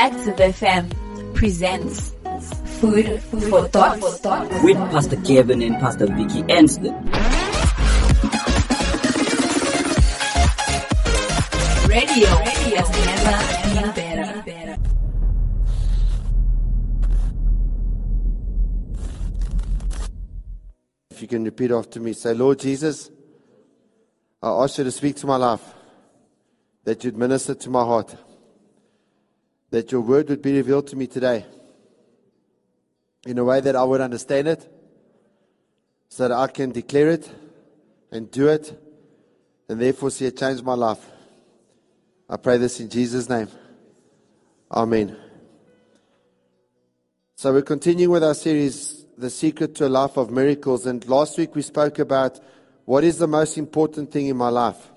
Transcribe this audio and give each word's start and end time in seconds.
Active 0.00 0.36
FM 0.36 1.34
presents 1.34 2.14
Food 2.80 3.20
for 3.20 3.68
Thought. 3.68 4.00
with 4.64 4.78
Pastor 4.90 5.16
Kevin 5.16 5.60
and 5.60 5.74
Pastor 5.74 6.06
Vicky 6.06 6.42
Anston. 6.44 6.94
Radio 11.86 12.28
has 12.30 12.90
never 13.04 13.92
been 13.92 14.44
better. 14.44 14.78
If 21.10 21.20
you 21.20 21.28
can 21.28 21.44
repeat 21.44 21.72
after 21.72 22.00
me, 22.00 22.14
say, 22.14 22.32
Lord 22.32 22.58
Jesus, 22.58 23.10
I 24.42 24.48
ask 24.48 24.78
you 24.78 24.84
to 24.84 24.90
speak 24.90 25.16
to 25.16 25.26
my 25.26 25.36
life, 25.36 25.74
that 26.84 27.04
you'd 27.04 27.18
minister 27.18 27.54
to 27.54 27.68
my 27.68 27.84
heart, 27.84 28.16
that 29.70 29.92
your 29.92 30.00
word 30.00 30.28
would 30.28 30.42
be 30.42 30.56
revealed 30.56 30.86
to 30.88 30.96
me 30.96 31.06
today 31.06 31.46
in 33.26 33.38
a 33.38 33.44
way 33.44 33.60
that 33.60 33.76
I 33.76 33.84
would 33.84 34.00
understand 34.00 34.48
it, 34.48 34.68
so 36.08 36.26
that 36.26 36.34
I 36.34 36.46
can 36.46 36.72
declare 36.72 37.10
it 37.10 37.30
and 38.10 38.30
do 38.30 38.48
it, 38.48 38.76
and 39.68 39.80
therefore 39.80 40.10
see 40.10 40.26
it 40.26 40.36
change 40.36 40.62
my 40.62 40.74
life. 40.74 41.04
I 42.28 42.36
pray 42.36 42.56
this 42.56 42.80
in 42.80 42.88
Jesus' 42.88 43.28
name. 43.28 43.48
Amen. 44.72 45.16
So 47.36 47.52
we're 47.52 47.62
continuing 47.62 48.12
with 48.12 48.24
our 48.24 48.34
series, 48.34 49.04
The 49.16 49.30
Secret 49.30 49.74
to 49.76 49.86
a 49.86 49.88
Life 49.88 50.16
of 50.16 50.30
Miracles. 50.30 50.86
And 50.86 51.06
last 51.08 51.38
week 51.38 51.54
we 51.54 51.62
spoke 51.62 51.98
about 51.98 52.40
what 52.84 53.04
is 53.04 53.18
the 53.18 53.26
most 53.26 53.58
important 53.58 54.10
thing 54.10 54.26
in 54.26 54.36
my 54.36 54.48
life. 54.48 54.90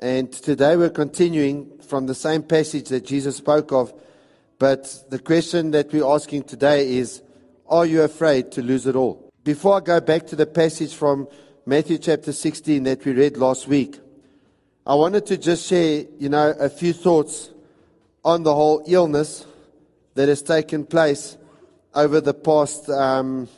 And 0.00 0.32
today 0.32 0.76
we're 0.76 0.90
continuing 0.90 1.78
from 1.78 2.06
the 2.06 2.16
same 2.16 2.42
passage 2.42 2.88
that 2.88 3.04
Jesus 3.04 3.36
spoke 3.36 3.70
of. 3.72 3.94
But 4.58 5.04
the 5.08 5.20
question 5.20 5.70
that 5.70 5.92
we're 5.92 6.06
asking 6.06 6.44
today 6.44 6.96
is, 6.96 7.22
are 7.68 7.86
you 7.86 8.02
afraid 8.02 8.50
to 8.52 8.62
lose 8.62 8.86
it 8.86 8.96
all? 8.96 9.30
Before 9.44 9.76
I 9.76 9.80
go 9.80 10.00
back 10.00 10.26
to 10.28 10.36
the 10.36 10.46
passage 10.46 10.94
from 10.94 11.28
Matthew 11.64 11.98
chapter 11.98 12.32
16 12.32 12.82
that 12.82 13.04
we 13.04 13.12
read 13.12 13.36
last 13.36 13.68
week, 13.68 14.00
I 14.84 14.96
wanted 14.96 15.26
to 15.26 15.36
just 15.36 15.68
share, 15.68 16.04
you 16.18 16.28
know, 16.28 16.50
a 16.58 16.68
few 16.68 16.92
thoughts 16.92 17.50
on 18.24 18.42
the 18.42 18.54
whole 18.54 18.82
illness 18.86 19.46
that 20.14 20.28
has 20.28 20.42
taken 20.42 20.86
place 20.86 21.38
over 21.94 22.20
the 22.20 22.34
past, 22.34 22.90
um, 22.90 23.48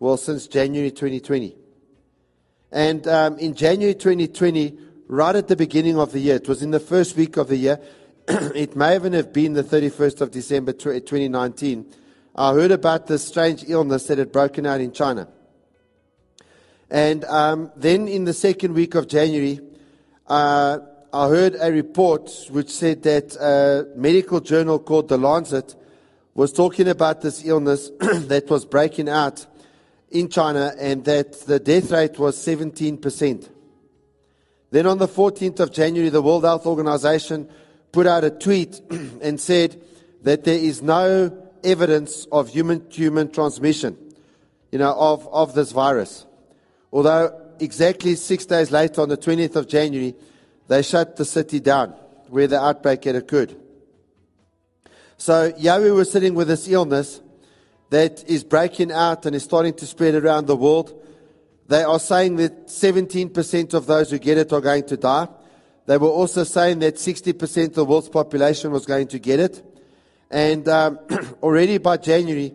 well, 0.00 0.18
since 0.18 0.48
January 0.48 0.90
2020. 0.90 1.56
And 2.70 3.08
um, 3.08 3.38
in 3.38 3.54
January 3.54 3.94
2020, 3.94 4.87
right 5.08 5.34
at 5.34 5.48
the 5.48 5.56
beginning 5.56 5.98
of 5.98 6.12
the 6.12 6.20
year, 6.20 6.36
it 6.36 6.46
was 6.46 6.62
in 6.62 6.70
the 6.70 6.80
first 6.80 7.16
week 7.16 7.36
of 7.36 7.48
the 7.48 7.56
year, 7.56 7.80
it 8.28 8.76
may 8.76 8.94
even 8.94 9.14
have 9.14 9.32
been 9.32 9.54
the 9.54 9.64
31st 9.64 10.20
of 10.20 10.30
December 10.30 10.72
2019, 10.72 11.86
I 12.36 12.52
heard 12.52 12.70
about 12.70 13.06
this 13.08 13.26
strange 13.26 13.64
illness 13.66 14.06
that 14.06 14.18
had 14.18 14.30
broken 14.30 14.66
out 14.66 14.80
in 14.80 14.92
China. 14.92 15.28
And 16.90 17.24
um, 17.24 17.72
then 17.74 18.06
in 18.06 18.24
the 18.24 18.32
second 18.32 18.74
week 18.74 18.94
of 18.94 19.08
January, 19.08 19.60
uh, 20.26 20.78
I 21.12 21.28
heard 21.28 21.56
a 21.58 21.72
report 21.72 22.30
which 22.50 22.70
said 22.70 23.02
that 23.02 23.34
a 23.36 23.88
medical 23.98 24.40
journal 24.40 24.78
called 24.78 25.08
The 25.08 25.18
Lancet 25.18 25.74
was 26.34 26.52
talking 26.52 26.86
about 26.86 27.22
this 27.22 27.44
illness 27.44 27.90
that 27.98 28.48
was 28.48 28.64
breaking 28.64 29.08
out 29.08 29.46
in 30.10 30.28
China 30.28 30.74
and 30.78 31.04
that 31.06 31.40
the 31.46 31.58
death 31.58 31.90
rate 31.90 32.18
was 32.18 32.36
17%. 32.36 33.48
Then 34.70 34.86
on 34.86 34.98
the 34.98 35.08
14th 35.08 35.60
of 35.60 35.72
January, 35.72 36.10
the 36.10 36.22
World 36.22 36.44
Health 36.44 36.66
Organization 36.66 37.48
put 37.92 38.06
out 38.06 38.24
a 38.24 38.30
tweet 38.30 38.80
and 39.22 39.40
said 39.40 39.80
that 40.22 40.44
there 40.44 40.58
is 40.58 40.82
no 40.82 41.36
evidence 41.64 42.26
of 42.30 42.48
human 42.48 42.88
to 42.90 42.96
human 42.96 43.30
transmission, 43.30 43.96
you 44.70 44.78
know, 44.78 44.94
of, 44.94 45.26
of 45.28 45.54
this 45.54 45.72
virus. 45.72 46.26
Although 46.92 47.40
exactly 47.60 48.14
six 48.14 48.46
days 48.46 48.70
later, 48.70 49.02
on 49.02 49.08
the 49.08 49.16
20th 49.16 49.56
of 49.56 49.68
January, 49.68 50.14
they 50.68 50.82
shut 50.82 51.16
the 51.16 51.24
city 51.24 51.60
down 51.60 51.94
where 52.28 52.46
the 52.46 52.60
outbreak 52.60 53.04
had 53.04 53.16
occurred. 53.16 53.56
So, 55.16 55.52
yeah, 55.56 55.78
we 55.80 55.90
were 55.90 56.04
sitting 56.04 56.34
with 56.34 56.48
this 56.48 56.68
illness 56.68 57.20
that 57.90 58.22
is 58.28 58.44
breaking 58.44 58.92
out 58.92 59.26
and 59.26 59.34
is 59.34 59.42
starting 59.42 59.74
to 59.74 59.86
spread 59.86 60.14
around 60.14 60.46
the 60.46 60.56
world. 60.56 61.02
They 61.68 61.82
are 61.82 62.00
saying 62.00 62.36
that 62.36 62.68
17% 62.68 63.74
of 63.74 63.86
those 63.86 64.10
who 64.10 64.18
get 64.18 64.38
it 64.38 64.52
are 64.52 64.60
going 64.60 64.86
to 64.86 64.96
die. 64.96 65.28
They 65.86 65.98
were 65.98 66.08
also 66.08 66.44
saying 66.44 66.80
that 66.80 66.96
60% 66.96 67.66
of 67.66 67.74
the 67.74 67.84
world's 67.84 68.08
population 68.08 68.70
was 68.70 68.86
going 68.86 69.08
to 69.08 69.18
get 69.18 69.38
it. 69.38 69.62
And 70.30 70.66
um, 70.68 70.98
already 71.42 71.78
by 71.78 71.98
January, 71.98 72.54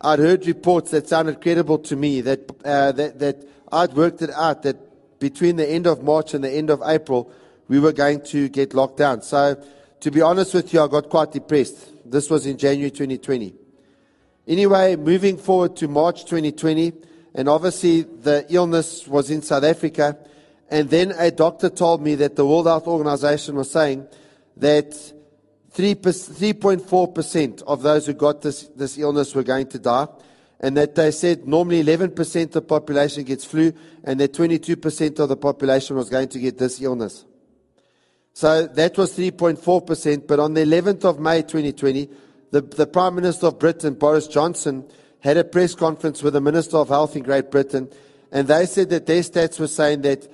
I'd 0.00 0.18
heard 0.18 0.46
reports 0.46 0.90
that 0.92 1.08
sounded 1.08 1.40
credible 1.40 1.78
to 1.80 1.96
me 1.96 2.20
that, 2.22 2.50
uh, 2.64 2.92
that, 2.92 3.18
that 3.18 3.48
I'd 3.72 3.94
worked 3.94 4.22
it 4.22 4.30
out 4.30 4.62
that 4.62 5.18
between 5.18 5.56
the 5.56 5.68
end 5.68 5.86
of 5.86 6.02
March 6.02 6.34
and 6.34 6.42
the 6.42 6.50
end 6.50 6.70
of 6.70 6.82
April, 6.84 7.30
we 7.68 7.78
were 7.78 7.92
going 7.92 8.22
to 8.26 8.48
get 8.48 8.74
locked 8.74 8.96
down. 8.96 9.22
So, 9.22 9.62
to 10.00 10.10
be 10.10 10.22
honest 10.22 10.54
with 10.54 10.72
you, 10.72 10.80
I 10.80 10.88
got 10.88 11.10
quite 11.10 11.32
depressed. 11.32 12.10
This 12.10 12.30
was 12.30 12.46
in 12.46 12.56
January 12.56 12.90
2020. 12.90 13.54
Anyway, 14.48 14.96
moving 14.96 15.36
forward 15.36 15.76
to 15.76 15.86
March 15.86 16.24
2020, 16.24 16.92
and 17.34 17.48
obviously 17.48 18.02
the 18.02 18.46
illness 18.48 19.06
was 19.06 19.30
in 19.30 19.42
South 19.42 19.64
Africa, 19.64 20.16
and 20.70 20.88
then 20.90 21.12
a 21.18 21.30
doctor 21.30 21.68
told 21.68 22.02
me 22.02 22.14
that 22.16 22.36
the 22.36 22.46
World 22.46 22.66
Health 22.66 22.86
Organization 22.86 23.56
was 23.56 23.70
saying 23.70 24.06
that 24.56 24.90
3.4% 25.74 27.62
of 27.62 27.82
those 27.82 28.06
who 28.06 28.12
got 28.12 28.42
this, 28.42 28.64
this 28.76 28.98
illness 28.98 29.34
were 29.34 29.42
going 29.42 29.68
to 29.68 29.78
die, 29.78 30.06
and 30.60 30.76
that 30.76 30.94
they 30.94 31.10
said 31.10 31.46
normally 31.46 31.82
11% 31.82 32.42
of 32.42 32.50
the 32.52 32.62
population 32.62 33.24
gets 33.24 33.44
flu, 33.44 33.72
and 34.04 34.20
that 34.20 34.32
22% 34.32 35.18
of 35.18 35.28
the 35.28 35.36
population 35.36 35.96
was 35.96 36.10
going 36.10 36.28
to 36.28 36.38
get 36.38 36.58
this 36.58 36.80
illness. 36.80 37.24
So 38.32 38.66
that 38.66 38.96
was 38.96 39.16
3.4%. 39.16 40.26
But 40.26 40.38
on 40.38 40.54
the 40.54 40.62
11th 40.62 41.04
of 41.04 41.18
May 41.18 41.42
2020, 41.42 42.08
the, 42.50 42.60
the 42.60 42.86
Prime 42.86 43.14
Minister 43.14 43.46
of 43.46 43.58
Britain, 43.58 43.94
Boris 43.94 44.26
Johnson, 44.26 44.88
had 45.20 45.36
a 45.36 45.44
press 45.44 45.74
conference 45.74 46.22
with 46.22 46.32
the 46.32 46.40
Minister 46.40 46.78
of 46.78 46.88
Health 46.88 47.16
in 47.16 47.22
Great 47.22 47.50
Britain, 47.50 47.90
and 48.32 48.48
they 48.48 48.66
said 48.66 48.90
that 48.90 49.06
their 49.06 49.22
stats 49.22 49.60
were 49.60 49.66
saying 49.66 50.02
that 50.02 50.30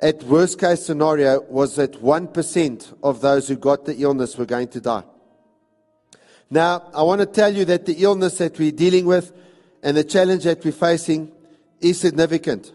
at 0.00 0.22
worst 0.24 0.58
case 0.58 0.84
scenario 0.84 1.40
was 1.42 1.76
that 1.76 1.92
1% 2.02 2.94
of 3.02 3.20
those 3.20 3.48
who 3.48 3.56
got 3.56 3.84
the 3.84 3.96
illness 3.96 4.36
were 4.36 4.46
going 4.46 4.68
to 4.68 4.80
die. 4.80 5.04
Now, 6.48 6.90
I 6.94 7.02
want 7.02 7.20
to 7.20 7.26
tell 7.26 7.54
you 7.54 7.64
that 7.66 7.86
the 7.86 8.02
illness 8.02 8.38
that 8.38 8.58
we're 8.58 8.72
dealing 8.72 9.06
with 9.06 9.32
and 9.82 9.96
the 9.96 10.04
challenge 10.04 10.44
that 10.44 10.64
we're 10.64 10.72
facing 10.72 11.30
is 11.80 12.00
significant. 12.00 12.72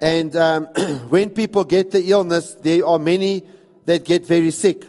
And 0.00 0.34
um, 0.36 0.66
when 1.08 1.30
people 1.30 1.64
get 1.64 1.90
the 1.90 2.10
illness, 2.10 2.54
there 2.54 2.86
are 2.86 2.98
many 2.98 3.42
that 3.86 4.04
get 4.04 4.26
very 4.26 4.50
sick. 4.50 4.84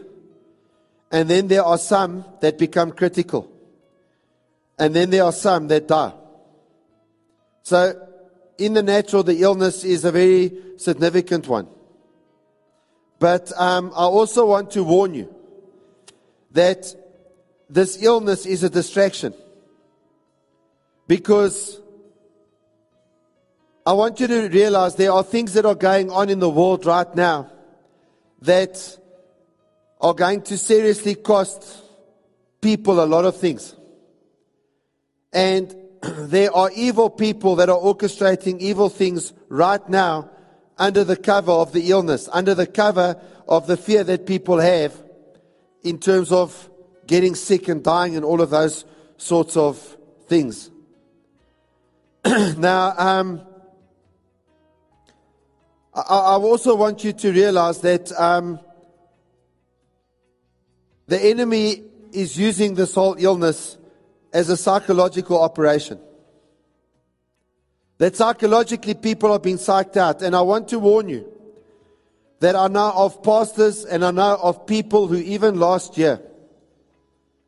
And 1.12 1.30
then 1.30 1.48
there 1.48 1.64
are 1.64 1.78
some 1.78 2.24
that 2.42 2.58
become 2.58 2.92
critical. 2.92 3.51
And 4.82 4.96
then 4.96 5.12
there 5.12 5.24
are 5.24 5.32
some 5.32 5.68
that 5.68 5.88
die. 5.88 6.12
So, 7.62 8.08
in 8.58 8.74
the 8.74 8.82
natural, 8.82 9.22
the 9.22 9.44
illness 9.44 9.84
is 9.84 10.06
a 10.06 10.12
very 10.12 10.52
significant 10.78 11.48
one. 11.48 11.68
But 13.20 13.52
um, 13.58 13.92
I 13.96 14.06
also 14.06 14.48
want 14.48 14.72
to 14.72 14.84
warn 14.84 15.14
you 15.14 15.32
that 16.54 16.96
this 17.70 18.02
illness 18.02 18.48
is 18.48 18.64
a 18.64 18.72
distraction. 18.72 19.36
Because 21.08 21.80
I 23.86 23.94
want 23.94 24.20
you 24.20 24.26
to 24.26 24.48
realize 24.48 24.96
there 24.96 25.12
are 25.12 25.24
things 25.24 25.54
that 25.54 25.68
are 25.68 25.76
going 25.76 26.10
on 26.10 26.32
in 26.32 26.40
the 26.40 26.50
world 26.50 26.88
right 26.88 27.16
now 27.16 27.52
that 28.42 28.98
are 30.02 30.16
going 30.16 30.42
to 30.42 30.58
seriously 30.58 31.14
cost 31.14 31.84
people 32.62 33.04
a 33.04 33.06
lot 33.06 33.26
of 33.26 33.38
things. 33.38 33.76
And 35.34 35.76
there 36.02 36.54
are 36.56 36.72
evil 36.76 37.10
people 37.10 37.56
that 37.58 37.70
are 37.70 37.78
orchestrating 37.78 38.60
evil 38.60 38.90
things 38.90 39.34
right 39.50 39.88
now 39.90 40.30
under 40.78 41.04
the 41.04 41.16
cover 41.16 41.52
of 41.52 41.74
the 41.74 41.92
illness, 41.92 42.28
under 42.32 42.56
the 42.56 42.68
cover 42.68 43.22
of 43.48 43.68
the 43.68 43.78
fear 43.78 44.04
that 44.04 44.26
people 44.26 44.60
have 44.60 45.00
in 45.84 46.00
terms 46.00 46.32
of 46.32 46.70
getting 47.06 47.36
sick 47.36 47.68
and 47.68 47.84
dying 47.84 48.16
and 48.16 48.26
all 48.26 48.42
of 48.42 48.50
those 48.50 48.86
sorts 49.18 49.58
of 49.58 49.78
things. 50.28 50.72
now, 52.26 52.94
um, 52.98 53.42
I, 55.94 56.02
I 56.02 56.36
also 56.36 56.76
want 56.76 57.04
you 57.04 57.14
to 57.14 57.32
realize 57.32 57.82
that 57.82 58.12
um, 58.20 58.60
the 61.08 61.22
enemy 61.22 61.84
is 62.14 62.38
using 62.38 62.76
this 62.76 62.96
whole 62.96 63.16
illness 63.18 63.78
as 64.34 64.50
a 64.50 64.58
psychological 64.58 65.42
operation. 65.42 66.00
That 67.98 68.16
psychologically 68.16 68.96
people 68.96 69.32
are 69.32 69.40
being 69.40 69.58
psyched 69.58 69.98
out. 69.98 70.22
And 70.22 70.36
I 70.36 70.42
want 70.42 70.70
to 70.70 70.80
warn 70.80 71.10
you 71.10 71.32
that 72.40 72.56
I 72.56 72.68
know 72.68 72.92
of 72.96 73.22
pastors 73.22 73.86
and 73.86 74.04
I 74.04 74.12
know 74.12 74.38
of 74.42 74.66
people 74.66 75.08
who 75.08 75.18
even 75.18 75.60
last 75.60 75.98
year 75.98 76.22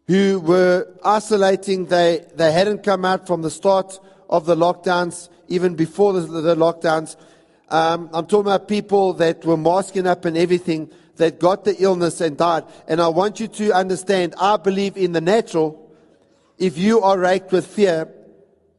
who 0.07 0.39
were 0.39 0.87
isolating. 1.03 1.85
They, 1.85 2.25
they 2.35 2.51
hadn't 2.51 2.83
come 2.83 3.05
out 3.05 3.27
from 3.27 3.41
the 3.41 3.51
start 3.51 3.99
of 4.29 4.45
the 4.45 4.55
lockdowns, 4.55 5.29
even 5.47 5.75
before 5.75 6.13
the, 6.13 6.21
the 6.21 6.55
lockdowns. 6.55 7.15
Um, 7.69 8.09
I'm 8.13 8.25
talking 8.25 8.51
about 8.51 8.67
people 8.67 9.13
that 9.13 9.45
were 9.45 9.57
masking 9.57 10.07
up 10.07 10.25
and 10.25 10.37
everything, 10.37 10.91
that 11.15 11.39
got 11.39 11.63
the 11.63 11.75
illness 11.81 12.21
and 12.21 12.37
died. 12.37 12.63
And 12.87 13.01
I 13.01 13.07
want 13.07 13.39
you 13.39 13.47
to 13.47 13.71
understand, 13.71 14.33
I 14.39 14.57
believe 14.57 14.97
in 14.97 15.11
the 15.11 15.21
natural, 15.21 15.82
if 16.57 16.77
you 16.77 17.01
are 17.01 17.17
racked 17.17 17.51
with 17.51 17.65
fear, 17.65 18.09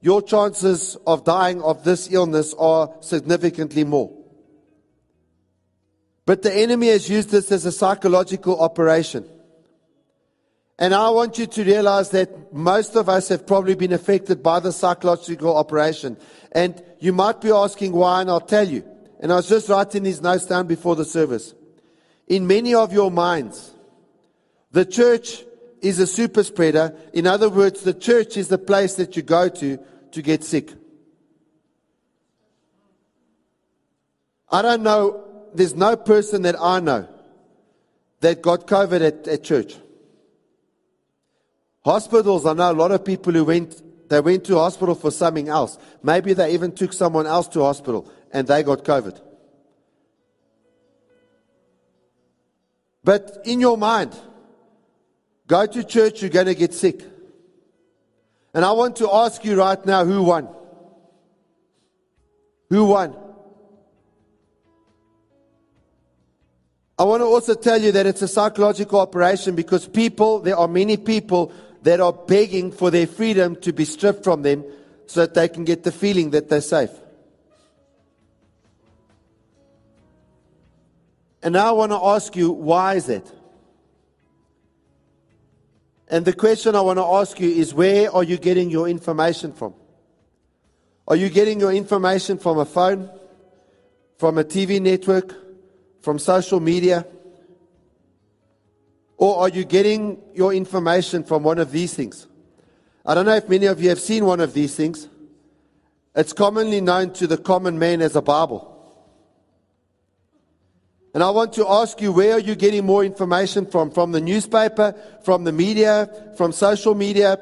your 0.01 0.23
chances 0.23 0.97
of 1.07 1.25
dying 1.25 1.63
of 1.63 1.85
this 1.85 2.13
illness 2.13 2.55
are 2.59 2.95
significantly 3.01 3.85
more. 3.85 4.13
But 6.27 6.43
the 6.43 6.55
enemy 6.55 6.89
has 6.89 7.09
used 7.09 7.31
this 7.31 7.53
as 7.53 7.67
a 7.67 7.73
psychological 7.73 8.61
operation. 8.61 9.29
And 10.79 10.95
I 10.95 11.09
want 11.11 11.39
you 11.39 11.47
to 11.47 11.65
realize 11.65 12.11
that 12.11 12.53
most 12.53 12.97
of 12.97 13.09
us 13.09 13.29
have 13.29 13.47
probably 13.47 13.75
been 13.75 13.93
affected 13.93 14.43
by 14.43 14.61
the 14.61 14.73
psychological 14.73 15.57
operation. 15.57 16.17
And 16.53 16.83
you 16.99 17.13
might 17.13 17.41
be 17.41 17.51
asking 17.51 17.93
why, 17.93 18.23
and 18.23 18.31
I'll 18.31 18.41
tell 18.41 18.69
you. 18.69 18.85
And 19.21 19.33
I 19.33 19.37
was 19.37 19.49
just 19.49 19.69
writing 19.69 20.03
these 20.03 20.21
notes 20.21 20.47
down 20.47 20.67
before 20.67 20.97
the 20.97 21.05
service. 21.05 21.55
In 22.27 22.47
many 22.47 22.75
of 22.75 22.93
your 22.93 23.11
minds, 23.11 23.73
the 24.73 24.85
church 24.85 25.45
is 25.85 25.99
a 25.99 26.07
super 26.07 26.43
spreader. 26.43 26.97
In 27.13 27.27
other 27.27 27.51
words, 27.51 27.83
the 27.83 27.93
church 27.93 28.37
is 28.39 28.49
the 28.49 28.59
place 28.59 28.95
that 28.95 29.17
you 29.17 29.23
go 29.23 29.49
to 29.51 29.79
to 30.13 30.23
get 30.23 30.43
sick. 30.43 30.73
I 34.51 34.63
don't 34.63 34.83
know, 34.83 35.25
there's 35.53 35.75
no 35.75 35.97
person 35.97 36.43
that 36.43 36.57
I 36.61 36.81
know 36.81 37.09
that 38.21 38.41
got 38.41 38.67
COVID 38.67 39.07
at, 39.07 39.29
at 39.29 39.45
church. 39.45 39.75
Hospitals, 41.85 42.47
I 42.47 42.55
know 42.55 42.71
a 42.71 42.73
lot 42.73 42.91
of 42.91 43.05
people 43.05 43.33
who 43.35 43.45
went, 43.45 43.83
they 44.09 44.21
went 44.21 44.45
to 44.45 44.57
hospital 44.57 44.95
for 44.95 45.11
something 45.11 45.49
else. 45.49 45.77
Maybe 46.03 46.33
they 46.33 46.55
even 46.55 46.73
took 46.73 46.95
someone 46.95 47.27
else 47.27 47.49
to 47.49 47.61
hospital 47.61 48.11
and 48.33 48.47
they 48.47 48.63
got 48.63 48.85
COVID. 48.85 49.21
But 53.03 53.43
in 53.45 53.61
your 53.61 53.77
mind, 53.77 54.19
go 55.47 55.67
to 55.67 55.85
church, 55.85 56.23
you're 56.23 56.31
going 56.31 56.47
to 56.47 56.55
get 56.55 56.73
sick. 56.75 57.03
And 58.53 58.65
I 58.65 58.73
want 58.73 58.97
to 58.97 59.11
ask 59.13 59.45
you 59.45 59.59
right 59.59 59.85
now 59.85 60.05
who 60.05 60.23
won? 60.23 60.49
Who 62.71 62.87
won? 62.87 63.17
I 66.97 67.03
want 67.03 67.23
to 67.23 67.27
also 67.27 67.55
tell 67.55 67.81
you 67.81 67.91
that 67.93 68.07
it's 68.07 68.23
a 68.23 68.29
psychological 68.29 69.01
operation 69.01 69.57
because 69.57 69.89
people, 69.89 70.39
there 70.39 70.57
are 70.57 70.69
many 70.69 70.97
people 70.97 71.53
that 71.83 72.01
are 72.01 72.13
begging 72.13 72.71
for 72.71 72.91
their 72.91 73.07
freedom 73.07 73.57
to 73.57 73.73
be 73.73 73.85
stripped 73.85 74.23
from 74.23 74.43
them 74.43 74.65
so 75.07 75.21
that 75.21 75.35
they 75.35 75.49
can 75.49 75.65
get 75.65 75.83
the 75.83 75.91
feeling 75.93 76.31
that 76.31 76.49
they're 76.49 76.61
safe. 76.61 76.91
And 81.43 81.53
now 81.53 81.69
I 81.69 81.73
want 81.73 81.93
to 81.93 81.99
ask 82.03 82.35
you, 82.37 82.53
why 82.53 82.95
is 82.95 83.09
it? 83.09 83.31
And 86.15 86.25
the 86.25 86.33
question 86.33 86.77
I 86.77 86.81
want 86.81 87.01
to 87.01 87.05
ask 87.05 87.41
you 87.41 87.51
is, 87.51 87.75
where 87.75 88.09
are 88.15 88.23
you 88.23 88.37
getting 88.37 88.71
your 88.71 88.89
information 88.89 89.53
from? 89.53 89.75
Are 91.09 91.17
you 91.17 91.29
getting 91.29 91.59
your 91.59 91.73
information 91.73 92.39
from 92.39 92.59
a 92.59 92.65
phone, 92.65 93.11
from 94.17 94.39
a 94.39 94.45
TV 94.45 94.81
network, 94.81 95.35
from 96.03 96.21
social 96.21 96.61
media? 96.61 97.05
Or 99.17 99.39
are 99.39 99.49
you 99.49 99.65
getting 99.65 100.23
your 100.35 100.55
information 100.55 101.25
from 101.25 101.43
one 101.43 101.59
of 101.59 101.73
these 101.73 101.95
things? 101.95 102.29
I 103.05 103.17
don't 103.17 103.27
know 103.27 103.35
if 103.35 103.49
many 103.49 103.67
of 103.67 103.83
you 103.83 103.89
have 103.89 103.99
seen 103.99 104.25
one 104.25 104.39
of 104.39 104.55
these 104.55 104.77
things. 104.77 105.09
It's 106.15 106.33
commonly 106.33 106.81
known 106.81 107.13
to 107.15 107.27
the 107.27 107.39
common 107.39 107.77
man 107.77 108.01
as 108.01 108.15
a 108.15 108.23
Bible. 108.23 108.74
And 111.15 111.23
I 111.23 111.31
want 111.31 111.53
to 111.55 111.69
ask 111.69 112.01
you, 112.01 112.11
where 112.11 112.33
are 112.33 112.41
you 112.41 112.57
getting 112.57 112.85
more 112.85 113.05
information 113.05 113.67
from? 113.67 113.93
From 113.93 114.11
the 114.11 114.21
newspaper, 114.21 114.97
from 115.23 115.45
the 115.45 115.53
media, 115.53 116.11
from 116.37 116.51
social 116.51 116.95
media, 116.97 117.39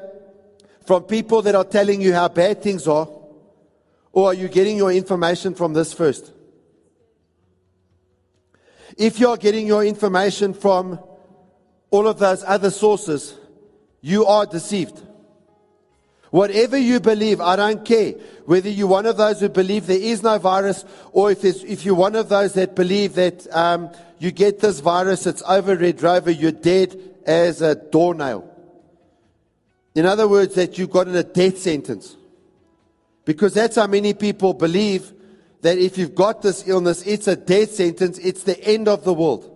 from 0.85 1.03
people 1.03 1.41
that 1.41 1.55
are 1.55 1.63
telling 1.63 1.99
you 1.99 2.13
how 2.13 2.27
bad 2.27 2.61
things 2.61 2.87
are? 2.87 3.09
Or 4.11 4.27
are 4.27 4.33
you 4.35 4.47
getting 4.47 4.77
your 4.77 4.91
information 4.91 5.55
from 5.55 5.73
this 5.73 5.91
first? 5.91 6.31
If 8.95 9.19
you're 9.19 9.37
getting 9.37 9.65
your 9.65 9.83
information 9.83 10.53
from 10.53 10.99
all 11.89 12.07
of 12.07 12.19
those 12.19 12.43
other 12.43 12.69
sources, 12.69 13.33
you 14.01 14.25
are 14.27 14.45
deceived. 14.45 15.01
Whatever 16.33 16.79
you 16.79 16.99
believe, 16.99 17.39
I 17.39 17.55
don't 17.55 17.85
care. 17.85 18.13
Whether 18.47 18.67
you're 18.67 18.87
one 18.87 19.05
of 19.05 19.17
those 19.17 19.39
who 19.39 19.49
believe 19.49 19.85
there 19.85 20.01
is 20.01 20.23
no 20.23 20.39
virus, 20.39 20.83
or 21.11 21.29
if, 21.29 21.45
if 21.45 21.85
you're 21.85 21.93
one 21.93 22.15
of 22.15 22.27
those 22.27 22.53
that 22.53 22.75
believe 22.75 23.13
that 23.13 23.45
um, 23.55 23.91
you 24.17 24.31
get 24.31 24.59
this 24.59 24.79
virus, 24.79 25.27
it's 25.27 25.43
over 25.47 25.75
Red 25.75 26.01
Rover, 26.01 26.31
you're 26.31 26.51
dead 26.51 26.99
as 27.27 27.61
a 27.61 27.75
doornail. 27.75 28.49
In 29.93 30.07
other 30.07 30.27
words, 30.27 30.55
that 30.55 30.79
you've 30.79 30.89
gotten 30.89 31.15
a 31.15 31.23
death 31.23 31.59
sentence. 31.59 32.17
Because 33.25 33.53
that's 33.53 33.75
how 33.75 33.85
many 33.85 34.15
people 34.15 34.55
believe 34.55 35.13
that 35.61 35.77
if 35.77 35.99
you've 35.99 36.15
got 36.15 36.41
this 36.41 36.67
illness, 36.67 37.03
it's 37.05 37.27
a 37.27 37.35
death 37.35 37.73
sentence, 37.73 38.17
it's 38.17 38.41
the 38.41 38.59
end 38.63 38.87
of 38.87 39.03
the 39.03 39.13
world. 39.13 39.55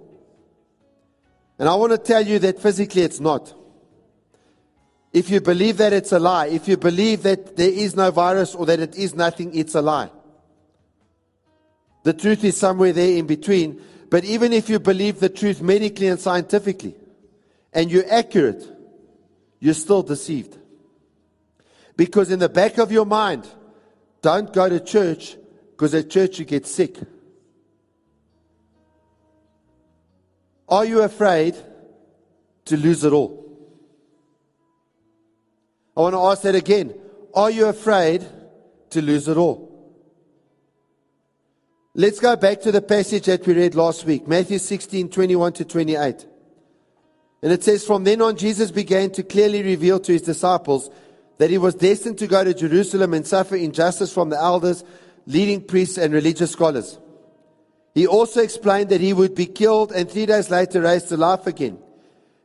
And 1.57 1.67
I 1.67 1.73
want 1.73 1.93
to 1.93 1.97
tell 1.97 2.21
you 2.21 2.37
that 2.37 2.61
physically 2.61 3.01
it's 3.01 3.19
not. 3.19 3.51
If 5.17 5.31
you 5.31 5.41
believe 5.41 5.77
that 5.77 5.93
it's 5.93 6.11
a 6.11 6.19
lie, 6.19 6.45
if 6.45 6.67
you 6.67 6.77
believe 6.77 7.23
that 7.23 7.55
there 7.55 7.71
is 7.71 7.95
no 7.95 8.11
virus 8.11 8.53
or 8.53 8.67
that 8.67 8.79
it 8.79 8.95
is 8.95 9.15
nothing, 9.15 9.57
it's 9.57 9.73
a 9.73 9.81
lie. 9.81 10.11
The 12.03 12.13
truth 12.13 12.43
is 12.43 12.55
somewhere 12.55 12.93
there 12.93 13.17
in 13.17 13.25
between. 13.25 13.81
But 14.11 14.25
even 14.25 14.53
if 14.53 14.69
you 14.69 14.77
believe 14.77 15.19
the 15.19 15.29
truth 15.29 15.59
medically 15.59 16.05
and 16.05 16.19
scientifically, 16.19 16.93
and 17.73 17.91
you're 17.91 18.05
accurate, 18.11 18.63
you're 19.59 19.73
still 19.73 20.03
deceived. 20.03 20.55
Because 21.95 22.29
in 22.29 22.37
the 22.37 22.47
back 22.47 22.77
of 22.77 22.91
your 22.91 23.07
mind, 23.07 23.47
don't 24.21 24.53
go 24.53 24.69
to 24.69 24.79
church 24.79 25.35
because 25.71 25.95
at 25.95 26.11
church 26.11 26.37
you 26.37 26.45
get 26.45 26.67
sick. 26.67 26.95
Are 30.69 30.85
you 30.85 31.01
afraid 31.01 31.55
to 32.65 32.77
lose 32.77 33.03
it 33.03 33.13
all? 33.13 33.46
I 35.97 36.01
want 36.01 36.13
to 36.13 36.19
ask 36.19 36.43
that 36.43 36.53
again. 36.53 36.93
Are 37.33 37.49
you 37.49 37.65
afraid 37.65 38.23
to 38.91 39.01
lose 39.01 39.27
it 39.27 39.35
all? 39.35 39.67
Let's 41.95 42.19
go 42.19 42.35
back 42.35 42.61
to 42.61 42.71
the 42.71 42.83
passage 42.83 43.25
that 43.25 43.47
we 43.47 43.55
read 43.55 43.73
last 43.73 44.05
week, 44.05 44.27
Matthew 44.27 44.59
16, 44.59 45.09
21 45.09 45.53
to 45.53 45.65
28. 45.65 46.27
And 47.41 47.51
it 47.51 47.63
says, 47.63 47.83
From 47.83 48.03
then 48.03 48.21
on, 48.21 48.37
Jesus 48.37 48.69
began 48.69 49.09
to 49.13 49.23
clearly 49.23 49.63
reveal 49.63 49.99
to 50.01 50.11
his 50.11 50.21
disciples 50.21 50.91
that 51.39 51.49
he 51.49 51.57
was 51.57 51.73
destined 51.73 52.19
to 52.19 52.27
go 52.27 52.43
to 52.43 52.53
Jerusalem 52.53 53.15
and 53.15 53.25
suffer 53.25 53.55
injustice 53.55 54.13
from 54.13 54.29
the 54.29 54.37
elders, 54.37 54.83
leading 55.25 55.61
priests, 55.63 55.97
and 55.97 56.13
religious 56.13 56.51
scholars. 56.51 56.99
He 57.95 58.05
also 58.05 58.43
explained 58.43 58.89
that 58.89 59.01
he 59.01 59.13
would 59.13 59.33
be 59.33 59.47
killed 59.47 59.91
and 59.91 60.07
three 60.07 60.27
days 60.27 60.51
later 60.51 60.81
raised 60.81 61.09
to 61.09 61.17
life 61.17 61.47
again. 61.47 61.79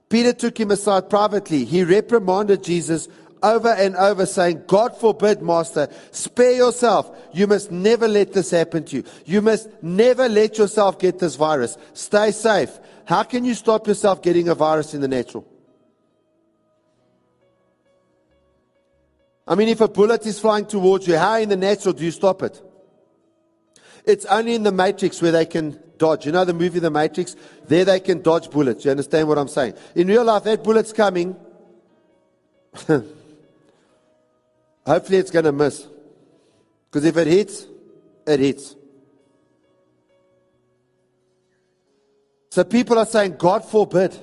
Peter 0.09 0.33
took 0.35 0.59
him 0.61 0.71
aside 0.71 1.09
privately. 1.09 1.65
He 1.65 1.85
reprimanded 1.85 2.63
Jesus 2.63 3.09
over 3.43 3.69
and 3.69 3.97
over 3.97 4.27
saying, 4.27 4.65
God 4.67 4.97
forbid, 4.97 5.43
Master, 5.43 5.89
spare 6.11 6.53
yourself. 6.53 7.11
You 7.33 7.47
must 7.47 7.71
never 7.71 8.07
let 8.09 8.33
this 8.33 8.51
happen 8.51 8.85
to 8.85 8.97
you. 8.97 9.05
You 9.25 9.43
must 9.43 9.69
never 9.83 10.29
let 10.29 10.59
yourself 10.59 10.99
get 10.99 11.19
this 11.19 11.37
virus. 11.37 11.77
Stay 11.93 12.31
safe. 12.31 12.71
How 13.05 13.23
can 13.23 13.45
you 13.45 13.55
stop 13.55 13.87
yourself 13.87 14.23
getting 14.23 14.49
a 14.49 14.55
virus 14.55 14.95
in 14.95 15.01
the 15.01 15.09
natural? 15.09 15.47
I 19.47 19.57
mean, 19.57 19.69
if 19.69 19.81
a 19.81 19.89
bullet 19.89 20.25
is 20.25 20.39
flying 20.39 20.67
towards 20.67 21.07
you, 21.07 21.17
how 21.19 21.37
in 21.39 21.49
the 21.49 21.57
natural 21.57 21.95
do 21.95 22.05
you 22.05 22.13
stop 22.13 22.43
it? 22.43 22.63
It's 24.05 24.25
only 24.27 24.55
in 24.55 24.63
the 24.63 24.73
Matrix 24.73 25.21
where 25.21 25.33
they 25.33 25.47
can 25.47 25.79
dodge. 25.99 26.27
You 26.27 26.33
know 26.33 26.45
the 26.45 26.55
movie 26.55 26.81
The 26.81 26.91
Matrix? 26.91 27.37
There 27.67 27.85
they 27.85 28.01
can 28.01 28.23
dodge 28.23 28.51
bullets. 28.51 28.85
You 28.85 28.91
understand 28.91 29.29
what 29.29 29.39
I'm 29.39 29.49
saying? 29.49 29.75
In 29.95 30.09
real 30.09 30.25
life, 30.25 30.45
that 30.45 30.65
bullet's 30.65 30.93
coming. 30.93 31.37
Hopefully 34.87 35.19
it's 35.19 35.31
going 35.31 35.45
to 35.45 35.53
miss. 35.53 35.87
Because 36.91 37.05
if 37.05 37.17
it 37.17 37.27
hits, 37.27 37.67
it 38.27 38.41
hits. 38.41 38.77
So 42.51 42.65
people 42.65 42.99
are 42.99 43.07
saying, 43.07 43.37
God 43.39 43.65
forbid. 43.65 44.15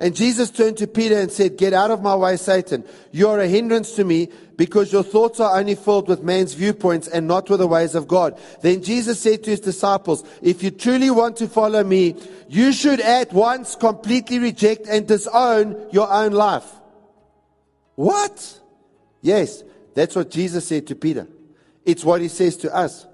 And 0.00 0.14
Jesus 0.14 0.50
turned 0.50 0.76
to 0.76 0.86
Peter 0.86 1.18
and 1.18 1.30
said, 1.30 1.58
Get 1.58 1.72
out 1.72 1.90
of 1.90 2.02
my 2.02 2.14
way, 2.14 2.36
Satan. 2.36 2.84
You 3.10 3.28
are 3.30 3.40
a 3.40 3.48
hindrance 3.48 3.96
to 3.96 4.04
me 4.04 4.28
because 4.56 4.92
your 4.92 5.02
thoughts 5.02 5.40
are 5.40 5.58
only 5.58 5.74
filled 5.74 6.08
with 6.08 6.22
man's 6.22 6.54
viewpoints 6.54 7.08
and 7.08 7.26
not 7.26 7.50
with 7.50 7.58
the 7.58 7.66
ways 7.66 7.96
of 7.96 8.06
God. 8.06 8.40
Then 8.62 8.82
Jesus 8.82 9.18
said 9.18 9.42
to 9.42 9.50
his 9.50 9.60
disciples, 9.60 10.22
If 10.40 10.62
you 10.62 10.70
truly 10.70 11.10
want 11.10 11.36
to 11.38 11.48
follow 11.48 11.82
me, 11.82 12.14
you 12.48 12.72
should 12.72 13.00
at 13.00 13.32
once 13.32 13.74
completely 13.74 14.38
reject 14.38 14.86
and 14.86 15.06
disown 15.06 15.88
your 15.90 16.10
own 16.10 16.30
life. 16.30 16.70
What? 17.96 18.60
Yes, 19.28 19.62
that's 19.92 20.16
what 20.16 20.30
Jesus 20.30 20.66
said 20.66 20.86
to 20.86 20.94
Peter. 20.94 21.26
It's 21.84 22.02
what 22.02 22.22
he 22.22 22.28
says 22.28 22.56
to 22.58 22.74
us. 22.74 23.06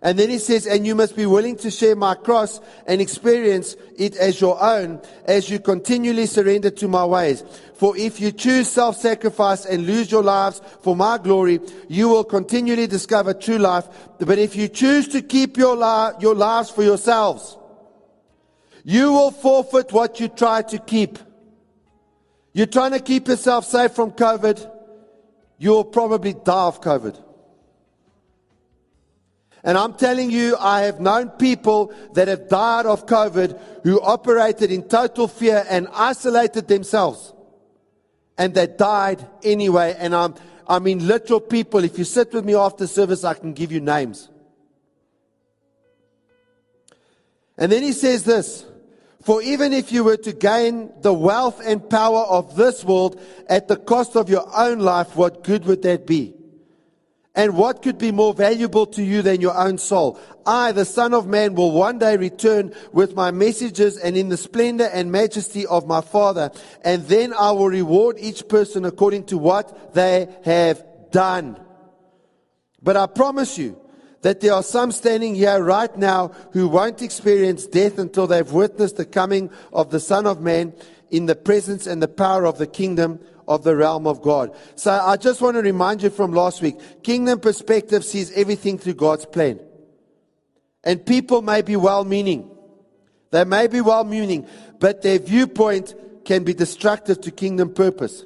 And 0.00 0.18
then 0.18 0.30
he 0.30 0.38
says, 0.38 0.66
and 0.66 0.86
you 0.86 0.94
must 0.94 1.14
be 1.14 1.26
willing 1.26 1.56
to 1.56 1.70
share 1.70 1.94
my 1.94 2.14
cross 2.14 2.58
and 2.86 3.02
experience 3.02 3.76
it 3.98 4.16
as 4.16 4.40
your 4.40 4.56
own 4.62 5.02
as 5.26 5.50
you 5.50 5.60
continually 5.60 6.24
surrender 6.24 6.70
to 6.70 6.88
my 6.88 7.04
ways. 7.04 7.44
For 7.74 7.94
if 7.98 8.18
you 8.18 8.32
choose 8.32 8.66
self-sacrifice 8.70 9.66
and 9.66 9.86
lose 9.86 10.10
your 10.10 10.22
lives 10.22 10.62
for 10.80 10.96
my 10.96 11.18
glory, 11.18 11.60
you 11.86 12.08
will 12.08 12.24
continually 12.24 12.86
discover 12.86 13.34
true 13.34 13.58
life. 13.58 13.86
But 14.20 14.38
if 14.38 14.56
you 14.56 14.68
choose 14.68 15.06
to 15.08 15.20
keep 15.20 15.58
your, 15.58 15.76
li- 15.76 16.16
your 16.18 16.34
lives 16.34 16.70
for 16.70 16.82
yourselves, 16.82 17.58
you 18.84 19.12
will 19.12 19.30
forfeit 19.30 19.92
what 19.92 20.18
you 20.18 20.28
try 20.28 20.62
to 20.62 20.78
keep. 20.78 21.18
You're 22.54 22.72
trying 22.78 22.92
to 22.92 23.00
keep 23.00 23.28
yourself 23.28 23.66
safe 23.66 23.92
from 23.92 24.12
COVID. 24.12 24.78
You'll 25.62 25.84
probably 25.84 26.32
die 26.34 26.66
of 26.66 26.80
COVID. 26.80 27.16
And 29.62 29.78
I'm 29.78 29.94
telling 29.94 30.28
you, 30.28 30.56
I 30.58 30.80
have 30.80 30.98
known 30.98 31.28
people 31.28 31.94
that 32.14 32.26
have 32.26 32.48
died 32.48 32.84
of 32.84 33.06
COVID 33.06 33.60
who 33.84 34.00
operated 34.00 34.72
in 34.72 34.82
total 34.88 35.28
fear 35.28 35.64
and 35.70 35.86
isolated 35.92 36.66
themselves. 36.66 37.32
And 38.36 38.52
they 38.54 38.66
died 38.66 39.24
anyway. 39.44 39.94
And 39.96 40.16
I'm, 40.16 40.34
I 40.66 40.80
mean, 40.80 41.06
literal 41.06 41.38
people. 41.38 41.84
If 41.84 41.96
you 41.96 42.02
sit 42.02 42.32
with 42.32 42.44
me 42.44 42.56
after 42.56 42.88
service, 42.88 43.22
I 43.22 43.34
can 43.34 43.52
give 43.52 43.70
you 43.70 43.80
names. 43.80 44.30
And 47.56 47.70
then 47.70 47.84
he 47.84 47.92
says 47.92 48.24
this 48.24 48.64
For 49.22 49.40
even 49.42 49.72
if 49.72 49.92
you 49.92 50.04
were 50.04 50.16
to 50.16 50.32
gain 50.32 50.92
the 51.00 51.14
wealth 51.14 51.60
and 51.64 51.88
power 51.88 52.24
of 52.24 52.56
this 52.56 52.84
world 52.84 53.20
at 53.48 53.68
the 53.68 53.76
cost 53.76 54.16
of 54.16 54.28
your 54.28 54.46
own 54.56 54.80
life, 54.80 55.14
what 55.14 55.44
good 55.44 55.64
would 55.66 55.82
that 55.82 56.06
be? 56.06 56.34
And 57.34 57.56
what 57.56 57.82
could 57.82 57.96
be 57.96 58.12
more 58.12 58.34
valuable 58.34 58.84
to 58.86 59.02
you 59.02 59.22
than 59.22 59.40
your 59.40 59.56
own 59.56 59.78
soul? 59.78 60.20
I, 60.44 60.72
the 60.72 60.84
Son 60.84 61.14
of 61.14 61.26
Man, 61.26 61.54
will 61.54 61.70
one 61.70 61.98
day 61.98 62.16
return 62.16 62.74
with 62.92 63.14
my 63.14 63.30
messages 63.30 63.96
and 63.96 64.16
in 64.16 64.28
the 64.28 64.36
splendor 64.36 64.90
and 64.92 65.10
majesty 65.10 65.66
of 65.66 65.86
my 65.86 66.02
Father. 66.02 66.50
And 66.84 67.04
then 67.04 67.32
I 67.32 67.52
will 67.52 67.68
reward 67.68 68.16
each 68.18 68.48
person 68.48 68.84
according 68.84 69.24
to 69.26 69.38
what 69.38 69.94
they 69.94 70.28
have 70.44 70.84
done. 71.10 71.58
But 72.82 72.96
I 72.96 73.06
promise 73.06 73.56
you 73.56 73.81
that 74.22 74.40
there 74.40 74.54
are 74.54 74.62
some 74.62 74.90
standing 74.90 75.34
here 75.34 75.62
right 75.62 75.94
now 75.96 76.28
who 76.52 76.68
won't 76.68 77.02
experience 77.02 77.66
death 77.66 77.98
until 77.98 78.26
they've 78.26 78.50
witnessed 78.50 78.96
the 78.96 79.04
coming 79.04 79.50
of 79.72 79.90
the 79.90 80.00
Son 80.00 80.26
of 80.26 80.40
Man 80.40 80.72
in 81.10 81.26
the 81.26 81.36
presence 81.36 81.86
and 81.86 82.02
the 82.02 82.08
power 82.08 82.46
of 82.46 82.58
the 82.58 82.66
kingdom 82.66 83.20
of 83.46 83.64
the 83.64 83.76
realm 83.76 84.06
of 84.06 84.22
God. 84.22 84.56
So 84.76 84.92
I 84.92 85.16
just 85.16 85.40
want 85.40 85.56
to 85.56 85.62
remind 85.62 86.02
you 86.02 86.10
from 86.10 86.32
last 86.32 86.62
week, 86.62 86.76
kingdom 87.02 87.40
perspective 87.40 88.04
sees 88.04 88.32
everything 88.32 88.78
through 88.78 88.94
God's 88.94 89.26
plan. 89.26 89.60
And 90.84 91.04
people 91.04 91.42
may 91.42 91.62
be 91.62 91.76
well 91.76 92.04
meaning. 92.04 92.50
They 93.30 93.44
may 93.44 93.66
be 93.66 93.80
well 93.80 94.04
meaning, 94.04 94.46
but 94.78 95.02
their 95.02 95.18
viewpoint 95.18 95.94
can 96.24 96.44
be 96.44 96.54
destructive 96.54 97.20
to 97.22 97.30
kingdom 97.30 97.74
purpose. 97.74 98.24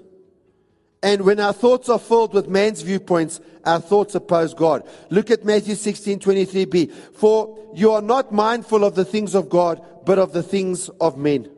And 1.07 1.23
when 1.23 1.39
our 1.39 1.53
thoughts 1.53 1.89
are 1.89 2.01
filled 2.01 2.35
with 2.35 2.49
man's 2.49 2.83
viewpoints, 2.83 3.41
our 3.65 3.81
thoughts 3.81 4.17
oppose 4.17 4.55
God. 4.55 4.83
Look 5.09 5.31
at 5.31 5.45
Matthew 5.45 5.77
16, 5.77 6.19
23b. 6.19 6.93
For 7.15 7.71
you 7.77 7.93
are 7.93 8.03
not 8.03 8.33
mindful 8.33 8.83
of 8.83 8.97
the 8.97 9.05
things 9.05 9.37
of 9.37 9.49
God, 9.49 9.81
but 10.05 10.19
of 10.19 10.33
the 10.33 10.43
things 10.43 10.89
of 11.01 11.17
men. 11.17 11.49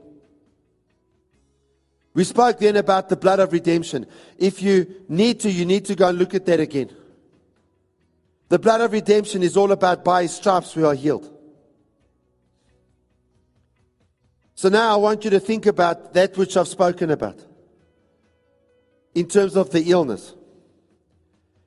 We 2.12 2.24
spoke 2.24 2.58
then 2.58 2.76
about 2.76 3.08
the 3.08 3.16
blood 3.16 3.40
of 3.40 3.54
redemption. 3.54 4.04
If 4.36 4.60
you 4.60 5.06
need 5.08 5.40
to, 5.40 5.50
you 5.50 5.64
need 5.64 5.86
to 5.86 5.94
go 5.94 6.08
and 6.08 6.18
look 6.18 6.34
at 6.34 6.44
that 6.44 6.60
again. 6.60 6.94
The 8.50 8.58
blood 8.58 8.82
of 8.82 8.92
redemption 8.92 9.42
is 9.42 9.56
all 9.56 9.72
about 9.72 10.04
by 10.04 10.24
his 10.24 10.36
stripes 10.36 10.76
we 10.76 10.84
are 10.84 10.94
healed. 10.94 11.34
So 14.56 14.68
now 14.68 14.92
I 14.92 14.96
want 14.96 15.24
you 15.24 15.30
to 15.30 15.40
think 15.40 15.64
about 15.64 16.12
that 16.12 16.36
which 16.36 16.54
I've 16.54 16.68
spoken 16.68 17.10
about 17.10 17.48
in 19.18 19.26
terms 19.26 19.56
of 19.56 19.70
the 19.70 19.90
illness. 19.90 20.34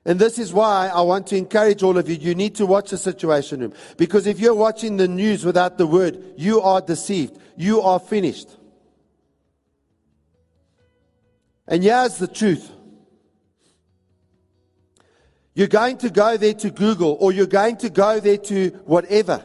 And 0.04 0.18
this 0.18 0.38
is 0.38 0.52
why 0.52 0.88
I 0.88 1.02
want 1.02 1.28
to 1.28 1.36
encourage 1.36 1.82
all 1.82 1.96
of 1.96 2.08
you. 2.08 2.16
You 2.16 2.34
need 2.34 2.56
to 2.56 2.66
watch 2.66 2.90
the 2.90 2.98
situation 2.98 3.60
room. 3.60 3.74
Because 3.96 4.26
if 4.26 4.40
you're 4.40 4.54
watching 4.54 4.96
the 4.96 5.06
news 5.06 5.44
without 5.44 5.78
the 5.78 5.86
word, 5.86 6.34
you 6.36 6.60
are 6.60 6.80
deceived. 6.80 7.38
You 7.56 7.82
are 7.82 8.00
finished. 8.00 8.48
And 11.68 11.84
here's 11.84 12.16
the 12.16 12.26
truth. 12.26 12.70
You're 15.54 15.68
going 15.68 15.98
to 15.98 16.10
go 16.10 16.36
there 16.36 16.54
to 16.54 16.70
Google 16.70 17.16
or 17.20 17.30
you're 17.32 17.46
going 17.46 17.76
to 17.76 17.90
go 17.90 18.18
there 18.18 18.38
to 18.38 18.70
whatever 18.86 19.44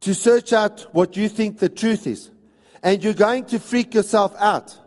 to 0.00 0.14
search 0.14 0.52
out 0.52 0.86
what 0.92 1.16
you 1.16 1.30
think 1.30 1.58
the 1.58 1.70
truth 1.70 2.06
is. 2.06 2.30
And 2.82 3.02
you're 3.02 3.14
going 3.14 3.46
to 3.46 3.58
freak 3.58 3.94
yourself 3.94 4.34
out. 4.38 4.78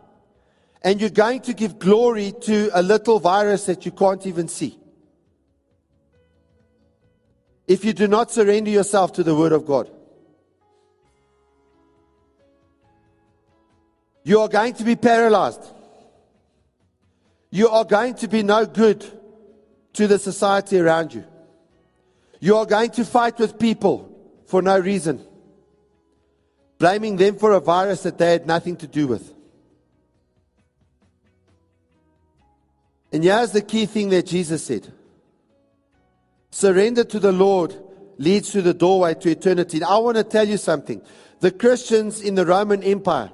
And 0.88 1.00
you're 1.00 1.10
going 1.10 1.42
to 1.42 1.52
give 1.52 1.78
glory 1.78 2.32
to 2.42 2.70
a 2.72 2.82
little 2.82 3.20
virus 3.20 3.66
that 3.66 3.84
you 3.84 3.92
can't 3.92 4.26
even 4.26 4.48
see. 4.48 4.78
If 7.66 7.84
you 7.84 7.92
do 7.92 8.08
not 8.08 8.30
surrender 8.30 8.70
yourself 8.70 9.12
to 9.14 9.22
the 9.22 9.34
Word 9.34 9.52
of 9.52 9.66
God, 9.66 9.90
you 14.24 14.40
are 14.40 14.48
going 14.48 14.72
to 14.74 14.84
be 14.84 14.96
paralyzed 14.96 15.74
you 17.50 17.68
are 17.68 17.84
going 17.84 18.14
to 18.14 18.28
be 18.28 18.42
no 18.42 18.66
good 18.66 19.04
to 19.94 20.06
the 20.06 20.18
society 20.18 20.78
around 20.78 21.14
you. 21.14 21.24
You 22.40 22.56
are 22.56 22.66
going 22.66 22.90
to 22.90 23.04
fight 23.04 23.38
with 23.38 23.58
people 23.58 24.14
for 24.46 24.62
no 24.62 24.78
reason, 24.78 25.24
blaming 26.78 27.16
them 27.16 27.36
for 27.36 27.52
a 27.52 27.60
virus 27.60 28.02
that 28.02 28.18
they 28.18 28.32
had 28.32 28.46
nothing 28.46 28.76
to 28.76 28.86
do 28.86 29.06
with. 29.08 29.34
And 33.12 33.24
here's 33.24 33.52
the 33.52 33.62
key 33.62 33.86
thing 33.86 34.10
that 34.10 34.26
Jesus 34.26 34.64
said 34.64 34.92
surrender 36.50 37.04
to 37.04 37.18
the 37.18 37.32
Lord 37.32 37.74
leads 38.18 38.50
to 38.52 38.62
the 38.62 38.74
doorway 38.74 39.14
to 39.14 39.30
eternity. 39.30 39.82
I 39.82 39.98
want 39.98 40.16
to 40.16 40.24
tell 40.24 40.46
you 40.46 40.56
something. 40.56 41.02
The 41.40 41.52
Christians 41.52 42.20
in 42.20 42.34
the 42.34 42.44
Roman 42.44 42.82
Empire 42.82 43.30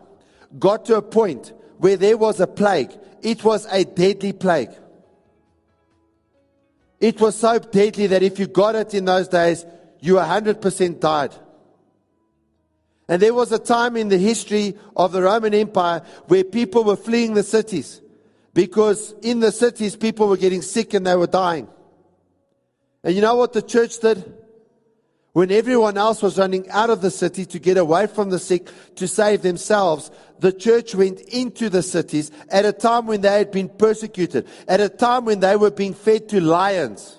got 0.58 0.84
to 0.86 0.96
a 0.96 1.02
point 1.02 1.52
where 1.78 1.96
there 1.96 2.18
was 2.18 2.38
a 2.40 2.46
plague 2.46 2.92
it 3.24 3.42
was 3.42 3.66
a 3.70 3.84
deadly 3.84 4.34
plague. 4.34 4.70
It 7.00 7.18
was 7.20 7.34
so 7.34 7.58
deadly 7.58 8.06
that 8.08 8.22
if 8.22 8.38
you 8.38 8.46
got 8.46 8.74
it 8.76 8.92
in 8.92 9.06
those 9.06 9.28
days, 9.28 9.64
you 10.00 10.16
100% 10.16 11.00
died. 11.00 11.34
And 13.08 13.20
there 13.20 13.32
was 13.32 13.50
a 13.50 13.58
time 13.58 13.96
in 13.96 14.08
the 14.08 14.18
history 14.18 14.76
of 14.94 15.12
the 15.12 15.22
Roman 15.22 15.54
Empire 15.54 16.02
where 16.26 16.44
people 16.44 16.84
were 16.84 16.96
fleeing 16.96 17.32
the 17.32 17.42
cities 17.42 18.02
because 18.54 19.14
in 19.20 19.40
the 19.40 19.52
cities 19.52 19.96
people 19.96 20.28
were 20.28 20.36
getting 20.36 20.62
sick 20.62 20.94
and 20.94 21.06
they 21.06 21.16
were 21.16 21.26
dying. 21.26 21.68
And 23.02 23.14
you 23.14 23.20
know 23.20 23.34
what 23.34 23.52
the 23.52 23.60
church 23.62 23.98
did? 23.98 24.32
When 25.32 25.50
everyone 25.50 25.98
else 25.98 26.22
was 26.22 26.38
running 26.38 26.70
out 26.70 26.90
of 26.90 27.02
the 27.02 27.10
city 27.10 27.44
to 27.46 27.58
get 27.58 27.76
away 27.76 28.06
from 28.06 28.30
the 28.30 28.38
sick 28.38 28.70
to 28.94 29.08
save 29.08 29.42
themselves, 29.42 30.12
the 30.38 30.52
church 30.52 30.94
went 30.94 31.20
into 31.22 31.68
the 31.68 31.82
cities 31.82 32.30
at 32.50 32.64
a 32.64 32.72
time 32.72 33.06
when 33.06 33.20
they 33.20 33.38
had 33.38 33.50
been 33.50 33.68
persecuted, 33.68 34.46
at 34.68 34.80
a 34.80 34.88
time 34.88 35.24
when 35.24 35.40
they 35.40 35.56
were 35.56 35.72
being 35.72 35.92
fed 35.92 36.28
to 36.28 36.40
lions. 36.40 37.18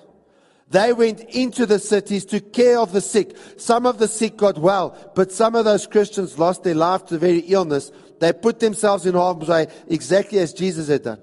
They 0.70 0.94
went 0.94 1.20
into 1.20 1.66
the 1.66 1.78
cities 1.78 2.24
to 2.26 2.40
care 2.40 2.78
of 2.78 2.92
the 2.92 3.02
sick. 3.02 3.36
Some 3.58 3.84
of 3.84 3.98
the 3.98 4.08
sick 4.08 4.38
got 4.38 4.58
well, 4.58 4.96
but 5.14 5.30
some 5.30 5.54
of 5.54 5.66
those 5.66 5.86
Christians 5.86 6.38
lost 6.38 6.64
their 6.64 6.74
life 6.74 7.06
to 7.06 7.14
the 7.14 7.20
very 7.20 7.40
illness. 7.40 7.92
They 8.18 8.32
put 8.32 8.60
themselves 8.60 9.06
in 9.06 9.14
harm's 9.14 9.48
way 9.48 9.66
exactly 9.88 10.38
as 10.38 10.52
Jesus 10.52 10.88
had 10.88 11.02
done. 11.02 11.20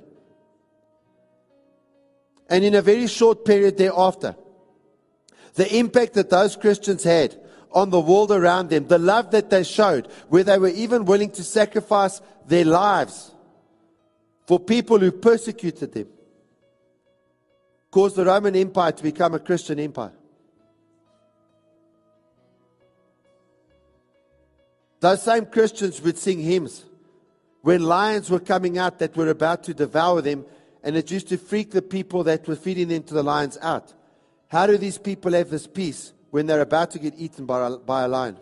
And 2.49 2.63
in 2.63 2.75
a 2.75 2.81
very 2.81 3.07
short 3.07 3.45
period 3.45 3.77
thereafter, 3.77 4.35
the 5.55 5.77
impact 5.77 6.13
that 6.13 6.29
those 6.29 6.55
Christians 6.55 7.03
had 7.03 7.39
on 7.71 7.89
the 7.89 7.99
world 7.99 8.31
around 8.31 8.69
them, 8.69 8.87
the 8.87 8.99
love 8.99 9.31
that 9.31 9.49
they 9.49 9.63
showed, 9.63 10.07
where 10.29 10.43
they 10.43 10.59
were 10.59 10.67
even 10.69 11.05
willing 11.05 11.31
to 11.31 11.43
sacrifice 11.43 12.21
their 12.47 12.65
lives 12.65 13.31
for 14.45 14.59
people 14.59 14.99
who 14.99 15.11
persecuted 15.11 15.93
them, 15.93 16.07
caused 17.89 18.15
the 18.15 18.25
Roman 18.25 18.55
Empire 18.55 18.91
to 18.91 19.03
become 19.03 19.33
a 19.33 19.39
Christian 19.39 19.79
empire. 19.79 20.13
Those 25.03 25.21
same 25.21 25.47
Christians 25.47 26.01
would 26.01 26.17
sing 26.17 26.39
hymns 26.39 26.85
when 27.61 27.83
lions 27.83 28.29
were 28.29 28.39
coming 28.39 28.77
out 28.77 28.99
that 28.99 29.17
were 29.17 29.27
about 29.27 29.63
to 29.63 29.73
devour 29.73 30.21
them, 30.21 30.45
and 30.81 30.95
it 30.95 31.11
used 31.11 31.27
to 31.27 31.37
freak 31.37 31.71
the 31.71 31.81
people 31.81 32.23
that 32.23 32.47
were 32.47 32.55
feeding 32.55 32.87
them 32.87 33.03
to 33.03 33.13
the 33.13 33.21
lions 33.21 33.57
out. 33.61 33.93
How 34.47 34.65
do 34.65 34.77
these 34.77 34.97
people 34.97 35.33
have 35.33 35.49
this 35.49 35.67
peace 35.67 36.13
when 36.31 36.45
they're 36.45 36.61
about 36.61 36.91
to 36.91 36.99
get 36.99 37.15
eaten 37.17 37.45
by 37.45 37.67
a, 37.67 37.77
by 37.79 38.03
a 38.03 38.07
lion? 38.07 38.37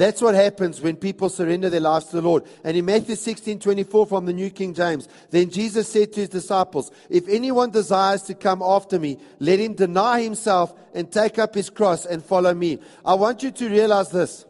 That's 0.00 0.22
what 0.22 0.34
happens 0.34 0.80
when 0.80 0.96
people 0.96 1.28
surrender 1.28 1.68
their 1.68 1.82
lives 1.82 2.06
to 2.06 2.16
the 2.16 2.22
Lord. 2.22 2.44
And 2.64 2.74
in 2.74 2.86
Matthew 2.86 3.16
16 3.16 3.58
24 3.58 4.06
from 4.06 4.24
the 4.24 4.32
New 4.32 4.48
King 4.48 4.72
James, 4.72 5.06
then 5.28 5.50
Jesus 5.50 5.88
said 5.88 6.14
to 6.14 6.20
his 6.20 6.30
disciples, 6.30 6.90
If 7.10 7.28
anyone 7.28 7.70
desires 7.70 8.22
to 8.22 8.34
come 8.34 8.62
after 8.62 8.98
me, 8.98 9.18
let 9.40 9.58
him 9.58 9.74
deny 9.74 10.22
himself 10.22 10.72
and 10.94 11.12
take 11.12 11.38
up 11.38 11.54
his 11.54 11.68
cross 11.68 12.06
and 12.06 12.24
follow 12.24 12.54
me. 12.54 12.78
I 13.04 13.12
want 13.12 13.42
you 13.42 13.50
to 13.50 13.68
realize 13.68 14.10
this. 14.10 14.46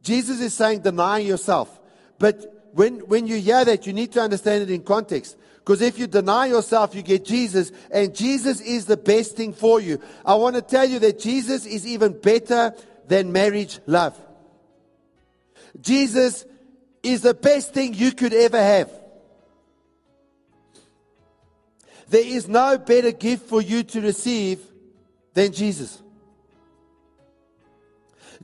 Jesus 0.00 0.40
is 0.40 0.54
saying 0.54 0.82
deny 0.82 1.18
yourself. 1.18 1.80
But 2.20 2.68
when, 2.70 3.00
when 3.08 3.26
you 3.26 3.40
hear 3.40 3.64
that, 3.64 3.88
you 3.88 3.92
need 3.92 4.12
to 4.12 4.20
understand 4.20 4.62
it 4.62 4.70
in 4.70 4.84
context. 4.84 5.36
Because 5.56 5.82
if 5.82 5.98
you 5.98 6.06
deny 6.06 6.46
yourself, 6.46 6.94
you 6.94 7.02
get 7.02 7.24
Jesus, 7.24 7.72
and 7.90 8.14
Jesus 8.14 8.60
is 8.60 8.86
the 8.86 8.96
best 8.96 9.34
thing 9.34 9.54
for 9.54 9.80
you. 9.80 10.00
I 10.24 10.36
want 10.36 10.54
to 10.54 10.62
tell 10.62 10.88
you 10.88 11.00
that 11.00 11.18
Jesus 11.18 11.66
is 11.66 11.84
even 11.84 12.12
better 12.20 12.72
than 13.08 13.32
marriage 13.32 13.80
love. 13.86 14.16
Jesus 15.80 16.44
is 17.02 17.22
the 17.22 17.34
best 17.34 17.74
thing 17.74 17.94
you 17.94 18.12
could 18.12 18.32
ever 18.32 18.60
have. 18.60 18.90
There 22.08 22.24
is 22.24 22.48
no 22.48 22.78
better 22.78 23.12
gift 23.12 23.48
for 23.48 23.60
you 23.62 23.82
to 23.82 24.00
receive 24.00 24.60
than 25.32 25.52
Jesus. 25.52 26.00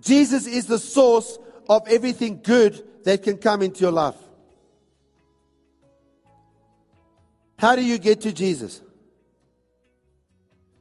Jesus 0.00 0.46
is 0.46 0.66
the 0.66 0.78
source 0.78 1.38
of 1.68 1.87
everything 1.88 2.40
good 2.42 2.82
that 3.04 3.22
can 3.22 3.38
come 3.38 3.62
into 3.62 3.80
your 3.80 3.92
life. 3.92 4.16
How 7.58 7.76
do 7.76 7.84
you 7.84 7.99
get 7.99 8.22
to 8.22 8.32
Jesus? 8.32 8.80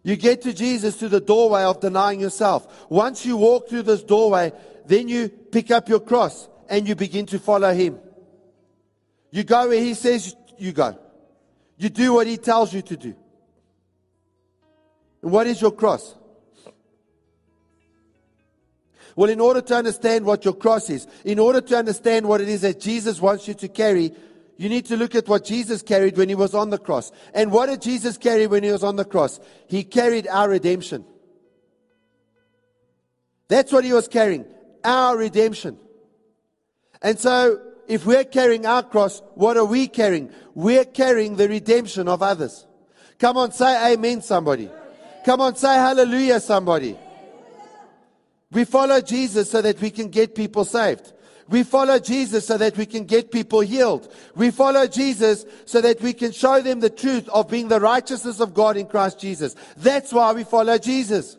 You 0.02 0.16
get 0.16 0.42
to 0.44 0.54
Jesus 0.54 0.96
through 0.96 1.10
the 1.10 1.20
doorway 1.20 1.64
of 1.64 1.82
denying 1.82 2.22
yourself. 2.22 2.90
Once 2.90 3.26
you 3.26 3.36
walk 3.36 3.68
through 3.68 3.84
this 3.84 4.02
doorway, 4.02 4.54
then 4.90 5.08
you 5.08 5.30
pick 5.30 5.70
up 5.70 5.88
your 5.88 6.00
cross 6.00 6.50
and 6.68 6.88
you 6.88 6.96
begin 6.96 7.28
to 7.28 7.38
follow 7.38 7.72
him. 7.72 8.00
You 9.30 9.44
go 9.44 9.68
where 9.68 9.80
he 9.80 9.94
says 9.94 10.36
you 10.58 10.72
go. 10.72 10.98
You 11.78 11.90
do 11.90 12.14
what 12.14 12.26
he 12.26 12.38
tells 12.38 12.74
you 12.74 12.82
to 12.82 12.98
do. 12.98 13.16
And 15.22 15.32
what 15.32 15.46
is 15.46 15.62
your 15.62 15.72
cross? 15.72 16.16
Well, 19.16 19.30
in 19.30 19.40
order 19.40 19.62
to 19.62 19.76
understand 19.76 20.26
what 20.26 20.44
your 20.44 20.56
cross 20.56 20.90
is, 20.90 21.06
in 21.24 21.38
order 21.38 21.62
to 21.62 21.78
understand 21.78 22.28
what 22.28 22.42
it 22.42 22.50
is 22.50 22.62
that 22.62 22.80
Jesus 22.80 23.22
wants 23.22 23.48
you 23.48 23.54
to 23.54 23.68
carry, 23.68 24.12
you 24.58 24.70
need 24.70 24.88
to 24.88 24.98
look 24.98 25.14
at 25.14 25.28
what 25.28 25.46
Jesus 25.46 25.84
carried 25.84 26.18
when 26.18 26.30
he 26.30 26.36
was 26.36 26.56
on 26.56 26.72
the 26.72 26.80
cross. 26.80 27.12
And 27.36 27.52
what 27.52 27.68
did 27.68 27.84
Jesus 27.84 28.18
carry 28.18 28.48
when 28.48 28.64
he 28.64 28.72
was 28.72 28.84
on 28.84 28.96
the 28.96 29.06
cross? 29.06 29.40
He 29.68 29.84
carried 29.84 30.28
our 30.28 30.50
redemption. 30.50 31.06
That's 33.50 33.72
what 33.72 33.84
he 33.84 33.94
was 33.94 34.08
carrying 34.08 34.46
our 34.84 35.18
redemption. 35.18 35.78
And 37.02 37.18
so, 37.20 37.62
if 37.88 38.06
we're 38.06 38.24
carrying 38.24 38.66
our 38.66 38.84
cross, 38.84 39.22
what 39.36 39.58
are 39.58 39.66
we 39.66 39.88
carrying? 39.88 40.32
We're 40.54 40.86
carrying 40.86 41.36
the 41.38 41.50
redemption 41.50 42.08
of 42.08 42.22
others. 42.22 42.68
Come 43.18 43.38
on, 43.38 43.52
say 43.52 43.94
amen, 43.94 44.22
somebody. 44.22 44.70
Come 45.26 45.42
on, 45.42 45.56
say 45.56 45.74
hallelujah, 45.74 46.40
somebody. 46.40 46.98
We 48.52 48.66
follow 48.66 49.02
Jesus 49.02 49.50
so 49.52 49.62
that 49.62 49.80
we 49.82 49.92
can 49.92 50.10
get 50.10 50.36
people 50.36 50.66
saved. 50.66 51.14
We 51.50 51.64
follow 51.64 51.98
Jesus 51.98 52.46
so 52.46 52.58
that 52.58 52.78
we 52.78 52.86
can 52.86 53.06
get 53.06 53.32
people 53.32 53.62
healed. 53.62 54.14
We 54.36 54.52
follow 54.52 54.86
Jesus 54.86 55.46
so 55.66 55.82
that 55.82 56.00
we 56.00 56.14
can 56.14 56.32
show 56.32 56.62
them 56.62 56.80
the 56.80 56.92
truth 56.92 57.28
of 57.30 57.50
being 57.50 57.68
the 57.68 57.80
righteousness 57.80 58.40
of 58.40 58.54
God 58.54 58.78
in 58.78 58.86
Christ 58.86 59.20
Jesus. 59.20 59.56
That's 59.76 60.14
why 60.14 60.32
we 60.34 60.44
follow 60.44 60.78
Jesus. 60.78 61.38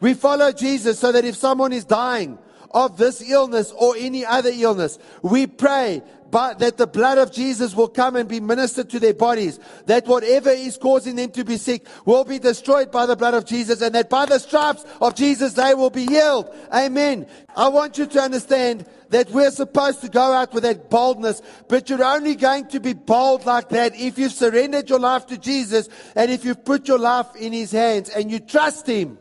We 0.00 0.14
follow 0.14 0.52
Jesus 0.52 1.00
so 1.00 1.10
that 1.10 1.24
if 1.24 1.34
someone 1.34 1.72
is 1.72 1.84
dying 1.84 2.38
of 2.74 2.98
this 2.98 3.22
illness 3.22 3.72
or 3.72 3.94
any 3.96 4.26
other 4.26 4.50
illness, 4.52 4.98
we 5.22 5.46
pray 5.46 6.02
but 6.34 6.58
that 6.58 6.78
the 6.78 6.86
blood 6.88 7.16
of 7.16 7.30
Jesus 7.30 7.76
will 7.76 7.86
come 7.86 8.16
and 8.16 8.28
be 8.28 8.40
ministered 8.40 8.90
to 8.90 8.98
their 8.98 9.14
bodies. 9.14 9.60
That 9.86 10.08
whatever 10.08 10.50
is 10.50 10.76
causing 10.76 11.14
them 11.14 11.30
to 11.30 11.44
be 11.44 11.56
sick 11.56 11.86
will 12.04 12.24
be 12.24 12.40
destroyed 12.40 12.90
by 12.90 13.06
the 13.06 13.14
blood 13.14 13.34
of 13.34 13.44
Jesus 13.44 13.80
and 13.80 13.94
that 13.94 14.10
by 14.10 14.26
the 14.26 14.40
stripes 14.40 14.84
of 15.00 15.14
Jesus 15.14 15.52
they 15.52 15.74
will 15.74 15.90
be 15.90 16.06
healed. 16.06 16.52
Amen. 16.72 17.28
I 17.54 17.68
want 17.68 17.98
you 17.98 18.06
to 18.06 18.20
understand 18.20 18.84
that 19.10 19.30
we're 19.30 19.52
supposed 19.52 20.00
to 20.00 20.08
go 20.08 20.32
out 20.32 20.52
with 20.52 20.64
that 20.64 20.90
boldness, 20.90 21.40
but 21.68 21.88
you're 21.88 22.02
only 22.02 22.34
going 22.34 22.66
to 22.70 22.80
be 22.80 22.94
bold 22.94 23.46
like 23.46 23.68
that 23.68 23.94
if 23.94 24.18
you've 24.18 24.32
surrendered 24.32 24.90
your 24.90 24.98
life 24.98 25.26
to 25.26 25.38
Jesus 25.38 25.88
and 26.16 26.32
if 26.32 26.44
you've 26.44 26.64
put 26.64 26.88
your 26.88 26.98
life 26.98 27.28
in 27.36 27.52
His 27.52 27.70
hands 27.70 28.08
and 28.08 28.28
you 28.28 28.40
trust 28.40 28.88
Him 28.88 29.18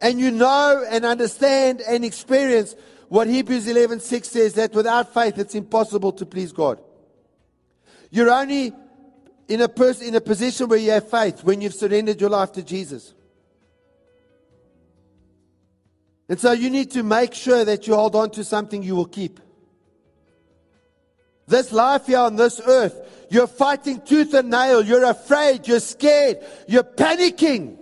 and 0.00 0.20
you 0.20 0.30
know 0.30 0.84
and 0.88 1.04
understand 1.04 1.80
and 1.80 2.04
experience 2.04 2.74
what 3.08 3.26
Hebrews 3.26 3.66
11:6 3.66 4.24
says 4.24 4.54
that 4.54 4.72
without 4.74 5.12
faith 5.12 5.38
it's 5.38 5.54
impossible 5.54 6.12
to 6.12 6.26
please 6.26 6.52
God. 6.52 6.80
You're 8.10 8.30
only 8.30 8.72
in 9.48 9.60
a 9.62 9.68
person 9.68 10.08
in 10.08 10.14
a 10.14 10.20
position 10.20 10.68
where 10.68 10.78
you 10.78 10.90
have 10.90 11.10
faith 11.10 11.42
when 11.42 11.60
you've 11.60 11.74
surrendered 11.74 12.20
your 12.20 12.30
life 12.30 12.52
to 12.52 12.62
Jesus. 12.62 13.14
And 16.28 16.38
so 16.38 16.52
you 16.52 16.68
need 16.68 16.90
to 16.90 17.02
make 17.02 17.32
sure 17.32 17.64
that 17.64 17.86
you 17.86 17.94
hold 17.94 18.14
on 18.14 18.30
to 18.32 18.44
something 18.44 18.82
you 18.82 18.94
will 18.94 19.06
keep. 19.06 19.40
This 21.46 21.72
life 21.72 22.06
here 22.06 22.18
on 22.18 22.36
this 22.36 22.60
earth, 22.66 23.26
you're 23.30 23.46
fighting 23.46 24.02
tooth 24.02 24.34
and 24.34 24.50
nail, 24.50 24.82
you're 24.82 25.04
afraid, 25.04 25.66
you're 25.66 25.80
scared, 25.80 26.44
you're 26.68 26.82
panicking. 26.82 27.78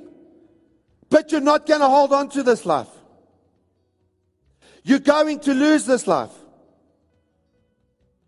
But 1.17 1.33
you're 1.33 1.41
not 1.41 1.65
going 1.65 1.81
to 1.81 1.89
hold 1.89 2.13
on 2.13 2.29
to 2.29 2.43
this 2.43 2.67
life. 2.67 2.91
You're 4.83 4.99
going 4.99 5.41
to 5.41 5.55
lose 5.55 5.87
this 5.87 6.07
life. 6.07 6.35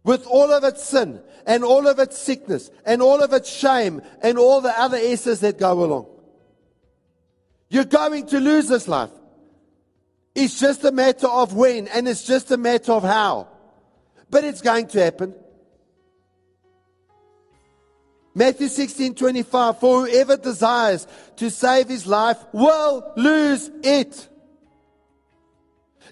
With 0.05 0.25
all 0.25 0.51
of 0.51 0.65
its 0.65 0.85
sin 0.85 1.21
and 1.47 1.65
all 1.65 1.87
of 1.87 1.99
its 1.99 2.17
sickness 2.17 2.71
and 2.87 3.03
all 3.03 3.23
of 3.23 3.35
its 3.35 3.55
shame 3.55 4.01
and 4.23 4.39
all 4.39 4.63
the 4.63 4.73
other 4.81 4.97
S's 4.97 5.41
that 5.41 5.59
go 5.59 5.85
along. 5.85 6.07
You're 7.69 7.85
going 7.85 8.27
to 8.29 8.41
lose 8.41 8.69
this 8.69 8.89
life. 8.89 9.11
It's 10.35 10.59
just 10.59 10.83
a 10.83 10.91
matter 10.91 11.29
of 11.29 11.53
when 11.53 11.89
and 11.89 12.09
it's 12.09 12.25
just 12.25 12.51
a 12.53 12.57
matter 12.57 12.93
of 12.93 13.03
how. 13.03 13.49
But 14.31 14.45
it's 14.45 14.63
going 14.63 14.87
to 14.87 15.05
happen. 15.05 15.35
Matthew 18.39 18.69
16, 18.69 19.17
25. 19.17 19.81
For 19.81 20.07
whoever 20.07 20.37
desires 20.37 21.09
to 21.37 21.51
save 21.51 21.89
his 21.89 22.07
life 22.07 22.39
will 22.53 23.13
lose 23.17 23.69
it. 23.83 24.29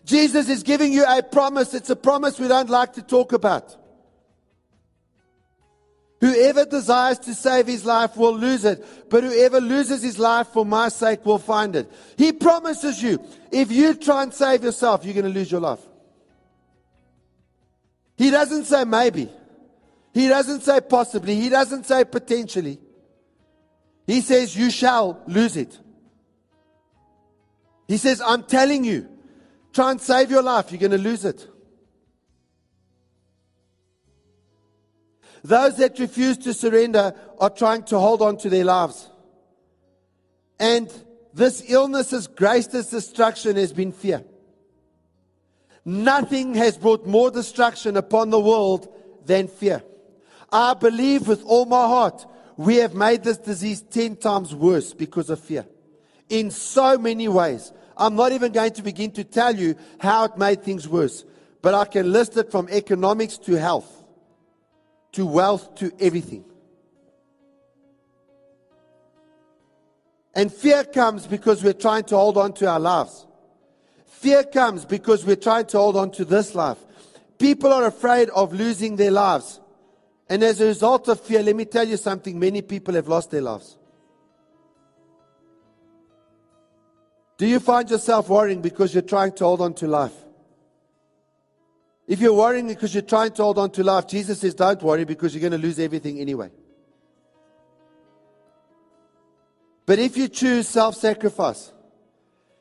Jesus 0.05 0.49
is 0.49 0.65
giving 0.65 0.93
you 0.93 1.05
a 1.07 1.23
promise. 1.23 1.73
It's 1.73 1.89
a 1.89 1.95
promise 1.95 2.41
we 2.41 2.49
don't 2.49 2.69
like 2.69 2.95
to 2.95 3.03
talk 3.03 3.33
about. 3.33 3.77
Whoever 6.21 6.65
desires 6.65 7.21
to 7.21 7.35
save 7.35 7.69
his 7.69 7.85
life 7.85 8.17
will 8.17 8.37
lose 8.37 8.65
it, 8.65 8.85
but 9.09 9.23
whoever 9.23 9.61
loses 9.61 10.03
his 10.03 10.19
life 10.19 10.49
for 10.49 10.67
my 10.67 10.89
sake 10.89 11.25
will 11.25 11.39
find 11.39 11.77
it. 11.77 11.89
He 12.19 12.33
promises 12.33 13.01
you, 13.01 13.25
if 13.53 13.71
you 13.71 13.95
try 13.95 14.25
and 14.25 14.35
save 14.35 14.65
yourself, 14.65 15.05
you're 15.05 15.15
going 15.15 15.33
to 15.33 15.39
lose 15.39 15.53
your 15.53 15.61
life. 15.61 15.81
He 18.17 18.33
doesn't 18.33 18.65
say 18.65 18.85
maybe. 18.85 19.31
He 20.17 20.29
doesn't 20.29 20.63
say 20.63 20.81
possibly. 20.81 21.35
He 21.35 21.51
doesn't 21.51 21.85
say 21.85 22.03
potentially. 22.03 22.79
He 24.07 24.23
says 24.23 24.57
you 24.57 24.71
shall 24.71 25.21
lose 25.27 25.59
it. 25.59 25.79
He 27.87 27.99
says, 27.99 28.23
I'm 28.25 28.45
telling 28.45 28.83
you, 28.83 29.11
try 29.75 29.91
and 29.91 30.01
save 30.01 30.31
your 30.31 30.41
life. 30.41 30.73
You're 30.73 30.81
going 30.81 30.93
to 30.93 30.97
lose 30.97 31.27
it. 31.27 31.47
Those 35.45 35.77
that 35.77 35.99
refuse 35.99 36.39
to 36.39 36.55
surrender 36.55 37.15
are 37.39 37.51
trying 37.51 37.83
to 37.83 37.99
hold 37.99 38.23
on 38.23 38.39
to 38.39 38.49
their 38.49 38.65
lives. 38.65 39.11
And 40.59 40.91
this 41.35 41.63
illness's 41.69 42.27
greatest 42.27 42.91
destruction 42.91 43.57
has 43.57 43.75
been 43.75 43.93
fear. 43.93 44.25
Nothing 45.85 46.55
has 46.55 46.79
brought 46.79 47.07
more 47.07 47.31
destruction 47.31 47.99
upon 47.99 48.31
the 48.31 48.41
world 48.41 48.91
than 49.27 49.49
fear. 49.49 49.83
I 50.53 50.75
believe 50.75 51.29
with 51.29 51.45
all 51.45 51.65
my 51.67 51.87
heart 51.87 52.27
we 52.57 52.77
have 52.77 52.95
made 52.95 53.23
this 53.23 53.39
disease 53.39 53.83
10 53.83 54.17
times 54.17 54.55
worse 54.55 54.95
because 54.95 55.31
of 55.31 55.41
fear. 55.41 55.67
In 56.29 56.51
so 56.51 56.99
many 56.99 57.29
ways. 57.29 57.73
I'm 57.97 58.15
not 58.15 58.33
even 58.33 58.53
going 58.53 58.73
to 58.73 58.83
begin 58.83 59.11
to 59.13 59.25
tell 59.25 59.55
you 59.55 59.75
how 59.99 60.25
it 60.25 60.37
made 60.37 60.63
things 60.63 60.89
worse, 60.89 61.25
but 61.63 61.75
I 61.75 61.87
can 61.87 62.13
list 62.13 62.37
it 62.37 62.51
from 62.51 62.69
economics 62.71 63.39
to 63.39 63.55
health, 63.55 63.91
to 65.13 65.25
wealth, 65.25 65.75
to 65.77 65.93
everything. 65.99 66.45
And 70.35 70.53
fear 70.53 70.85
comes 70.85 71.27
because 71.27 71.65
we're 71.65 71.73
trying 71.73 72.05
to 72.05 72.17
hold 72.17 72.37
on 72.37 72.53
to 72.55 72.69
our 72.69 72.81
lives. 72.81 73.27
Fear 74.07 74.45
comes 74.45 74.85
because 74.85 75.25
we're 75.25 75.37
trying 75.37 75.65
to 75.67 75.79
hold 75.79 75.97
on 75.97 76.11
to 76.13 76.27
this 76.27 76.55
life. 76.55 76.79
People 77.39 77.73
are 77.73 77.87
afraid 77.87 78.29
of 78.31 78.53
losing 78.53 78.97
their 78.97 79.11
lives. 79.11 79.61
And 80.29 80.43
as 80.43 80.61
a 80.61 80.67
result 80.67 81.09
of 81.09 81.21
fear, 81.21 81.43
let 81.43 81.55
me 81.55 81.65
tell 81.65 81.87
you 81.87 81.97
something 81.97 82.39
many 82.39 82.63
people 82.63 82.95
have 82.95 83.07
lost 83.07 83.31
their 83.31 83.43
lives. 83.43 83.79
Do 87.39 87.47
you 87.47 87.61
find 87.61 87.89
yourself 87.89 88.29
worrying 88.29 88.63
because 88.63 88.95
you're 88.95 89.03
trying 89.03 89.33
to 89.33 89.45
hold 89.45 89.61
on 89.61 89.75
to 89.75 89.87
life? 89.87 90.15
If 92.09 92.21
you're 92.21 92.33
worrying 92.35 92.69
because 92.69 92.95
you're 92.95 93.03
trying 93.03 93.33
to 93.33 93.43
hold 93.43 93.59
on 93.59 93.71
to 93.73 93.85
life, 93.85 94.07
Jesus 94.07 94.41
says, 94.41 94.55
don't 94.55 94.83
worry 94.83 95.05
because 95.05 95.35
you're 95.35 95.41
going 95.49 95.61
to 95.61 95.67
lose 95.67 95.79
everything 95.79 96.21
anyway. 96.21 96.51
But 99.85 99.99
if 99.99 100.17
you 100.17 100.29
choose 100.29 100.69
self 100.69 100.97
sacrifice, 100.97 101.73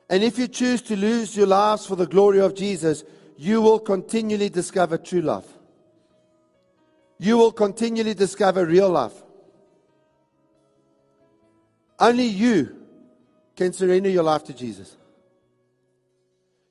and 0.09 0.23
if 0.23 0.37
you 0.37 0.47
choose 0.47 0.81
to 0.83 0.95
lose 0.95 1.35
your 1.35 1.47
lives 1.47 1.85
for 1.87 1.95
the 1.95 2.05
glory 2.05 2.39
of 2.39 2.53
Jesus, 2.53 3.03
you 3.37 3.61
will 3.61 3.79
continually 3.79 4.49
discover 4.49 4.97
true 4.97 5.21
love. 5.21 5.47
You 7.17 7.37
will 7.37 7.51
continually 7.51 8.13
discover 8.13 8.65
real 8.65 8.89
love. 8.89 9.13
Only 11.99 12.25
you 12.25 12.75
can 13.55 13.71
surrender 13.73 14.09
your 14.09 14.23
life 14.23 14.43
to 14.45 14.53
Jesus. 14.53 14.95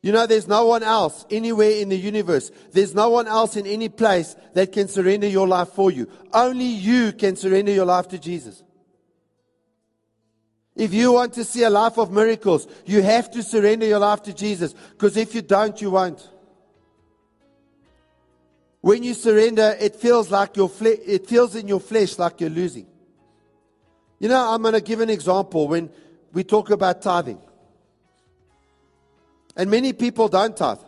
You 0.02 0.12
know, 0.12 0.26
there's 0.26 0.46
no 0.46 0.66
one 0.66 0.82
else 0.82 1.24
anywhere 1.30 1.70
in 1.70 1.88
the 1.88 1.96
universe. 1.96 2.50
There's 2.72 2.94
no 2.94 3.08
one 3.08 3.26
else 3.26 3.56
in 3.56 3.66
any 3.66 3.88
place 3.88 4.36
that 4.52 4.70
can 4.70 4.86
surrender 4.86 5.26
your 5.26 5.48
life 5.48 5.70
for 5.70 5.90
you. 5.90 6.10
Only 6.30 6.66
you 6.66 7.12
can 7.12 7.36
surrender 7.36 7.72
your 7.72 7.86
life 7.86 8.08
to 8.08 8.18
Jesus. 8.18 8.62
If 10.76 10.92
you 10.92 11.12
want 11.12 11.32
to 11.34 11.44
see 11.44 11.62
a 11.62 11.70
life 11.70 11.98
of 11.98 12.12
miracles, 12.12 12.66
you 12.84 13.00
have 13.00 13.30
to 13.30 13.42
surrender 13.42 13.86
your 13.86 14.00
life 14.00 14.22
to 14.24 14.34
Jesus. 14.34 14.74
Because 14.90 15.16
if 15.16 15.34
you 15.34 15.40
don't, 15.40 15.80
you 15.80 15.92
won't. 15.92 16.28
When 18.84 19.02
you 19.02 19.14
surrender, 19.14 19.74
it 19.80 19.96
feels 19.96 20.30
like 20.30 20.58
your 20.58 20.68
fle- 20.68 21.00
it 21.06 21.26
feels 21.26 21.56
in 21.56 21.66
your 21.66 21.80
flesh 21.80 22.18
like 22.18 22.42
you're 22.42 22.50
losing. 22.50 22.86
You 24.18 24.28
know, 24.28 24.52
I'm 24.52 24.60
going 24.60 24.74
to 24.74 24.82
give 24.82 25.00
an 25.00 25.08
example 25.08 25.68
when 25.68 25.88
we 26.34 26.44
talk 26.44 26.68
about 26.68 27.00
tithing. 27.00 27.40
And 29.56 29.70
many 29.70 29.94
people 29.94 30.28
don't 30.28 30.54
tithe. 30.54 30.80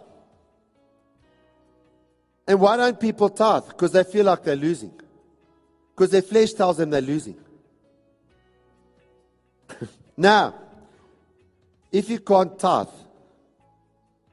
And 2.46 2.60
why 2.60 2.76
don't 2.76 3.00
people 3.00 3.30
tithe? 3.30 3.66
Because 3.68 3.92
they 3.92 4.04
feel 4.04 4.26
like 4.26 4.44
they're 4.44 4.56
losing. 4.56 4.92
Because 5.94 6.10
their 6.10 6.20
flesh 6.20 6.52
tells 6.52 6.76
them 6.76 6.90
they're 6.90 7.00
losing. 7.00 7.38
now, 10.18 10.54
if 11.90 12.10
you 12.10 12.20
can't 12.20 12.58
tithe, 12.58 12.88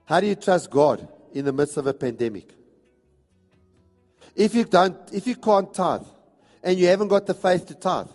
how 0.03 0.19
do 0.19 0.27
you 0.27 0.35
trust 0.35 0.69
God 0.69 1.07
in 1.31 1.45
the 1.45 1.53
midst 1.53 1.77
of 1.77 1.87
a 1.87 1.93
pandemic? 1.93 2.53
If 4.35 4.55
you 4.55 4.63
don't, 4.63 4.97
if 5.11 5.27
you 5.27 5.35
can't 5.35 5.73
tithe, 5.73 6.05
and 6.63 6.77
you 6.77 6.87
haven't 6.87 7.09
got 7.09 7.25
the 7.25 7.33
faith 7.33 7.65
to 7.67 7.75
tithe, 7.75 8.07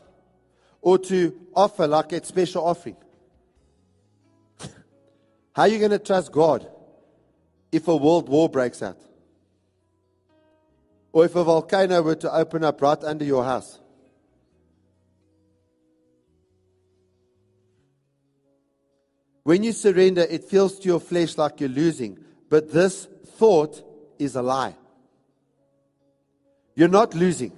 or 0.81 0.99
to 0.99 1.35
offer 1.55 1.87
like 1.87 2.13
a 2.13 2.25
special 2.25 2.65
offering, 2.65 2.97
how 5.53 5.63
are 5.63 5.69
you 5.69 5.79
going 5.79 5.91
to 5.91 5.99
trust 5.99 6.33
God 6.33 6.69
if 7.71 7.87
a 7.89 7.97
world 7.97 8.29
war 8.29 8.49
breaks 8.49 8.83
out? 8.83 8.99
Or 11.13 11.25
if 11.25 11.35
a 11.37 11.45
volcano 11.45 12.03
were 12.03 12.17
to 12.17 12.33
open 12.33 12.65
up 12.65 12.83
right 12.83 13.03
under 13.03 13.25
your 13.25 13.45
house? 13.45 13.79
When 19.49 19.63
you 19.63 19.73
surrender, 19.73 20.27
it 20.29 20.45
feels 20.45 20.79
to 20.81 20.89
your 20.89 21.01
flesh 21.01 21.39
like 21.39 21.59
you're 21.59 21.71
losing. 21.71 22.19
But 22.51 22.71
this 22.71 23.09
thought 23.25 23.83
is 24.19 24.37
a 24.37 24.43
lie. 24.43 24.75
You're 26.79 26.87
not 26.87 27.13
losing. 27.13 27.51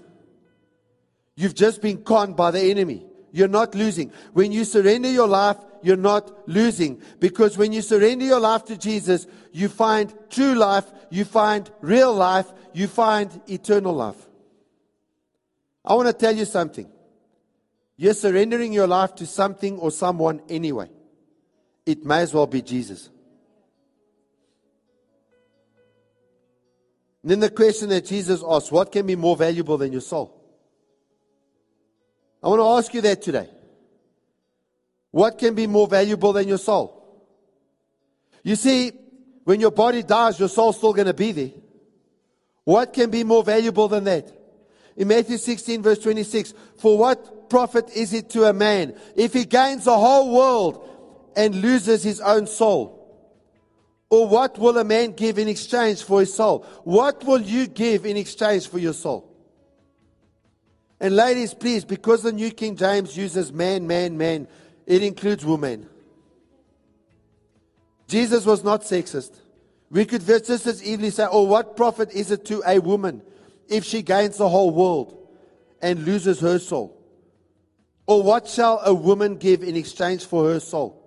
You've 1.37 1.55
just 1.55 1.83
been 1.83 2.03
conned 2.05 2.37
by 2.37 2.53
the 2.53 2.63
enemy. 2.71 3.05
You're 3.33 3.49
not 3.49 3.75
losing. 3.75 4.13
When 4.33 4.51
you 4.51 4.65
surrender 4.65 5.11
your 5.11 5.29
life, 5.29 5.59
you're 5.83 5.99
not 5.99 6.49
losing. 6.49 7.03
Because 7.19 7.59
when 7.59 7.71
you 7.75 7.83
surrender 7.83 8.25
your 8.25 8.41
life 8.41 8.65
to 8.65 8.79
Jesus, 8.79 9.27
you 9.53 9.69
find 9.69 10.11
true 10.31 10.55
life, 10.55 10.87
you 11.11 11.27
find 11.27 11.71
real 11.83 12.15
life, 12.15 12.51
you 12.73 12.87
find 12.87 13.43
eternal 13.47 13.93
life. 13.93 14.17
I 15.85 15.93
want 15.93 16.09
to 16.09 16.15
tell 16.15 16.35
you 16.35 16.47
something. 16.47 16.91
You're 17.99 18.15
surrendering 18.15 18.73
your 18.73 18.87
life 18.87 19.17
to 19.17 19.27
something 19.27 19.79
or 19.81 19.91
someone 19.91 20.41
anyway. 20.49 20.89
It 21.85 22.07
may 22.07 22.23
as 22.23 22.33
well 22.33 22.47
be 22.47 22.63
Jesus. 22.63 23.11
And 27.23 27.31
then 27.31 27.41
the 27.41 27.51
question 27.51 27.91
that 27.91 28.07
Jesus 28.07 28.43
asked 28.47 28.73
what 28.73 28.93
can 28.93 29.07
be 29.07 29.17
more 29.17 29.37
valuable 29.37 29.77
than 29.77 29.93
your 29.93 30.01
soul? 30.01 30.37
I 32.43 32.49
want 32.49 32.61
to 32.61 32.67
ask 32.67 32.95
you 32.95 33.03
that 33.03 33.21
today. 33.21 33.49
What 35.11 35.39
can 35.39 35.55
be 35.55 35.67
more 35.67 35.87
valuable 35.87 36.33
than 36.33 36.49
your 36.49 36.59
soul? 36.59 36.97
You 38.43 38.57
see, 38.57 38.93
when 39.45 39.61
your 39.61 39.73
body 39.73 40.03
dies, 40.03 40.39
your 40.39 40.49
soul's 40.49 40.79
still 40.79 40.95
going 40.95 41.09
to 41.09 41.15
be 41.15 41.33
there. 41.33 41.51
What 42.65 42.93
can 42.93 43.11
be 43.11 43.25
more 43.25 43.43
valuable 43.43 43.89
than 43.89 44.05
that? 44.05 44.33
In 44.97 45.09
Matthew 45.09 45.37
16, 45.37 45.83
verse 45.83 45.99
26, 45.99 46.55
for 46.79 46.97
what 46.97 47.51
profit 47.51 47.91
is 47.95 48.13
it 48.13 48.31
to 48.31 48.45
a 48.45 48.53
man 48.53 48.95
if 49.17 49.33
he 49.33 49.45
gains 49.45 49.85
the 49.85 49.99
whole 49.99 50.35
world 50.35 50.89
and 51.37 51.55
loses 51.57 52.03
his 52.03 52.21
own 52.21 52.47
soul? 52.47 53.00
Or 54.11 54.27
what 54.27 54.59
will 54.59 54.77
a 54.77 54.85
man 54.85 55.13
give 55.13 55.39
in 55.39 55.47
exchange 55.47 56.03
for 56.03 56.21
his 56.21 56.35
soul? 56.35 56.67
What 56.83 57.25
will 57.25 57.41
you 57.41 57.69
give 57.69 58.05
in 58.05 58.17
exchange 58.17 58.69
for 58.69 58.79
your 58.79 58.93
soul? 58.93 59.31
And 60.99 61.15
ladies, 61.17 61.55
please, 61.55 61.85
because 61.85 62.25
the 62.25 62.33
New 62.33 62.51
King 62.51 62.77
James 62.77 63.17
uses 63.17 63.53
man, 63.53 63.87
man, 63.87 64.19
man, 64.19 64.49
it 64.85 65.03
includes 65.03 65.47
women. 65.47 65.89
Jesus 68.09 68.45
was 68.45 68.65
not 68.65 68.83
sexist. 68.83 69.31
We 69.91 70.05
could 70.05 70.27
just 70.27 70.51
as 70.51 70.83
easily 70.83 71.11
say, 71.11 71.27
oh, 71.31 71.45
what 71.45 71.77
profit 71.77 72.11
is 72.13 72.33
it 72.33 72.45
to 72.47 72.63
a 72.67 72.81
woman 72.81 73.23
if 73.69 73.85
she 73.85 74.03
gains 74.03 74.37
the 74.37 74.49
whole 74.49 74.73
world 74.73 75.29
and 75.81 76.05
loses 76.05 76.41
her 76.41 76.59
soul? 76.59 76.97
Or 78.07 78.23
what 78.23 78.49
shall 78.49 78.81
a 78.85 78.93
woman 78.93 79.37
give 79.37 79.63
in 79.63 79.77
exchange 79.77 80.25
for 80.25 80.51
her 80.51 80.61
soul? 80.61 81.00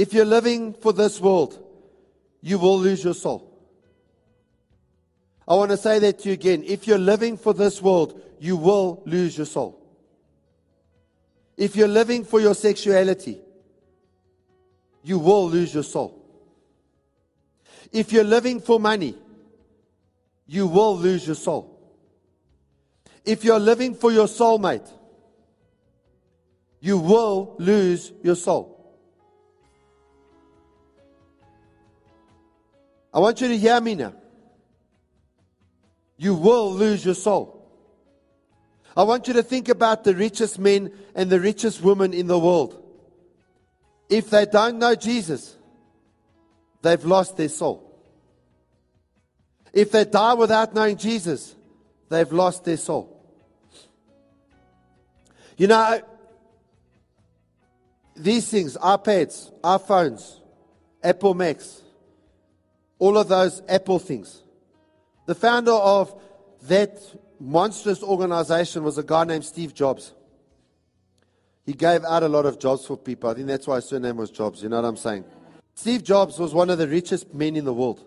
If 0.00 0.14
you're 0.14 0.24
living 0.24 0.72
for 0.72 0.94
this 0.94 1.20
world, 1.20 1.62
you 2.40 2.58
will 2.58 2.78
lose 2.78 3.04
your 3.04 3.12
soul. 3.12 3.54
I 5.46 5.54
want 5.56 5.72
to 5.72 5.76
say 5.76 5.98
that 5.98 6.20
to 6.20 6.28
you 6.28 6.32
again. 6.32 6.64
If 6.66 6.86
you're 6.86 6.96
living 6.96 7.36
for 7.36 7.52
this 7.52 7.82
world, 7.82 8.18
you 8.38 8.56
will 8.56 9.02
lose 9.04 9.36
your 9.36 9.44
soul. 9.44 9.78
If 11.54 11.76
you're 11.76 11.86
living 11.86 12.24
for 12.24 12.40
your 12.40 12.54
sexuality, 12.54 13.42
you 15.02 15.18
will 15.18 15.50
lose 15.50 15.74
your 15.74 15.82
soul. 15.82 16.24
If 17.92 18.10
you're 18.10 18.24
living 18.24 18.58
for 18.58 18.80
money, 18.80 19.18
you 20.46 20.66
will 20.66 20.96
lose 20.96 21.26
your 21.26 21.36
soul. 21.36 21.78
If 23.26 23.44
you're 23.44 23.60
living 23.60 23.94
for 23.94 24.10
your 24.10 24.28
soulmate, 24.28 24.90
you 26.80 26.96
will 26.96 27.54
lose 27.58 28.12
your 28.22 28.36
soul. 28.36 28.79
I 33.12 33.18
want 33.18 33.40
you 33.40 33.48
to 33.48 33.56
hear 33.56 33.80
me 33.80 33.94
now 33.94 34.14
you 36.20 36.34
will 36.34 36.70
lose 36.70 37.02
your 37.02 37.14
soul. 37.14 37.66
I 38.94 39.04
want 39.04 39.26
you 39.26 39.32
to 39.34 39.42
think 39.42 39.70
about 39.70 40.04
the 40.04 40.14
richest 40.14 40.58
men 40.58 40.92
and 41.14 41.30
the 41.30 41.40
richest 41.40 41.80
women 41.80 42.12
in 42.12 42.26
the 42.26 42.38
world. 42.38 42.76
If 44.10 44.28
they 44.28 44.44
don't 44.44 44.78
know 44.78 44.94
Jesus, 44.94 45.56
they've 46.82 47.02
lost 47.02 47.38
their 47.38 47.48
soul. 47.48 47.90
If 49.72 49.92
they 49.92 50.04
die 50.04 50.34
without 50.34 50.74
knowing 50.74 50.98
Jesus, 50.98 51.56
they've 52.10 52.30
lost 52.30 52.66
their 52.66 52.76
soul. 52.76 53.16
You 55.56 55.68
know, 55.68 56.02
these 58.14 58.46
things, 58.46 58.76
iPads, 58.76 59.50
iPhones, 59.62 60.36
Apple 61.02 61.32
Macs, 61.32 61.80
all 63.00 63.18
of 63.18 63.26
those 63.26 63.62
Apple 63.68 63.98
things, 63.98 64.42
the 65.26 65.34
founder 65.34 65.72
of 65.72 66.14
that 66.62 67.00
monstrous 67.40 68.02
organization 68.02 68.84
was 68.84 68.98
a 68.98 69.02
guy 69.02 69.24
named 69.24 69.44
Steve 69.44 69.74
Jobs. 69.74 70.12
He 71.64 71.72
gave 71.72 72.04
out 72.04 72.22
a 72.22 72.28
lot 72.28 72.46
of 72.46 72.58
jobs 72.58 72.86
for 72.86 72.96
people. 72.96 73.30
I 73.30 73.34
think 73.34 73.46
that's 73.46 73.66
why 73.66 73.76
his 73.76 73.86
surname 73.86 74.16
was 74.16 74.30
Jobs. 74.30 74.62
You 74.62 74.68
know 74.68 74.76
what 74.76 74.84
I'm 74.84 74.96
saying? 74.96 75.24
Steve 75.74 76.04
Jobs 76.04 76.38
was 76.38 76.52
one 76.52 76.68
of 76.68 76.78
the 76.78 76.86
richest 76.86 77.32
men 77.34 77.56
in 77.56 77.64
the 77.64 77.72
world. 77.72 78.04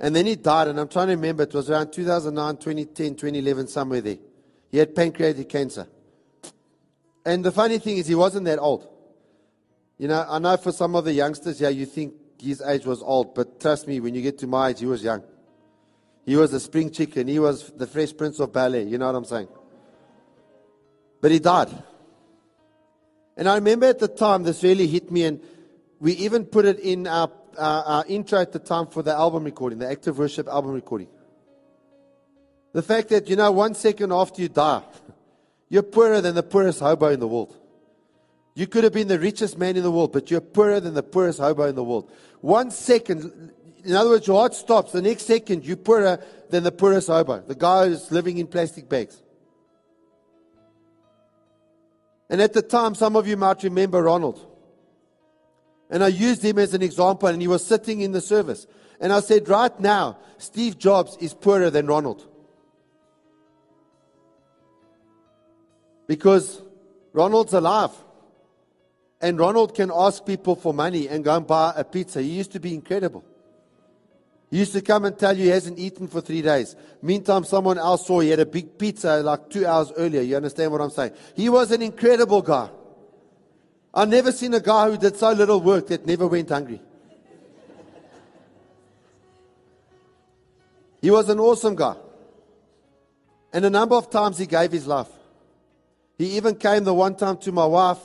And 0.00 0.14
then 0.14 0.26
he 0.26 0.36
died, 0.36 0.68
and 0.68 0.78
I'm 0.80 0.88
trying 0.88 1.08
to 1.08 1.14
remember, 1.14 1.44
it 1.44 1.54
was 1.54 1.70
around 1.70 1.92
2009, 1.92 2.56
2010, 2.56 3.14
2011, 3.14 3.68
somewhere 3.68 4.00
there. 4.00 4.18
He 4.70 4.78
had 4.78 4.94
pancreatic 4.94 5.48
cancer. 5.48 5.86
And 7.24 7.44
the 7.44 7.52
funny 7.52 7.78
thing 7.78 7.98
is, 7.98 8.06
he 8.06 8.14
wasn't 8.14 8.46
that 8.46 8.58
old. 8.58 8.88
You 9.98 10.08
know, 10.08 10.26
I 10.28 10.38
know 10.38 10.56
for 10.56 10.72
some 10.72 10.94
of 10.94 11.04
the 11.04 11.12
youngsters 11.12 11.60
yeah, 11.60 11.68
you 11.68 11.86
think 11.86 12.14
his 12.44 12.60
age 12.60 12.84
was 12.84 13.02
old, 13.02 13.34
but 13.34 13.60
trust 13.60 13.88
me, 13.88 14.00
when 14.00 14.14
you 14.14 14.22
get 14.22 14.38
to 14.38 14.46
my 14.46 14.70
age, 14.70 14.80
he 14.80 14.86
was 14.86 15.02
young. 15.02 15.22
He 16.24 16.36
was 16.36 16.52
a 16.52 16.60
spring 16.60 16.90
chicken. 16.90 17.28
He 17.28 17.38
was 17.38 17.70
the 17.72 17.86
fresh 17.86 18.16
prince 18.16 18.40
of 18.40 18.52
Bel-Air. 18.52 18.82
You 18.82 18.98
know 18.98 19.06
what 19.06 19.14
I'm 19.14 19.24
saying? 19.24 19.48
But 21.20 21.30
he 21.30 21.38
died. 21.38 21.70
And 23.36 23.48
I 23.48 23.56
remember 23.56 23.86
at 23.86 23.98
the 23.98 24.08
time, 24.08 24.42
this 24.42 24.62
really 24.62 24.86
hit 24.86 25.10
me, 25.10 25.24
and 25.24 25.40
we 26.00 26.12
even 26.12 26.44
put 26.44 26.64
it 26.64 26.78
in 26.80 27.06
our, 27.06 27.30
our, 27.58 27.84
our 27.84 28.04
intro 28.06 28.40
at 28.40 28.52
the 28.52 28.58
time 28.58 28.86
for 28.86 29.02
the 29.02 29.12
album 29.12 29.44
recording, 29.44 29.78
the 29.78 29.90
Active 29.90 30.18
Worship 30.18 30.48
album 30.48 30.72
recording. 30.72 31.08
The 32.72 32.82
fact 32.82 33.08
that, 33.10 33.28
you 33.28 33.36
know, 33.36 33.50
one 33.52 33.74
second 33.74 34.12
after 34.12 34.42
you 34.42 34.48
die, 34.48 34.82
you're 35.68 35.82
poorer 35.82 36.20
than 36.20 36.34
the 36.34 36.42
poorest 36.42 36.80
hobo 36.80 37.08
in 37.08 37.20
the 37.20 37.28
world. 37.28 37.56
You 38.54 38.68
could 38.68 38.84
have 38.84 38.92
been 38.92 39.08
the 39.08 39.18
richest 39.18 39.58
man 39.58 39.76
in 39.76 39.82
the 39.82 39.90
world, 39.90 40.12
but 40.12 40.30
you're 40.30 40.40
poorer 40.40 40.78
than 40.78 40.94
the 40.94 41.02
poorest 41.02 41.40
hobo 41.40 41.64
in 41.64 41.74
the 41.74 41.82
world. 41.82 42.10
One 42.40 42.70
second, 42.70 43.50
in 43.84 43.94
other 43.94 44.10
words, 44.10 44.26
your 44.26 44.38
heart 44.38 44.54
stops. 44.54 44.92
The 44.92 45.02
next 45.02 45.26
second, 45.26 45.64
you're 45.64 45.76
poorer 45.76 46.22
than 46.50 46.62
the 46.62 46.70
poorest 46.70 47.08
hobo, 47.08 47.40
the 47.40 47.56
guy 47.56 47.88
who's 47.88 48.12
living 48.12 48.38
in 48.38 48.46
plastic 48.46 48.88
bags. 48.88 49.20
And 52.30 52.40
at 52.40 52.52
the 52.52 52.62
time, 52.62 52.94
some 52.94 53.16
of 53.16 53.26
you 53.26 53.36
might 53.36 53.62
remember 53.64 54.02
Ronald. 54.02 54.46
And 55.90 56.02
I 56.02 56.08
used 56.08 56.42
him 56.42 56.58
as 56.58 56.74
an 56.74 56.82
example, 56.82 57.28
and 57.28 57.42
he 57.42 57.48
was 57.48 57.64
sitting 57.64 58.00
in 58.00 58.12
the 58.12 58.20
service. 58.20 58.66
And 59.00 59.12
I 59.12 59.20
said, 59.20 59.48
right 59.48 59.78
now, 59.80 60.18
Steve 60.38 60.78
Jobs 60.78 61.16
is 61.20 61.34
poorer 61.34 61.70
than 61.70 61.86
Ronald. 61.86 62.26
Because 66.06 66.62
Ronald's 67.12 67.52
alive. 67.52 67.90
And 69.24 69.38
Ronald 69.38 69.74
can 69.74 69.90
ask 69.90 70.26
people 70.26 70.54
for 70.54 70.74
money 70.74 71.08
and 71.08 71.24
go 71.24 71.34
and 71.34 71.46
buy 71.46 71.72
a 71.74 71.82
pizza. 71.82 72.20
He 72.20 72.28
used 72.28 72.52
to 72.52 72.60
be 72.60 72.74
incredible. 72.74 73.24
He 74.50 74.58
used 74.58 74.74
to 74.74 74.82
come 74.82 75.06
and 75.06 75.18
tell 75.18 75.34
you 75.34 75.44
he 75.44 75.48
hasn't 75.48 75.78
eaten 75.78 76.08
for 76.08 76.20
three 76.20 76.42
days. 76.42 76.76
Meantime, 77.00 77.44
someone 77.44 77.78
else 77.78 78.06
saw 78.06 78.20
he 78.20 78.28
had 78.28 78.40
a 78.40 78.44
big 78.44 78.76
pizza 78.76 79.22
like 79.22 79.48
two 79.48 79.66
hours 79.66 79.90
earlier. 79.96 80.20
You 80.20 80.36
understand 80.36 80.72
what 80.72 80.82
I'm 80.82 80.90
saying? 80.90 81.12
He 81.34 81.48
was 81.48 81.72
an 81.72 81.80
incredible 81.80 82.42
guy. 82.42 82.68
I've 83.94 84.10
never 84.10 84.30
seen 84.30 84.52
a 84.52 84.60
guy 84.60 84.90
who 84.90 84.98
did 84.98 85.16
so 85.16 85.32
little 85.32 85.62
work 85.62 85.86
that 85.86 86.04
never 86.04 86.26
went 86.26 86.50
hungry. 86.50 86.82
He 91.00 91.10
was 91.10 91.30
an 91.30 91.40
awesome 91.40 91.76
guy. 91.76 91.96
And 93.54 93.64
a 93.64 93.70
number 93.70 93.94
of 93.94 94.10
times 94.10 94.36
he 94.36 94.44
gave 94.44 94.70
his 94.70 94.86
life. 94.86 95.08
He 96.18 96.36
even 96.36 96.56
came 96.56 96.84
the 96.84 96.92
one 96.92 97.14
time 97.14 97.38
to 97.38 97.52
my 97.52 97.64
wife. 97.64 98.00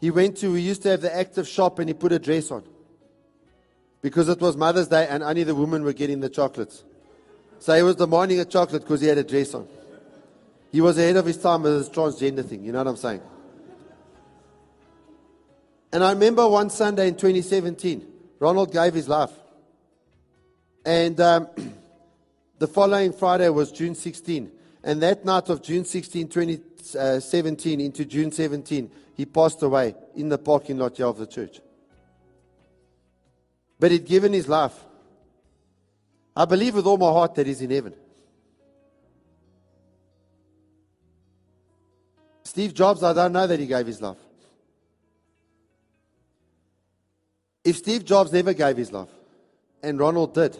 He 0.00 0.10
went 0.10 0.36
to, 0.38 0.52
we 0.52 0.60
used 0.60 0.82
to 0.82 0.90
have 0.90 1.00
the 1.00 1.14
active 1.14 1.48
shop 1.48 1.78
and 1.78 1.88
he 1.88 1.94
put 1.94 2.12
a 2.12 2.18
dress 2.18 2.50
on. 2.50 2.64
Because 4.00 4.28
it 4.28 4.40
was 4.40 4.56
Mother's 4.56 4.88
Day 4.88 5.06
and 5.08 5.22
only 5.22 5.42
the 5.42 5.54
women 5.54 5.82
were 5.82 5.92
getting 5.92 6.20
the 6.20 6.28
chocolates. 6.28 6.84
So 7.58 7.74
he 7.74 7.82
was 7.82 7.96
demanding 7.96 8.38
a 8.38 8.44
chocolate 8.44 8.82
because 8.82 9.00
he 9.00 9.08
had 9.08 9.18
a 9.18 9.24
dress 9.24 9.54
on. 9.54 9.66
He 10.70 10.80
was 10.80 10.98
ahead 10.98 11.16
of 11.16 11.26
his 11.26 11.38
time 11.38 11.62
with 11.62 11.78
this 11.78 11.88
transgender 11.88 12.44
thing. 12.44 12.64
You 12.64 12.72
know 12.72 12.78
what 12.78 12.86
I'm 12.86 12.96
saying? 12.96 13.22
And 15.92 16.04
I 16.04 16.12
remember 16.12 16.46
one 16.46 16.70
Sunday 16.70 17.08
in 17.08 17.14
2017, 17.14 18.06
Ronald 18.38 18.72
gave 18.72 18.94
his 18.94 19.08
life. 19.08 19.32
And 20.84 21.18
um, 21.20 21.48
the 22.58 22.68
following 22.68 23.12
Friday 23.12 23.48
was 23.48 23.72
June 23.72 23.94
16. 23.94 24.52
And 24.82 25.02
that 25.02 25.24
night 25.24 25.48
of 25.48 25.62
June 25.62 25.84
16, 25.84 26.28
2017 26.28 27.80
uh, 27.80 27.84
into 27.84 28.04
June 28.04 28.30
17, 28.30 28.90
he 29.14 29.26
passed 29.26 29.62
away 29.62 29.94
in 30.14 30.28
the 30.28 30.38
parking 30.38 30.78
lot 30.78 30.96
here 30.96 31.06
of 31.06 31.18
the 31.18 31.26
church. 31.26 31.60
But 33.80 33.90
he'd 33.90 34.06
given 34.06 34.32
his 34.32 34.48
life. 34.48 34.74
I 36.36 36.44
believe 36.44 36.74
with 36.74 36.86
all 36.86 36.98
my 36.98 37.10
heart 37.10 37.34
that 37.34 37.46
he's 37.46 37.60
in 37.60 37.70
heaven. 37.70 37.94
Steve 42.44 42.74
Jobs, 42.74 43.02
I 43.02 43.12
don't 43.12 43.32
know 43.32 43.46
that 43.46 43.58
he 43.58 43.66
gave 43.66 43.86
his 43.86 44.00
life. 44.00 44.16
If 47.64 47.76
Steve 47.76 48.04
Jobs 48.04 48.32
never 48.32 48.54
gave 48.54 48.76
his 48.76 48.92
life, 48.92 49.10
and 49.82 49.98
Ronald 49.98 50.34
did, 50.34 50.56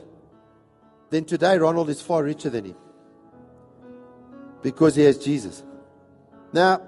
then 1.11 1.25
today 1.25 1.57
Ronald 1.57 1.89
is 1.89 2.03
far 2.03 2.23
richer 2.23 2.51
than 2.51 2.67
him 2.67 2.77
because 4.63 4.97
he 4.97 5.03
has 5.03 5.19
Jesus. 5.19 5.63
Now, 6.53 6.83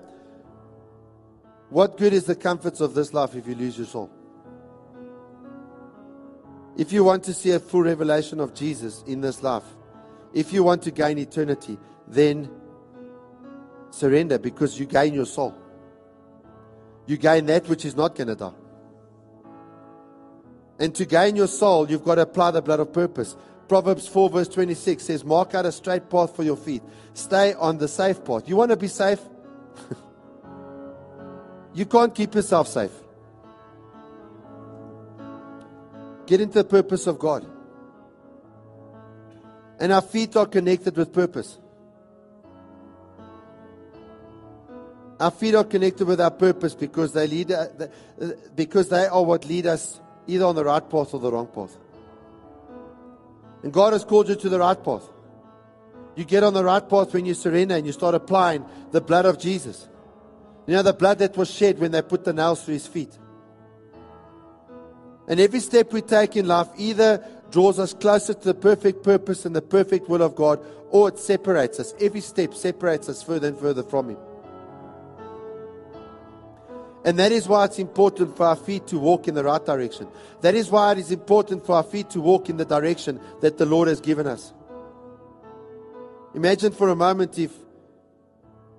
what 1.69 1.97
good 1.97 2.13
is 2.13 2.25
the 2.25 2.35
comforts 2.35 2.81
of 2.81 2.95
this 2.95 3.15
life 3.15 3.35
if 3.35 3.47
you 3.47 3.55
lose 3.55 3.79
your 3.79 3.87
soul? 3.87 4.11
If 6.77 6.93
you 6.93 7.05
want 7.05 7.25
to 7.25 7.35
see 7.35 7.51
a 7.53 7.61
full 7.61 7.83
revelation 7.83 8.41
of 8.41 8.55
Jesus 8.55 9.05
in 9.07 9.21
this 9.21 9.43
life, 9.43 9.65
if 10.33 10.53
you 10.53 10.63
want 10.63 10.83
to 10.83 10.91
gain 10.91 11.19
eternity, 11.19 11.79
then 12.07 12.51
surrender 13.91 14.39
because 14.39 14.79
you 14.79 14.87
gain 14.87 15.15
your 15.15 15.27
soul. 15.27 15.55
You 17.07 17.17
gain 17.17 17.47
that 17.47 17.69
which 17.69 17.85
is 17.85 17.97
not 17.97 18.15
going 18.15 18.29
to 18.29 18.37
die. 18.37 18.53
And 20.79 20.95
to 20.95 21.05
gain 21.05 21.37
your 21.37 21.49
soul, 21.49 21.91
you've 21.91 22.05
got 22.05 22.15
to 22.15 22.23
apply 22.23 22.53
the 22.53 22.63
blood 22.63 22.81
of 22.81 22.93
purpose. 22.93 23.37
Proverbs 23.71 24.09
4, 24.09 24.31
verse 24.31 24.49
26 24.49 25.01
says, 25.01 25.25
Mark 25.25 25.55
out 25.55 25.65
a 25.65 25.71
straight 25.71 26.11
path 26.11 26.35
for 26.35 26.43
your 26.43 26.57
feet. 26.57 26.83
Stay 27.15 27.55
on 27.55 27.79
the 27.79 27.87
safe 27.87 28.25
path. 28.25 28.49
You 28.49 28.57
want 28.57 28.73
to 28.73 28.77
be 28.77 28.89
safe? 28.89 29.21
you 31.75 31.87
can't 31.87 32.13
keep 32.13 32.35
yourself 32.35 32.67
safe. 32.67 32.91
Get 36.27 36.41
into 36.41 36.55
the 36.55 36.65
purpose 36.65 37.07
of 37.07 37.21
God. 37.21 37.47
And 39.79 39.93
our 39.93 40.03
feet 40.03 40.35
are 40.35 40.47
connected 40.47 40.97
with 40.97 41.13
purpose. 41.13 41.57
Our 45.21 45.31
feet 45.31 45.55
are 45.55 45.63
connected 45.63 46.09
with 46.09 46.21
our 46.21 46.33
purpose 46.33 46.75
because 46.75 47.13
they 47.13 47.29
lead, 47.29 47.53
uh, 47.53 47.69
because 48.57 48.89
they 48.89 49.07
are 49.07 49.23
what 49.23 49.45
lead 49.45 49.69
us 49.69 50.01
either 50.27 50.47
on 50.47 50.57
the 50.57 50.65
right 50.65 50.91
path 50.91 51.15
or 51.15 51.21
the 51.21 51.31
wrong 51.31 51.47
path. 51.47 51.77
And 53.63 53.73
God 53.73 53.93
has 53.93 54.05
called 54.05 54.29
you 54.29 54.37
to 54.37 54.49
the 54.49 54.59
right 54.59 54.83
path. 54.83 55.05
You 56.17 56.25
get 56.25 56.43
on 56.43 56.55
the 56.55 56.65
right 56.65 56.87
path 56.87 57.13
when 57.13 57.27
you 57.27 57.35
surrender 57.35 57.77
and 57.77 57.87
you 57.87 57.93
start 57.93 58.15
applying 58.15 58.65
the 58.91 59.01
blood 59.01 59.27
of 59.27 59.39
Jesus. 59.39 59.89
You 60.67 60.75
know, 60.75 60.83
the 60.83 60.93
blood 60.93 61.19
that 61.19 61.37
was 61.37 61.51
shed 61.51 61.79
when 61.79 61.93
they 61.93 62.03
put 62.03 62.25
the 62.25 62.33
nails 62.33 62.65
through 62.65 62.75
his 62.75 62.87
feet. 62.87 63.17
And 65.29 65.39
every 65.39 65.61
step 65.61 65.93
we 65.93 66.03
take 66.03 66.37
in 66.37 66.47
life 66.47 66.69
either 66.77 67.25
draws 67.51 67.79
us 67.79 67.95
closer 67.95 68.35
to 68.35 68.45
the 68.45 68.55
perfect 68.55 69.03
purpose 69.03 69.45
and 69.45 69.55
the 69.55 69.63
perfect 69.63 70.09
will 70.09 70.23
of 70.23 70.35
God, 70.35 70.61
or 70.91 71.09
it 71.09 71.19
separates 71.19 71.79
us. 71.81 71.95
Every 72.01 72.21
step 72.21 72.55
separates 72.55 73.09
us 73.09 73.23
further 73.23 73.49
and 73.49 73.59
further 73.59 73.83
from 73.83 74.11
Him. 74.11 74.19
And 77.05 77.19
that 77.19 77.33
is 77.33 77.49
why 77.49 77.65
it's 77.65 77.79
important 77.79 78.37
for 78.37 78.47
our 78.47 78.57
feet 78.57 78.87
to 78.89 78.99
walk 78.99 79.27
in 79.27 79.35
the 79.35 79.45
right 79.45 79.65
direction. 79.65 80.07
That 80.43 80.55
is 80.55 80.71
why 80.71 80.93
it 80.93 80.99
is 80.99 81.11
important 81.11 81.65
for 81.65 81.77
our 81.77 81.83
feet 81.83 82.11
to 82.11 82.21
walk 82.21 82.51
in 82.51 82.59
the 82.59 82.65
direction 82.65 83.21
that 83.41 83.57
the 83.57 83.65
Lord 83.65 83.89
has 83.89 84.01
given 84.01 84.27
us. 84.27 84.53
Imagine 86.35 86.73
for 86.73 86.91
a 86.91 86.97
moment 86.97 87.39
if 87.39 87.53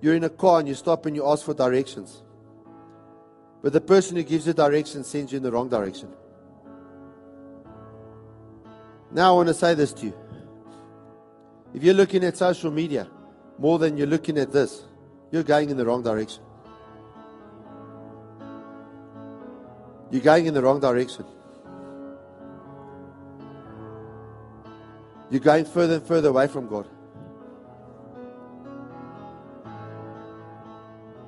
you're 0.00 0.14
in 0.14 0.24
a 0.24 0.30
car 0.30 0.60
and 0.60 0.68
you 0.68 0.74
stop 0.74 1.04
and 1.06 1.16
you 1.16 1.26
ask 1.26 1.44
for 1.44 1.54
directions. 1.54 2.22
But 3.60 3.72
the 3.72 3.80
person 3.80 4.16
who 4.16 4.22
gives 4.22 4.46
you 4.46 4.52
directions 4.52 5.08
sends 5.08 5.32
you 5.32 5.36
in 5.36 5.42
the 5.42 5.52
wrong 5.52 5.68
direction. 5.68 6.08
Now 9.10 9.32
I 9.32 9.36
want 9.36 9.48
to 9.48 9.54
say 9.54 9.74
this 9.74 9.92
to 9.94 10.06
you. 10.06 10.14
If 11.74 11.82
you're 11.82 11.94
looking 11.94 12.24
at 12.24 12.36
social 12.36 12.70
media 12.70 13.08
more 13.58 13.78
than 13.78 13.96
you're 13.96 14.06
looking 14.06 14.38
at 14.38 14.52
this, 14.52 14.82
you're 15.30 15.42
going 15.42 15.70
in 15.70 15.76
the 15.76 15.84
wrong 15.84 16.02
direction. 16.02 16.42
You're 20.12 20.20
going 20.20 20.44
in 20.44 20.52
the 20.52 20.62
wrong 20.62 20.78
direction. 20.78 21.24
You're 25.30 25.40
going 25.40 25.64
further 25.64 25.94
and 25.94 26.06
further 26.06 26.28
away 26.28 26.46
from 26.48 26.68
God. 26.68 26.86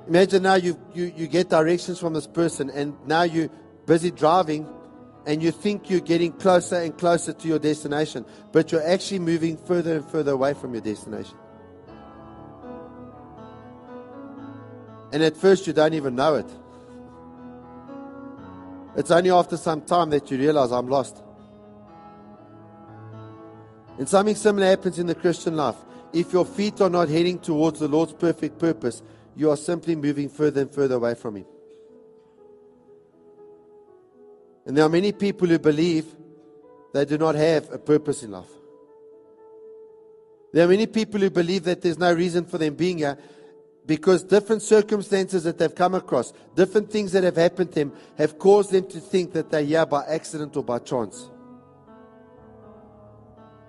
Imagine 0.07 0.43
now 0.43 0.53
you, 0.53 0.79
you, 0.93 1.11
you 1.17 1.25
get 1.25 1.49
directions 1.49 1.99
from 1.99 2.13
this 2.13 2.27
person, 2.27 2.69
and 2.69 2.95
now 3.07 3.23
you're 3.23 3.49
busy 3.87 4.11
driving 4.11 4.71
and 5.25 5.41
you 5.41 5.51
think 5.51 5.89
you're 5.89 5.99
getting 5.99 6.31
closer 6.31 6.75
and 6.75 6.95
closer 6.95 7.33
to 7.33 7.47
your 7.47 7.57
destination, 7.57 8.23
but 8.51 8.71
you're 8.71 8.87
actually 8.87 9.17
moving 9.17 9.57
further 9.57 9.95
and 9.95 10.05
further 10.11 10.33
away 10.33 10.53
from 10.53 10.73
your 10.73 10.81
destination. 10.81 11.35
And 15.11 15.23
at 15.23 15.35
first, 15.35 15.65
you 15.65 15.73
don't 15.73 15.95
even 15.95 16.15
know 16.15 16.35
it. 16.35 16.45
It's 18.95 19.11
only 19.11 19.29
after 19.29 19.57
some 19.57 19.81
time 19.81 20.09
that 20.11 20.31
you 20.31 20.37
realize 20.37 20.71
I'm 20.71 20.87
lost. 20.87 21.21
And 23.97 24.07
something 24.07 24.35
similar 24.35 24.67
happens 24.67 24.99
in 24.99 25.07
the 25.07 25.15
Christian 25.15 25.55
life. 25.55 25.75
If 26.13 26.31
your 26.31 26.45
feet 26.45 26.81
are 26.81 26.89
not 26.89 27.09
heading 27.09 27.39
towards 27.39 27.79
the 27.79 27.87
Lord's 27.87 28.13
perfect 28.13 28.57
purpose, 28.59 29.01
you 29.35 29.49
are 29.51 29.57
simply 29.57 29.95
moving 29.95 30.29
further 30.29 30.61
and 30.61 30.71
further 30.71 30.95
away 30.95 31.15
from 31.15 31.37
Him. 31.37 31.45
And 34.65 34.75
there 34.75 34.85
are 34.85 34.89
many 34.89 35.11
people 35.11 35.47
who 35.47 35.59
believe 35.59 36.05
they 36.93 37.05
do 37.05 37.17
not 37.17 37.35
have 37.35 37.71
a 37.71 37.77
purpose 37.77 38.23
in 38.23 38.31
life. 38.31 38.49
There 40.53 40.65
are 40.65 40.69
many 40.69 40.87
people 40.87 41.19
who 41.19 41.29
believe 41.29 41.65
that 41.65 41.81
there's 41.81 41.99
no 41.99 42.13
reason 42.13 42.45
for 42.45 42.57
them 42.57 42.75
being 42.75 42.99
here 42.99 43.17
because 43.85 44.23
different 44.23 44.61
circumstances 44.61 45.43
that 45.43 45.57
they've 45.57 45.73
come 45.73 45.93
across, 45.93 46.33
different 46.55 46.91
things 46.91 47.11
that 47.11 47.23
have 47.23 47.35
happened 47.35 47.69
to 47.73 47.75
them, 47.75 47.93
have 48.17 48.39
caused 48.39 48.71
them 48.71 48.87
to 48.87 48.99
think 48.99 49.33
that 49.33 49.51
they're 49.51 49.63
here 49.63 49.85
by 49.85 50.03
accident 50.05 50.55
or 50.57 50.63
by 50.63 50.79
chance. 50.79 51.29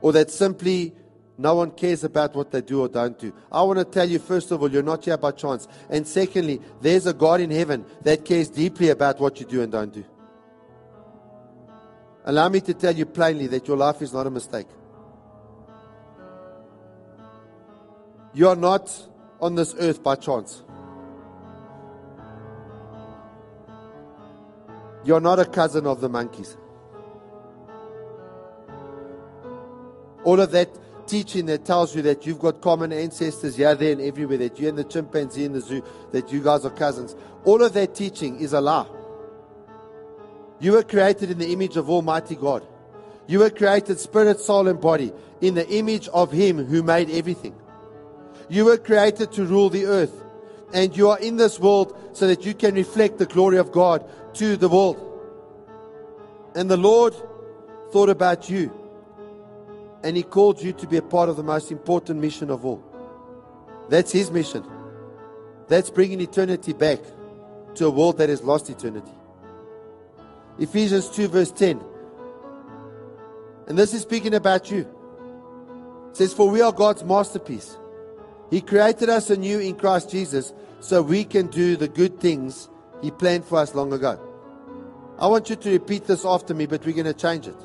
Or 0.00 0.12
that 0.12 0.30
simply 0.30 0.94
no 1.38 1.54
one 1.54 1.70
cares 1.70 2.02
about 2.04 2.34
what 2.34 2.50
they 2.50 2.62
do 2.62 2.80
or 2.80 2.88
don't 2.88 3.18
do. 3.18 3.32
I 3.52 3.62
want 3.62 3.78
to 3.78 3.84
tell 3.84 4.08
you, 4.08 4.18
first 4.18 4.50
of 4.50 4.62
all, 4.62 4.70
you're 4.70 4.82
not 4.82 5.04
here 5.04 5.18
by 5.18 5.32
chance. 5.32 5.68
And 5.90 6.06
secondly, 6.06 6.60
there's 6.80 7.06
a 7.06 7.12
God 7.12 7.40
in 7.40 7.50
heaven 7.50 7.84
that 8.02 8.24
cares 8.24 8.48
deeply 8.48 8.88
about 8.88 9.20
what 9.20 9.38
you 9.38 9.46
do 9.46 9.60
and 9.62 9.70
don't 9.70 9.92
do. 9.92 10.04
Allow 12.24 12.48
me 12.48 12.60
to 12.62 12.74
tell 12.74 12.94
you 12.94 13.06
plainly 13.06 13.46
that 13.48 13.68
your 13.68 13.76
life 13.76 14.00
is 14.00 14.12
not 14.12 14.26
a 14.26 14.30
mistake. 14.30 14.66
You 18.32 18.48
are 18.48 18.56
not 18.56 18.90
on 19.40 19.54
this 19.54 19.74
earth 19.78 20.02
by 20.02 20.14
chance. 20.14 20.62
You're 25.04 25.20
not 25.20 25.38
a 25.38 25.44
cousin 25.44 25.86
of 25.86 26.00
the 26.00 26.08
monkeys. 26.08 26.56
All 30.24 30.40
of 30.40 30.50
that 30.50 30.68
teaching 31.06 31.46
that 31.46 31.64
tells 31.64 31.94
you 31.94 32.02
that 32.02 32.26
you've 32.26 32.40
got 32.40 32.60
common 32.60 32.92
ancestors 32.92 33.56
here, 33.56 33.74
there, 33.76 33.92
and 33.92 34.00
everywhere, 34.00 34.38
that 34.38 34.58
you 34.58 34.68
and 34.68 34.76
the 34.76 34.82
chimpanzee 34.82 35.44
in 35.44 35.52
the 35.52 35.60
zoo, 35.60 35.84
that 36.10 36.32
you 36.32 36.42
guys 36.42 36.64
are 36.64 36.70
cousins. 36.70 37.14
All 37.44 37.62
of 37.62 37.72
that 37.74 37.94
teaching 37.94 38.40
is 38.40 38.52
a 38.52 38.60
lie. 38.60 38.88
You 40.58 40.72
were 40.72 40.82
created 40.82 41.30
in 41.30 41.38
the 41.38 41.52
image 41.52 41.76
of 41.76 41.88
Almighty 41.88 42.34
God. 42.34 42.66
You 43.28 43.40
were 43.40 43.50
created 43.50 44.00
spirit, 44.00 44.40
soul, 44.40 44.68
and 44.68 44.80
body 44.80 45.12
in 45.40 45.54
the 45.54 45.68
image 45.68 46.08
of 46.08 46.32
Him 46.32 46.64
who 46.64 46.82
made 46.82 47.10
everything. 47.10 47.54
You 48.48 48.66
were 48.66 48.76
created 48.76 49.32
to 49.32 49.44
rule 49.44 49.70
the 49.70 49.86
earth. 49.86 50.22
And 50.72 50.96
you 50.96 51.10
are 51.10 51.18
in 51.18 51.36
this 51.36 51.60
world 51.60 51.96
so 52.12 52.26
that 52.26 52.44
you 52.44 52.54
can 52.54 52.74
reflect 52.74 53.18
the 53.18 53.26
glory 53.26 53.58
of 53.58 53.72
God 53.72 54.04
to 54.34 54.56
the 54.56 54.68
world. 54.68 55.02
And 56.54 56.70
the 56.70 56.76
Lord 56.76 57.14
thought 57.92 58.08
about 58.08 58.50
you. 58.50 58.72
And 60.02 60.16
He 60.16 60.22
called 60.22 60.62
you 60.62 60.72
to 60.74 60.86
be 60.86 60.96
a 60.96 61.02
part 61.02 61.28
of 61.28 61.36
the 61.36 61.42
most 61.42 61.70
important 61.70 62.20
mission 62.20 62.50
of 62.50 62.64
all. 62.64 62.82
That's 63.88 64.12
His 64.12 64.30
mission. 64.30 64.64
That's 65.68 65.90
bringing 65.90 66.20
eternity 66.20 66.72
back 66.72 67.00
to 67.74 67.86
a 67.86 67.90
world 67.90 68.18
that 68.18 68.28
has 68.28 68.42
lost 68.42 68.70
eternity. 68.70 69.12
Ephesians 70.58 71.10
2, 71.10 71.28
verse 71.28 71.52
10. 71.52 71.80
And 73.68 73.76
this 73.76 73.92
is 73.92 74.02
speaking 74.02 74.34
about 74.34 74.70
you. 74.70 74.86
It 76.10 76.16
says, 76.16 76.32
For 76.32 76.48
we 76.48 76.60
are 76.62 76.72
God's 76.72 77.04
masterpiece. 77.04 77.76
He 78.50 78.60
created 78.60 79.08
us 79.08 79.30
anew 79.30 79.58
in 79.58 79.74
Christ 79.74 80.10
Jesus 80.10 80.52
so 80.80 81.02
we 81.02 81.24
can 81.24 81.48
do 81.48 81.76
the 81.76 81.88
good 81.88 82.20
things 82.20 82.68
He 83.02 83.10
planned 83.10 83.44
for 83.44 83.58
us 83.58 83.74
long 83.74 83.92
ago. 83.92 84.20
I 85.18 85.26
want 85.28 85.50
you 85.50 85.56
to 85.56 85.70
repeat 85.70 86.06
this 86.06 86.24
after 86.24 86.54
me, 86.54 86.66
but 86.66 86.84
we're 86.84 86.92
going 86.92 87.06
to 87.06 87.14
change 87.14 87.46
it. 87.46 87.56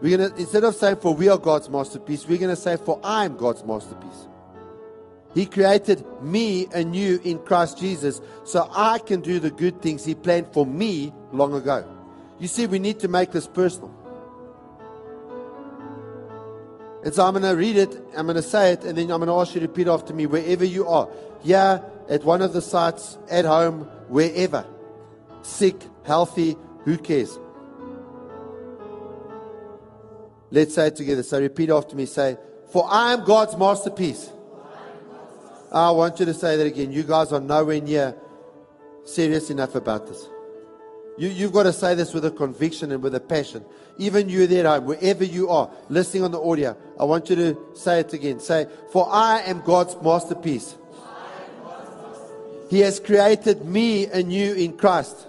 We're 0.00 0.16
going 0.16 0.30
to, 0.30 0.36
instead 0.38 0.64
of 0.64 0.74
saying, 0.74 0.96
For 0.96 1.14
we 1.14 1.28
are 1.28 1.38
God's 1.38 1.68
masterpiece, 1.68 2.26
we're 2.26 2.38
going 2.38 2.54
to 2.54 2.60
say, 2.60 2.76
For 2.76 3.00
I 3.02 3.24
am 3.24 3.36
God's 3.36 3.64
masterpiece. 3.64 4.28
He 5.34 5.46
created 5.46 6.04
me 6.22 6.66
anew 6.72 7.20
in 7.24 7.38
Christ 7.40 7.78
Jesus 7.78 8.20
so 8.44 8.68
I 8.72 8.98
can 8.98 9.20
do 9.20 9.40
the 9.40 9.50
good 9.50 9.82
things 9.82 10.04
He 10.04 10.14
planned 10.14 10.52
for 10.52 10.64
me 10.64 11.12
long 11.32 11.54
ago. 11.54 11.84
You 12.38 12.48
see, 12.48 12.66
we 12.66 12.78
need 12.78 13.00
to 13.00 13.08
make 13.08 13.32
this 13.32 13.46
personal. 13.46 13.94
And 17.08 17.14
so 17.14 17.24
I'm 17.24 17.32
going 17.32 17.42
to 17.42 17.56
read 17.56 17.78
it, 17.78 17.98
I'm 18.14 18.26
going 18.26 18.36
to 18.36 18.42
say 18.42 18.72
it, 18.72 18.84
and 18.84 18.98
then 18.98 19.10
I'm 19.10 19.20
going 19.20 19.28
to 19.28 19.40
ask 19.40 19.54
you 19.54 19.62
to 19.62 19.66
repeat 19.66 19.88
after 19.88 20.12
me 20.12 20.26
wherever 20.26 20.62
you 20.62 20.86
are. 20.86 21.08
Here, 21.42 21.82
at 22.06 22.22
one 22.22 22.42
of 22.42 22.52
the 22.52 22.60
sites, 22.60 23.16
at 23.30 23.46
home, 23.46 23.84
wherever. 24.08 24.66
Sick, 25.40 25.76
healthy, 26.04 26.54
who 26.84 26.98
cares? 26.98 27.38
Let's 30.50 30.74
say 30.74 30.88
it 30.88 30.96
together. 30.96 31.22
So 31.22 31.40
repeat 31.40 31.70
after 31.70 31.96
me. 31.96 32.04
Say, 32.04 32.36
For 32.72 32.86
I 32.86 33.14
am 33.14 33.24
God's 33.24 33.56
masterpiece. 33.56 34.30
I 35.72 35.90
want 35.92 36.20
you 36.20 36.26
to 36.26 36.34
say 36.34 36.58
that 36.58 36.66
again. 36.66 36.92
You 36.92 37.04
guys 37.04 37.32
are 37.32 37.40
nowhere 37.40 37.80
near 37.80 38.16
serious 39.06 39.48
enough 39.48 39.74
about 39.74 40.08
this. 40.08 40.28
You, 41.18 41.28
you've 41.28 41.52
got 41.52 41.64
to 41.64 41.72
say 41.72 41.96
this 41.96 42.14
with 42.14 42.24
a 42.24 42.30
conviction 42.30 42.92
and 42.92 43.02
with 43.02 43.14
a 43.16 43.20
passion. 43.20 43.64
Even 43.98 44.28
you 44.28 44.46
there 44.46 44.64
at 44.66 44.78
home, 44.78 44.86
wherever 44.86 45.24
you 45.24 45.48
are, 45.50 45.68
listening 45.88 46.22
on 46.22 46.30
the 46.30 46.40
audio, 46.40 46.76
I 46.98 47.04
want 47.04 47.28
you 47.28 47.34
to 47.36 47.58
say 47.74 48.00
it 48.00 48.12
again. 48.12 48.38
Say, 48.38 48.68
For 48.92 49.08
I 49.10 49.40
am 49.40 49.60
God's 49.62 50.00
masterpiece. 50.00 50.76
He 52.70 52.80
has 52.80 53.00
created 53.00 53.64
me 53.64 54.06
anew 54.06 54.54
in 54.54 54.76
Christ. 54.76 55.26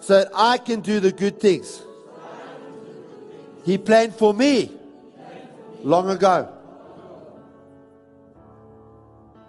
So 0.00 0.18
that 0.18 0.30
I 0.32 0.58
can 0.58 0.80
do 0.80 1.00
the 1.00 1.10
good 1.10 1.40
things. 1.40 1.82
He 3.64 3.78
planned 3.78 4.14
for 4.14 4.32
me 4.32 4.72
long 5.82 6.08
ago. 6.08 6.56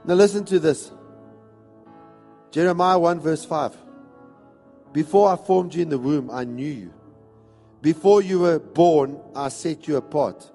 Now 0.06 0.16
listen 0.16 0.44
to 0.46 0.60
this. 0.60 0.92
Jeremiah 2.50 2.98
1 2.98 3.20
verse 3.20 3.46
5. 3.46 3.91
Before 4.94 5.30
I 5.30 5.38
formed 5.38 5.74
you 5.74 5.82
in 5.82 5.90
the 5.90 5.98
womb, 5.98 6.30
I 6.30 6.44
knew 6.44 6.72
you. 6.72 6.94
Before 7.82 8.22
you 8.22 8.40
were 8.40 8.60
born, 8.60 9.20
I 9.36 9.50
set 9.50 9.88
you 9.88 9.98
apart. 9.98 10.52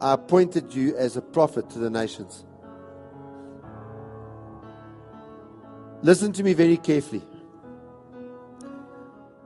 I 0.00 0.14
appointed 0.14 0.74
you 0.74 0.96
as 0.96 1.16
a 1.16 1.22
prophet 1.22 1.70
to 1.70 1.78
the 1.78 1.90
nations. 1.90 2.44
Listen 6.02 6.32
to 6.32 6.42
me 6.42 6.52
very 6.54 6.76
carefully. 6.76 7.22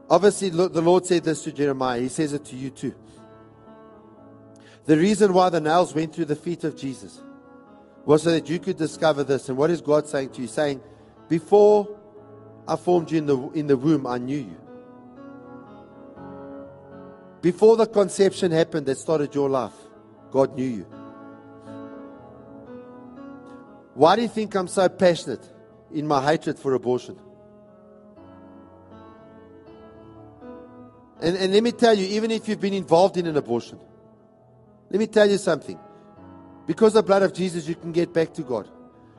Obviously, 0.09 0.51
the 0.51 0.83
Lord 0.83 1.07
said 1.07 1.25
this 1.25 1.43
to 1.45 1.53
Jeremiah. 1.53 2.01
He 2.01 2.09
says 2.09 2.35
it 2.35 2.45
to 2.47 2.57
you 2.57 2.71
too. 2.71 2.95
The 4.85 4.97
reason 4.97 5.33
why 5.33 5.49
the 5.49 5.61
nails 5.61 5.95
went 5.95 6.15
through 6.15 6.27
the 6.27 6.37
feet 6.37 6.65
of 6.65 6.77
Jesus 6.77 7.21
was 8.05 8.25
so 8.25 8.33
that 8.33 8.49
you 8.49 8.59
could 8.59 8.77
discover 8.77 9.25
this. 9.25 9.49
And 9.49 9.57
what 9.57 9.71
is 9.71 9.81
God 9.81 10.07
saying 10.07 10.31
to 10.31 10.43
you? 10.43 10.49
Saying, 10.49 10.83
Before 11.29 11.89
I 12.67 12.77
formed 12.77 13.11
you 13.11 13.19
in 13.19 13.27
the, 13.27 13.39
in 13.51 13.67
the 13.67 13.77
womb, 13.77 14.07
I 14.07 14.19
knew 14.19 14.39
you. 14.39 14.57
Before 17.41 17.77
the 17.77 17.87
conception 17.87 18.53
happened 18.53 18.87
that 18.87 18.99
started 18.99 19.35
your 19.35 19.51
life, 19.51 19.75
God 20.31 20.55
knew 20.55 20.69
you. 20.69 20.87
Why 23.95 24.17
do 24.17 24.23
you 24.23 24.29
think 24.29 24.55
I'm 24.55 24.69
so 24.69 24.89
passionate 24.89 25.47
in 25.93 26.07
my 26.07 26.25
hatred 26.25 26.59
for 26.59 26.75
abortion? 26.75 27.19
And, 31.21 31.37
and 31.37 31.53
let 31.53 31.63
me 31.63 31.73
tell 31.73 31.95
you, 31.95 32.07
even 32.17 32.31
if 32.31 32.49
you've 32.49 32.61
been 32.61 32.75
involved 32.75 33.17
in 33.17 33.27
an 33.27 33.37
abortion, 33.37 33.79
let 34.91 34.99
me 34.99 35.07
tell 35.07 35.29
you 35.29 35.39
something. 35.39 35.79
Because 36.67 36.93
the 36.95 37.03
blood 37.03 37.23
of 37.23 37.33
Jesus, 37.33 37.67
you 37.69 37.75
can 37.75 37.93
get 37.93 38.13
back 38.13 38.33
to 38.35 38.43
God. 38.43 38.69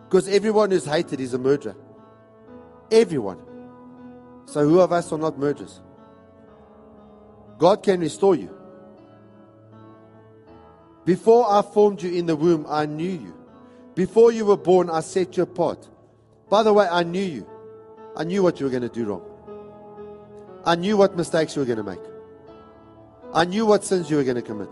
Because 0.05 0.27
everyone 0.27 0.71
who's 0.71 0.85
hated 0.85 1.19
is 1.19 1.33
a 1.33 1.37
murderer. 1.37 1.75
Everyone. 2.93 3.39
So 4.45 4.67
who 4.69 4.79
of 4.79 4.91
us 4.91 5.11
are 5.11 5.17
not 5.17 5.39
murderers? 5.39 5.81
God 7.57 7.81
can 7.81 8.01
restore 8.01 8.35
you. 8.35 8.55
Before 11.03 11.51
I 11.51 11.63
formed 11.63 12.03
you 12.03 12.11
in 12.11 12.27
the 12.27 12.35
womb, 12.35 12.67
I 12.69 12.85
knew 12.85 13.09
you. 13.09 13.33
Before 13.95 14.31
you 14.31 14.45
were 14.45 14.57
born, 14.57 14.91
I 14.91 14.99
set 14.99 15.35
you 15.37 15.43
apart. 15.43 15.89
By 16.49 16.61
the 16.61 16.71
way, 16.71 16.87
I 16.87 17.01
knew 17.01 17.23
you. 17.23 17.47
I 18.15 18.25
knew 18.25 18.43
what 18.43 18.59
you 18.59 18.67
were 18.67 18.69
going 18.69 18.83
to 18.83 18.89
do 18.89 19.05
wrong. 19.05 19.23
I 20.63 20.75
knew 20.75 20.95
what 20.95 21.17
mistakes 21.17 21.55
you 21.55 21.61
were 21.61 21.65
going 21.65 21.77
to 21.77 21.83
make. 21.83 21.99
I 23.33 23.45
knew 23.45 23.65
what 23.65 23.83
sins 23.83 24.09
you 24.11 24.17
were 24.17 24.23
going 24.23 24.35
to 24.35 24.43
commit. 24.43 24.69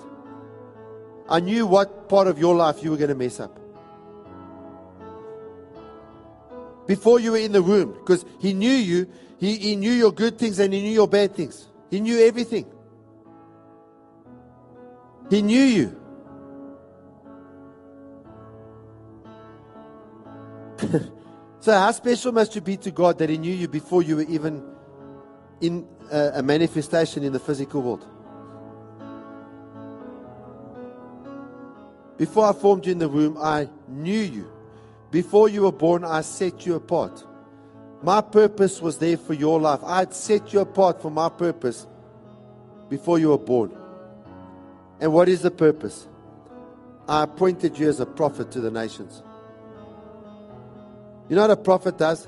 I 1.27 1.39
knew 1.39 1.65
what 1.65 2.07
part 2.07 2.27
of 2.27 2.37
your 2.37 2.55
life 2.55 2.83
you 2.83 2.91
were 2.91 2.97
going 2.97 3.09
to 3.09 3.15
mess 3.15 3.39
up. 3.39 3.60
Before 6.91 7.21
you 7.21 7.31
were 7.31 7.37
in 7.37 7.53
the 7.53 7.63
womb, 7.63 7.93
because 7.93 8.25
He 8.41 8.51
knew 8.51 8.69
you, 8.69 9.07
he, 9.39 9.55
he 9.55 9.77
knew 9.77 9.93
your 9.93 10.11
good 10.11 10.37
things 10.37 10.59
and 10.59 10.73
He 10.73 10.81
knew 10.81 10.91
your 10.91 11.07
bad 11.07 11.33
things. 11.33 11.69
He 11.89 12.01
knew 12.01 12.19
everything. 12.19 12.65
He 15.29 15.41
knew 15.41 15.63
you. 15.63 15.95
so, 21.61 21.71
how 21.71 21.91
special 21.93 22.33
must 22.33 22.55
you 22.55 22.59
be 22.59 22.75
to 22.75 22.91
God 22.91 23.17
that 23.19 23.29
He 23.29 23.37
knew 23.37 23.53
you 23.53 23.69
before 23.69 24.01
you 24.01 24.17
were 24.17 24.23
even 24.23 24.61
in 25.61 25.87
a, 26.11 26.31
a 26.39 26.43
manifestation 26.43 27.23
in 27.23 27.31
the 27.31 27.39
physical 27.39 27.81
world? 27.81 28.05
Before 32.17 32.47
I 32.47 32.51
formed 32.51 32.85
you 32.85 32.91
in 32.91 32.97
the 32.97 33.07
womb, 33.07 33.37
I 33.37 33.69
knew 33.87 34.19
you. 34.19 34.51
Before 35.11 35.49
you 35.49 35.63
were 35.63 35.71
born, 35.71 36.05
I 36.05 36.21
set 36.21 36.65
you 36.65 36.75
apart. 36.75 37.25
My 38.01 38.21
purpose 38.21 38.81
was 38.81 38.97
there 38.97 39.17
for 39.17 39.33
your 39.33 39.59
life. 39.59 39.81
I 39.83 39.99
had 39.99 40.13
set 40.13 40.53
you 40.53 40.61
apart 40.61 41.01
for 41.01 41.11
my 41.11 41.29
purpose 41.29 41.85
before 42.89 43.19
you 43.19 43.29
were 43.29 43.37
born. 43.37 43.77
And 44.99 45.13
what 45.13 45.29
is 45.29 45.41
the 45.41 45.51
purpose? 45.51 46.07
I 47.07 47.23
appointed 47.23 47.77
you 47.77 47.89
as 47.89 47.99
a 47.99 48.05
prophet 48.05 48.51
to 48.51 48.61
the 48.61 48.71
nations. 48.71 49.21
You 51.27 51.35
know 51.35 51.43
what 51.43 51.51
a 51.51 51.57
prophet 51.57 51.97
does? 51.97 52.27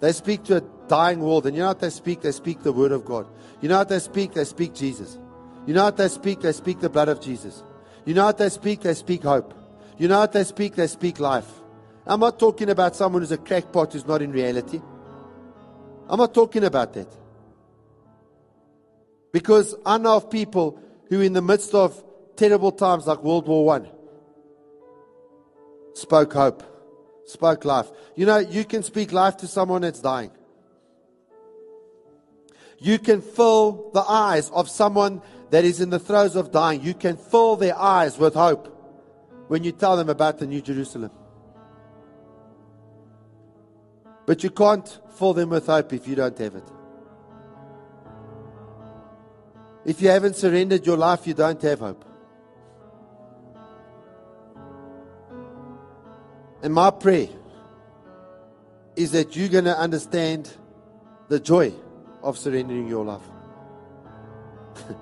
They 0.00 0.12
speak 0.12 0.44
to 0.44 0.56
a 0.56 0.60
dying 0.88 1.20
world, 1.20 1.46
and 1.46 1.54
you 1.54 1.62
know 1.62 1.68
what 1.68 1.80
they 1.80 1.90
speak? 1.90 2.22
They 2.22 2.32
speak 2.32 2.62
the 2.62 2.72
word 2.72 2.92
of 2.92 3.04
God. 3.04 3.26
You 3.60 3.68
know 3.68 3.78
what 3.78 3.88
they 3.88 3.98
speak? 3.98 4.32
They 4.32 4.44
speak 4.44 4.74
Jesus. 4.74 5.18
You 5.66 5.74
know 5.74 5.84
what 5.84 5.96
they 5.96 6.08
speak? 6.08 6.40
They 6.40 6.52
speak 6.52 6.80
the 6.80 6.88
blood 6.88 7.08
of 7.08 7.20
Jesus. 7.20 7.62
You 8.04 8.14
know 8.14 8.24
what 8.24 8.38
they 8.38 8.48
speak? 8.48 8.80
They 8.80 8.94
speak 8.94 9.22
hope. 9.22 9.54
You 10.02 10.08
know 10.08 10.18
what 10.18 10.32
they 10.32 10.42
speak? 10.42 10.74
They 10.74 10.88
speak 10.88 11.20
life. 11.20 11.48
I'm 12.04 12.18
not 12.18 12.36
talking 12.36 12.68
about 12.70 12.96
someone 12.96 13.22
who's 13.22 13.30
a 13.30 13.38
crackpot 13.38 13.92
who's 13.92 14.04
not 14.04 14.20
in 14.20 14.32
reality. 14.32 14.80
I'm 16.08 16.18
not 16.18 16.34
talking 16.34 16.64
about 16.64 16.92
that. 16.94 17.06
Because 19.32 19.76
I 19.86 19.98
know 19.98 20.16
of 20.16 20.28
people 20.28 20.82
who, 21.08 21.20
in 21.20 21.34
the 21.34 21.40
midst 21.40 21.72
of 21.72 22.02
terrible 22.34 22.72
times 22.72 23.06
like 23.06 23.22
World 23.22 23.46
War 23.46 23.64
One, 23.64 23.88
spoke 25.94 26.32
hope, 26.32 26.64
spoke 27.24 27.64
life. 27.64 27.88
You 28.16 28.26
know, 28.26 28.38
you 28.38 28.64
can 28.64 28.82
speak 28.82 29.12
life 29.12 29.36
to 29.36 29.46
someone 29.46 29.82
that's 29.82 30.00
dying. 30.00 30.32
You 32.80 32.98
can 32.98 33.22
fill 33.22 33.92
the 33.94 34.02
eyes 34.02 34.50
of 34.50 34.68
someone 34.68 35.22
that 35.50 35.64
is 35.64 35.80
in 35.80 35.90
the 35.90 36.00
throes 36.00 36.34
of 36.34 36.50
dying. 36.50 36.82
You 36.82 36.92
can 36.92 37.16
fill 37.16 37.54
their 37.54 37.78
eyes 37.78 38.18
with 38.18 38.34
hope 38.34 38.80
when 39.52 39.64
you 39.64 39.72
tell 39.72 39.98
them 39.98 40.08
about 40.08 40.38
the 40.38 40.46
New 40.46 40.62
Jerusalem. 40.62 41.10
But 44.24 44.42
you 44.42 44.48
can't 44.48 44.88
fill 45.18 45.34
them 45.34 45.50
with 45.50 45.66
hope 45.66 45.92
if 45.92 46.08
you 46.08 46.14
don't 46.14 46.38
have 46.38 46.54
it. 46.54 46.64
If 49.84 50.00
you 50.00 50.08
haven't 50.08 50.36
surrendered 50.36 50.86
your 50.86 50.96
life, 50.96 51.26
you 51.26 51.34
don't 51.34 51.60
have 51.60 51.80
hope. 51.80 52.02
And 56.62 56.72
my 56.72 56.88
prayer 56.88 57.28
is 58.96 59.10
that 59.10 59.36
you're 59.36 59.50
going 59.50 59.64
to 59.64 59.78
understand 59.78 60.50
the 61.28 61.38
joy 61.38 61.74
of 62.22 62.38
surrendering 62.38 62.88
your 62.88 63.04
life. 63.04 63.28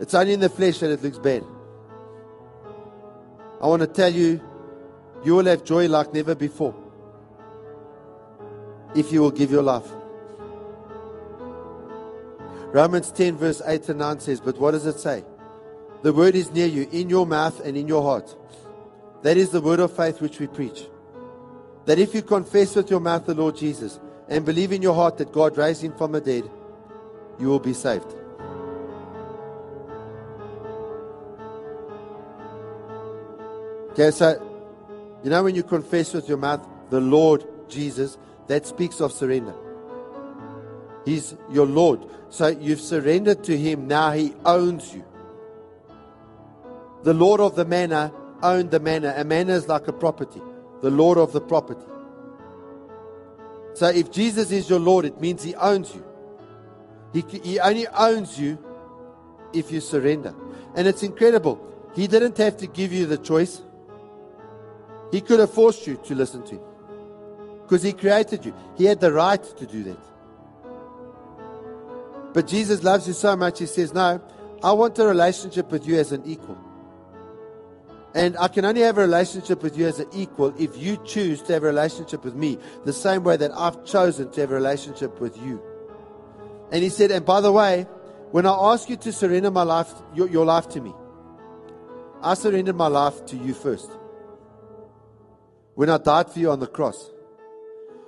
it's 0.00 0.14
only 0.14 0.32
in 0.32 0.40
the 0.40 0.48
flesh 0.48 0.78
that 0.78 0.90
it 0.90 1.02
looks 1.02 1.18
bad. 1.18 1.44
I 3.60 3.66
want 3.66 3.80
to 3.80 3.86
tell 3.86 4.12
you, 4.12 4.40
you 5.24 5.34
will 5.34 5.46
have 5.46 5.64
joy 5.64 5.88
like 5.88 6.12
never 6.12 6.34
before 6.34 6.74
if 8.94 9.12
you 9.12 9.20
will 9.20 9.30
give 9.30 9.50
your 9.50 9.62
life. 9.62 9.90
Romans 12.72 13.10
10, 13.10 13.36
verse 13.36 13.62
8 13.64 13.88
and 13.90 13.98
9 14.00 14.20
says, 14.20 14.40
But 14.40 14.58
what 14.58 14.72
does 14.72 14.86
it 14.86 14.98
say? 14.98 15.24
The 16.02 16.12
word 16.12 16.34
is 16.34 16.50
near 16.50 16.66
you, 16.66 16.88
in 16.92 17.08
your 17.08 17.26
mouth 17.26 17.60
and 17.60 17.76
in 17.76 17.88
your 17.88 18.02
heart. 18.02 18.34
That 19.22 19.36
is 19.36 19.50
the 19.50 19.60
word 19.60 19.80
of 19.80 19.96
faith 19.96 20.20
which 20.20 20.38
we 20.38 20.46
preach. 20.46 20.86
That 21.86 21.98
if 21.98 22.14
you 22.14 22.22
confess 22.22 22.76
with 22.76 22.90
your 22.90 23.00
mouth 23.00 23.26
the 23.26 23.34
Lord 23.34 23.56
Jesus 23.56 23.98
and 24.28 24.44
believe 24.44 24.72
in 24.72 24.82
your 24.82 24.94
heart 24.94 25.18
that 25.18 25.32
God 25.32 25.56
raised 25.56 25.82
him 25.82 25.96
from 25.96 26.12
the 26.12 26.20
dead, 26.20 26.50
you 27.38 27.48
will 27.48 27.60
be 27.60 27.72
saved. 27.72 28.14
Okay, 33.98 34.10
so 34.10 34.38
you 35.24 35.30
know 35.30 35.42
when 35.42 35.54
you 35.54 35.62
confess 35.62 36.12
with 36.12 36.28
your 36.28 36.36
mouth 36.36 36.60
the 36.90 37.00
Lord 37.00 37.46
Jesus, 37.66 38.18
that 38.46 38.66
speaks 38.66 39.00
of 39.00 39.10
surrender. 39.10 39.54
He's 41.06 41.34
your 41.50 41.64
Lord. 41.64 42.00
So 42.28 42.48
you've 42.48 42.82
surrendered 42.82 43.42
to 43.44 43.56
Him. 43.56 43.88
Now 43.88 44.10
He 44.12 44.34
owns 44.44 44.92
you. 44.92 45.02
The 47.04 47.14
Lord 47.14 47.40
of 47.40 47.56
the 47.56 47.64
manor 47.64 48.12
owned 48.42 48.70
the 48.70 48.80
manor. 48.80 49.14
A 49.16 49.24
manor 49.24 49.54
is 49.54 49.66
like 49.66 49.88
a 49.88 49.94
property, 49.94 50.42
the 50.82 50.90
Lord 50.90 51.16
of 51.16 51.32
the 51.32 51.40
property. 51.40 51.86
So 53.72 53.88
if 53.88 54.10
Jesus 54.10 54.50
is 54.50 54.68
your 54.68 54.78
Lord, 54.78 55.06
it 55.06 55.22
means 55.22 55.42
He 55.42 55.54
owns 55.54 55.94
you. 55.94 56.04
He, 57.14 57.24
he 57.38 57.60
only 57.60 57.88
owns 57.88 58.38
you 58.38 58.58
if 59.54 59.72
you 59.72 59.80
surrender. 59.80 60.34
And 60.74 60.86
it's 60.86 61.02
incredible. 61.02 61.66
He 61.94 62.06
didn't 62.06 62.36
have 62.36 62.58
to 62.58 62.66
give 62.66 62.92
you 62.92 63.06
the 63.06 63.16
choice, 63.16 63.62
He 65.10 65.20
could 65.20 65.40
have 65.40 65.52
forced 65.52 65.86
you 65.86 66.00
to 66.04 66.14
listen 66.14 66.42
to 66.44 66.54
Him 66.56 66.60
because 67.62 67.82
He 67.82 67.92
created 67.92 68.44
you. 68.44 68.54
He 68.76 68.84
had 68.84 69.00
the 69.00 69.12
right 69.12 69.42
to 69.42 69.66
do 69.66 69.82
that. 69.84 69.98
But 72.32 72.46
Jesus 72.46 72.82
loves 72.82 73.06
you 73.06 73.14
so 73.14 73.36
much, 73.36 73.58
He 73.58 73.66
says, 73.66 73.94
No, 73.94 74.20
I 74.62 74.72
want 74.72 74.98
a 74.98 75.06
relationship 75.06 75.70
with 75.70 75.86
you 75.86 75.96
as 75.96 76.12
an 76.12 76.22
equal. 76.24 76.58
And 78.14 78.34
I 78.38 78.48
can 78.48 78.64
only 78.64 78.80
have 78.80 78.96
a 78.96 79.02
relationship 79.02 79.62
with 79.62 79.76
you 79.76 79.86
as 79.86 80.00
an 80.00 80.08
equal 80.14 80.54
if 80.58 80.76
you 80.78 80.96
choose 81.04 81.42
to 81.42 81.52
have 81.52 81.62
a 81.64 81.66
relationship 81.66 82.24
with 82.24 82.34
me 82.34 82.56
the 82.86 82.92
same 82.92 83.24
way 83.24 83.36
that 83.36 83.50
I've 83.54 83.84
chosen 83.84 84.30
to 84.30 84.40
have 84.40 84.50
a 84.50 84.54
relationship 84.54 85.20
with 85.20 85.36
you. 85.36 85.60
And 86.72 86.82
he 86.82 86.88
said, 86.88 87.10
and 87.10 87.26
by 87.26 87.42
the 87.42 87.52
way, 87.52 87.86
when 88.32 88.46
I 88.46 88.56
ask 88.72 88.88
you 88.88 88.96
to 88.96 89.12
surrender 89.12 89.50
my 89.50 89.64
life, 89.64 89.92
your, 90.14 90.28
your 90.28 90.46
life 90.46 90.68
to 90.70 90.80
me, 90.80 90.94
I 92.22 92.34
surrendered 92.34 92.76
my 92.76 92.88
life 92.88 93.26
to 93.26 93.36
you 93.36 93.52
first. 93.52 93.90
When 95.76 95.90
I 95.90 95.98
died 95.98 96.30
for 96.30 96.38
you 96.38 96.50
on 96.50 96.58
the 96.58 96.66
cross. 96.66 97.10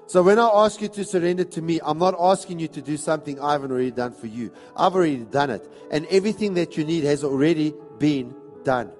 So 0.07 0.23
when 0.23 0.39
I 0.39 0.49
ask 0.49 0.81
you 0.81 0.89
to 0.89 1.05
surrender 1.05 1.45
to 1.45 1.61
me, 1.61 1.81
I'm 1.85 1.99
not 1.99 2.15
asking 2.19 2.61
you 2.61 2.69
to 2.69 2.81
do 2.81 2.97
something 2.97 3.39
I 3.39 3.53
haven't 3.53 3.71
already 3.71 3.91
done 3.91 4.13
for 4.13 4.27
you. 4.27 4.51
I've 4.75 4.95
already 4.95 5.19
done 5.19 5.51
it. 5.51 5.71
And 5.91 6.07
everything 6.07 6.55
that 6.55 6.79
you 6.79 6.85
need 6.85 7.05
has 7.05 7.23
already 7.23 7.75
been 7.99 8.35
done. 8.65 8.91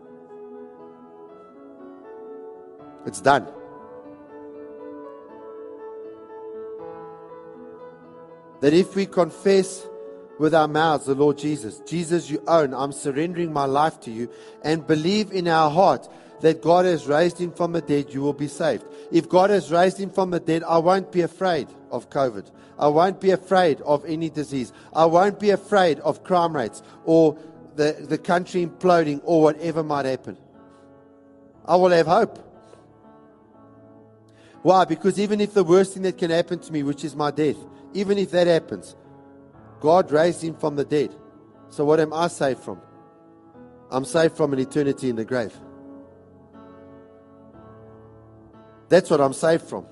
It's 3.07 3.23
done. 3.23 3.49
That 8.61 8.75
if 8.75 8.95
we 8.95 9.07
confess 9.07 9.87
with 10.39 10.55
our 10.55 10.69
mouths 10.69 11.07
the 11.07 11.15
Lord 11.15 11.39
Jesus, 11.39 11.81
Jesus, 11.87 12.29
you 12.29 12.43
own, 12.47 12.75
I'm 12.75 12.93
surrendering 12.93 13.51
my 13.51 13.65
life 13.65 13.99
to 14.01 14.11
you, 14.11 14.29
and 14.63 14.87
believe 14.87 15.33
in 15.33 15.49
our 15.49 15.71
heart 15.71 16.07
that 16.41 16.63
God 16.63 16.85
has 16.85 17.07
raised 17.07 17.39
him 17.39 17.53
from 17.53 17.73
the 17.73 17.81
dead, 17.81 18.13
you 18.13 18.23
will 18.23 18.33
be 18.33 18.49
saved. 18.49 18.85
If 19.11 19.29
God 19.29 19.51
has 19.51 19.71
raised 19.71 19.99
him 19.99 20.11
from 20.11 20.31
the 20.31 20.41
dead, 20.41 20.63
I 20.65 20.79
won't 20.79 21.11
be 21.11 21.23
afraid 21.23 21.69
of 21.91 22.11
COVID. 22.11 22.51
I 22.79 22.89
won't 22.89 23.21
be 23.21 23.31
afraid 23.31 23.81
of 23.81 24.05
any 24.05 24.31
disease. 24.31 24.73
I 24.93 25.07
won't 25.07 25.41
be 25.41 25.51
afraid 25.51 25.99
of 26.01 26.23
crime 26.23 26.55
rates 26.55 26.83
or 27.05 27.37
the, 27.75 27.97
the 28.09 28.19
country 28.19 28.65
imploding 28.65 29.21
or 29.25 29.43
whatever 29.43 29.83
might 29.83 30.07
happen. 30.07 30.37
I 31.65 31.77
will 31.77 31.91
have 31.91 32.07
hope. 32.07 32.39
Why? 34.63 34.85
Because 34.85 35.19
even 35.19 35.41
if 35.41 35.55
the 35.55 35.65
worst 35.65 35.95
thing 35.95 36.03
that 36.03 36.19
can 36.19 36.31
happen 36.31 36.59
to 36.61 36.73
me, 36.73 36.83
which 36.83 37.05
is 37.05 37.15
my 37.15 37.31
death, 37.31 37.57
even 37.95 38.19
if 38.19 38.31
that 38.33 38.47
happens, 38.47 38.97
God 39.81 40.11
raised 40.11 40.43
him 40.43 40.55
from 40.55 40.77
the 40.77 40.85
dead. 40.85 41.15
So 41.71 41.85
what 41.85 42.01
am 42.01 42.13
I 42.13 42.29
saved 42.29 42.61
from? 42.61 42.81
I'm 43.91 44.05
saved 44.05 44.37
from 44.37 44.53
an 44.53 44.59
eternity 44.59 45.09
in 45.09 45.17
the 45.17 45.25
grave. 45.25 45.55
That's 48.89 49.11
what 49.11 49.21
I'm 49.21 49.33
saved 49.33 49.65
from. 49.65 49.87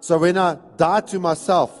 So 0.00 0.18
when 0.18 0.38
I 0.38 0.58
die 0.76 1.00
to 1.00 1.18
myself 1.18 1.72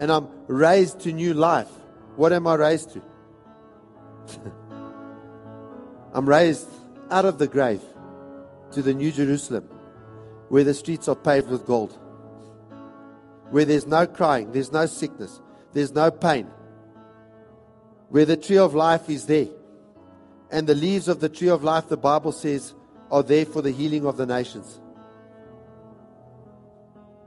and 0.00 0.10
I'm 0.10 0.28
raised 0.46 1.00
to 1.00 1.12
new 1.12 1.34
life, 1.34 1.68
what 2.16 2.32
am 2.32 2.46
I 2.46 2.54
raised 2.54 2.92
to? 2.94 3.02
I'm 6.12 6.28
raised 6.28 6.68
out 7.10 7.24
of 7.24 7.38
the 7.38 7.46
grave 7.46 7.82
to 8.72 8.82
the 8.82 8.94
New 8.94 9.12
Jerusalem 9.12 9.68
where 10.48 10.64
the 10.64 10.74
streets 10.74 11.06
are 11.08 11.14
paved 11.14 11.48
with 11.48 11.64
gold, 11.64 11.96
where 13.50 13.64
there's 13.64 13.86
no 13.86 14.06
crying, 14.06 14.50
there's 14.50 14.72
no 14.72 14.86
sickness, 14.86 15.40
there's 15.72 15.92
no 15.92 16.10
pain, 16.10 16.48
where 18.08 18.24
the 18.24 18.36
tree 18.36 18.58
of 18.58 18.74
life 18.74 19.08
is 19.08 19.26
there. 19.26 19.46
And 20.50 20.66
the 20.66 20.74
leaves 20.74 21.06
of 21.06 21.20
the 21.20 21.28
tree 21.28 21.48
of 21.48 21.62
life, 21.62 21.88
the 21.88 21.96
Bible 21.96 22.32
says, 22.32 22.74
are 23.12 23.22
there 23.22 23.46
for 23.46 23.62
the 23.62 23.70
healing 23.70 24.04
of 24.06 24.16
the 24.16 24.26
nations. 24.26 24.79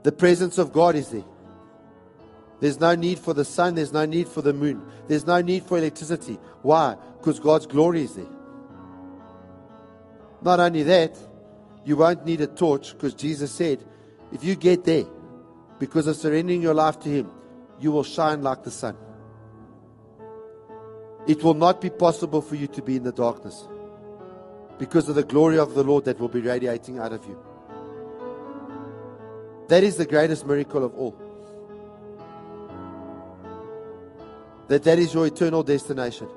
The 0.04 0.12
presence 0.12 0.56
of 0.58 0.72
God 0.72 0.94
is 0.94 1.08
there. 1.08 1.24
There's 2.60 2.78
no 2.78 2.94
need 2.94 3.18
for 3.18 3.34
the 3.34 3.44
sun, 3.44 3.74
there's 3.74 3.92
no 3.92 4.06
need 4.06 4.28
for 4.28 4.40
the 4.40 4.52
moon, 4.52 4.80
there's 5.08 5.26
no 5.26 5.40
need 5.40 5.64
for 5.64 5.76
electricity. 5.76 6.38
Why? 6.62 6.96
Because 7.18 7.40
God's 7.40 7.66
glory 7.66 8.02
is 8.02 8.14
there. 8.14 8.32
Not 10.40 10.60
only 10.60 10.84
that, 10.84 11.18
you 11.84 11.96
won't 11.96 12.24
need 12.24 12.40
a 12.40 12.46
torch 12.46 12.92
because 12.92 13.14
Jesus 13.14 13.50
said, 13.50 13.84
if 14.32 14.44
you 14.44 14.54
get 14.54 14.84
there, 14.84 15.04
because 15.80 16.06
of 16.06 16.16
surrendering 16.16 16.62
your 16.62 16.74
life 16.74 17.00
to 17.00 17.08
Him, 17.08 17.30
you 17.80 17.90
will 17.90 18.04
shine 18.04 18.42
like 18.42 18.62
the 18.62 18.70
sun. 18.70 18.96
It 21.26 21.42
will 21.42 21.54
not 21.54 21.80
be 21.80 21.90
possible 21.90 22.40
for 22.40 22.54
you 22.54 22.68
to 22.68 22.82
be 22.82 22.96
in 22.96 23.02
the 23.02 23.12
darkness. 23.12 23.66
because 24.78 25.08
of 25.08 25.14
the 25.14 25.22
glory 25.22 25.58
of 25.58 25.74
the 25.74 25.82
Lord 25.82 26.04
that 26.04 26.18
will 26.18 26.28
be 26.28 26.40
radiating 26.40 26.98
out 26.98 27.12
of 27.12 27.24
you. 27.26 27.38
That 29.68 29.82
is 29.82 29.96
the 29.96 30.06
greatest 30.06 30.46
miracle 30.46 30.84
of 30.84 30.94
all. 30.94 31.16
That 34.68 34.82
that 34.84 34.98
is 34.98 35.12
your 35.12 35.26
eternal 35.26 35.62
destination. 35.62 36.28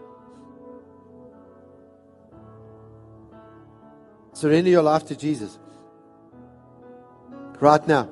Surrender 4.34 4.70
your 4.70 4.84
life 4.84 5.06
to 5.06 5.16
Jesus. 5.16 5.58
Right 7.60 7.88
now. 7.88 8.10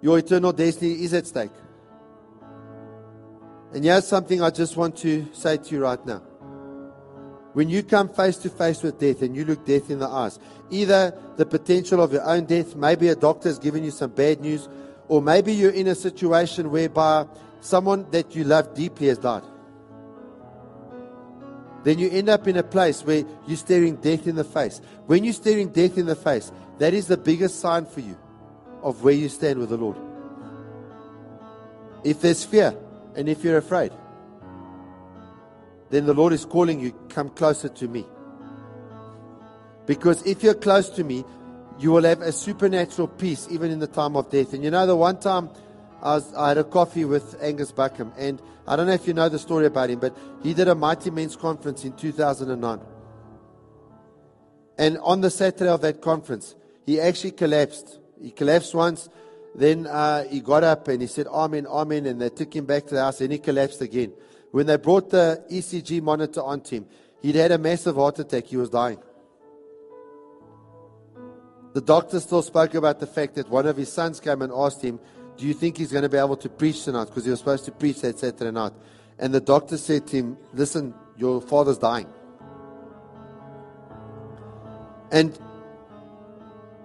Your 0.00 0.18
eternal 0.18 0.52
destiny 0.52 1.02
is 1.02 1.12
at 1.14 1.26
stake. 1.26 1.50
And 3.74 3.84
here's 3.84 4.06
something 4.06 4.40
I 4.40 4.50
just 4.50 4.76
want 4.76 4.96
to 4.98 5.26
say 5.32 5.56
to 5.56 5.74
you 5.74 5.82
right 5.82 6.06
now. 6.06 6.22
When 7.56 7.70
you 7.70 7.82
come 7.82 8.10
face 8.10 8.36
to 8.44 8.50
face 8.50 8.82
with 8.82 9.00
death 9.00 9.22
and 9.22 9.34
you 9.34 9.46
look 9.46 9.64
death 9.64 9.88
in 9.90 9.98
the 9.98 10.06
eyes, 10.06 10.38
either 10.68 11.18
the 11.38 11.46
potential 11.46 12.02
of 12.02 12.12
your 12.12 12.22
own 12.22 12.44
death, 12.44 12.76
maybe 12.76 13.08
a 13.08 13.16
doctor 13.16 13.48
has 13.48 13.58
given 13.58 13.82
you 13.82 13.90
some 13.90 14.10
bad 14.10 14.42
news, 14.42 14.68
or 15.08 15.22
maybe 15.22 15.54
you're 15.54 15.70
in 15.70 15.86
a 15.86 15.94
situation 15.94 16.70
whereby 16.70 17.24
someone 17.60 18.10
that 18.10 18.36
you 18.36 18.44
love 18.44 18.74
deeply 18.74 19.06
has 19.06 19.16
died. 19.16 19.42
Then 21.82 21.98
you 21.98 22.10
end 22.10 22.28
up 22.28 22.46
in 22.46 22.58
a 22.58 22.62
place 22.62 23.02
where 23.02 23.24
you're 23.46 23.56
staring 23.56 23.96
death 23.96 24.26
in 24.26 24.36
the 24.36 24.44
face. 24.44 24.82
When 25.06 25.24
you're 25.24 25.32
staring 25.32 25.70
death 25.70 25.96
in 25.96 26.04
the 26.04 26.14
face, 26.14 26.52
that 26.76 26.92
is 26.92 27.06
the 27.06 27.16
biggest 27.16 27.60
sign 27.60 27.86
for 27.86 28.00
you 28.00 28.18
of 28.82 29.02
where 29.02 29.14
you 29.14 29.30
stand 29.30 29.60
with 29.60 29.70
the 29.70 29.78
Lord. 29.78 29.96
If 32.04 32.20
there's 32.20 32.44
fear 32.44 32.76
and 33.14 33.30
if 33.30 33.42
you're 33.42 33.56
afraid, 33.56 33.92
then 35.90 36.06
the 36.06 36.14
Lord 36.14 36.32
is 36.32 36.44
calling 36.44 36.80
you, 36.80 36.92
come 37.08 37.30
closer 37.30 37.68
to 37.68 37.88
me. 37.88 38.04
Because 39.86 40.26
if 40.26 40.42
you're 40.42 40.54
close 40.54 40.90
to 40.90 41.04
me, 41.04 41.24
you 41.78 41.92
will 41.92 42.02
have 42.04 42.22
a 42.22 42.32
supernatural 42.32 43.08
peace 43.08 43.46
even 43.50 43.70
in 43.70 43.78
the 43.78 43.86
time 43.86 44.16
of 44.16 44.30
death. 44.30 44.52
And 44.52 44.64
you 44.64 44.70
know, 44.70 44.86
the 44.86 44.96
one 44.96 45.20
time 45.20 45.50
I, 46.02 46.14
was, 46.14 46.34
I 46.34 46.48
had 46.48 46.58
a 46.58 46.64
coffee 46.64 47.04
with 47.04 47.36
Angus 47.40 47.72
Buchan, 47.72 48.12
and 48.18 48.40
I 48.66 48.76
don't 48.76 48.86
know 48.86 48.92
if 48.92 49.06
you 49.06 49.14
know 49.14 49.28
the 49.28 49.38
story 49.38 49.66
about 49.66 49.90
him, 49.90 50.00
but 50.00 50.16
he 50.42 50.54
did 50.54 50.68
a 50.68 50.74
Mighty 50.74 51.10
Men's 51.10 51.36
Conference 51.36 51.84
in 51.84 51.92
2009. 51.92 52.80
And 54.78 54.98
on 54.98 55.20
the 55.20 55.30
Saturday 55.30 55.70
of 55.70 55.80
that 55.82 56.02
conference, 56.02 56.54
he 56.84 57.00
actually 57.00 57.30
collapsed. 57.30 57.98
He 58.20 58.30
collapsed 58.30 58.74
once, 58.74 59.08
then 59.54 59.86
uh, 59.86 60.24
he 60.24 60.40
got 60.40 60.64
up 60.64 60.88
and 60.88 61.00
he 61.00 61.06
said, 61.06 61.26
Amen, 61.28 61.66
Amen, 61.66 62.06
and 62.06 62.20
they 62.20 62.28
took 62.28 62.54
him 62.54 62.66
back 62.66 62.86
to 62.86 62.94
the 62.94 63.02
house, 63.02 63.20
and 63.20 63.32
he 63.32 63.38
collapsed 63.38 63.80
again. 63.80 64.12
When 64.56 64.64
they 64.64 64.78
brought 64.78 65.10
the 65.10 65.44
ECG 65.50 66.00
monitor 66.00 66.40
onto 66.40 66.76
him, 66.76 66.86
he'd 67.20 67.34
had 67.34 67.52
a 67.52 67.58
massive 67.58 67.96
heart 67.96 68.18
attack. 68.20 68.46
He 68.46 68.56
was 68.56 68.70
dying. 68.70 68.96
The 71.74 71.82
doctor 71.82 72.18
still 72.20 72.40
spoke 72.40 72.72
about 72.72 72.98
the 72.98 73.06
fact 73.06 73.34
that 73.34 73.50
one 73.50 73.66
of 73.66 73.76
his 73.76 73.92
sons 73.92 74.18
came 74.18 74.40
and 74.40 74.50
asked 74.50 74.80
him, 74.80 74.98
Do 75.36 75.46
you 75.46 75.52
think 75.52 75.76
he's 75.76 75.92
going 75.92 76.04
to 76.04 76.08
be 76.08 76.16
able 76.16 76.38
to 76.38 76.48
preach 76.48 76.84
tonight? 76.84 77.04
Because 77.04 77.26
he 77.26 77.30
was 77.30 77.40
supposed 77.40 77.66
to 77.66 77.70
preach 77.70 78.00
that 78.00 78.18
Saturday 78.18 78.50
night. 78.50 78.72
And 79.18 79.34
the 79.34 79.42
doctor 79.42 79.76
said 79.76 80.06
to 80.06 80.16
him, 80.16 80.38
Listen, 80.54 80.94
your 81.18 81.42
father's 81.42 81.76
dying. 81.76 82.08
And 85.12 85.38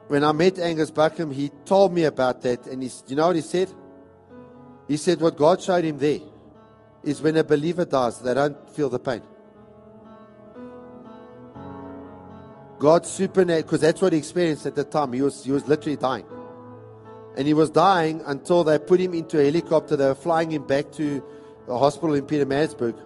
when 0.10 0.26
I 0.26 0.34
met 0.34 0.60
Angus 0.60 0.92
Buchan, 0.92 1.32
he 1.32 1.52
told 1.64 1.94
me 1.94 2.04
about 2.04 2.42
that. 2.42 2.68
And 2.68 2.84
he, 2.84 2.92
you 3.08 3.16
know 3.16 3.28
what 3.28 3.38
he 3.38 3.42
said? 3.42 3.72
He 4.90 4.98
said, 4.98 5.22
What 5.22 5.38
God 5.38 5.62
showed 5.62 5.86
him 5.86 6.00
there 6.00 6.20
is 7.04 7.22
when 7.22 7.38
a 7.38 7.44
believer 7.44 7.86
dies, 7.86 8.20
they 8.20 8.34
don't 8.34 8.70
feel 8.70 8.90
the 8.90 9.00
pain. 9.00 9.22
God 12.80 13.06
supernatural, 13.06 13.64
because 13.64 13.82
that's 13.82 14.02
what 14.02 14.14
he 14.14 14.20
experienced 14.20 14.66
at 14.66 14.76
the 14.76 14.84
time. 14.84 15.14
He 15.14 15.22
was, 15.22 15.44
he 15.44 15.52
was 15.52 15.68
literally 15.68 15.98
dying. 15.98 16.26
And 17.38 17.48
he 17.48 17.54
was 17.54 17.70
dying 17.70 18.22
until 18.26 18.64
they 18.64 18.80
put 18.80 19.00
him 19.00 19.14
into 19.14 19.40
a 19.40 19.46
helicopter. 19.46 19.96
They 19.96 20.08
were 20.08 20.16
flying 20.16 20.52
him 20.52 20.66
back 20.66 20.92
to 20.94 21.24
the 21.68 21.78
hospital 21.78 22.16
in 22.16 22.26
Pietermaritzburg. 22.26 23.00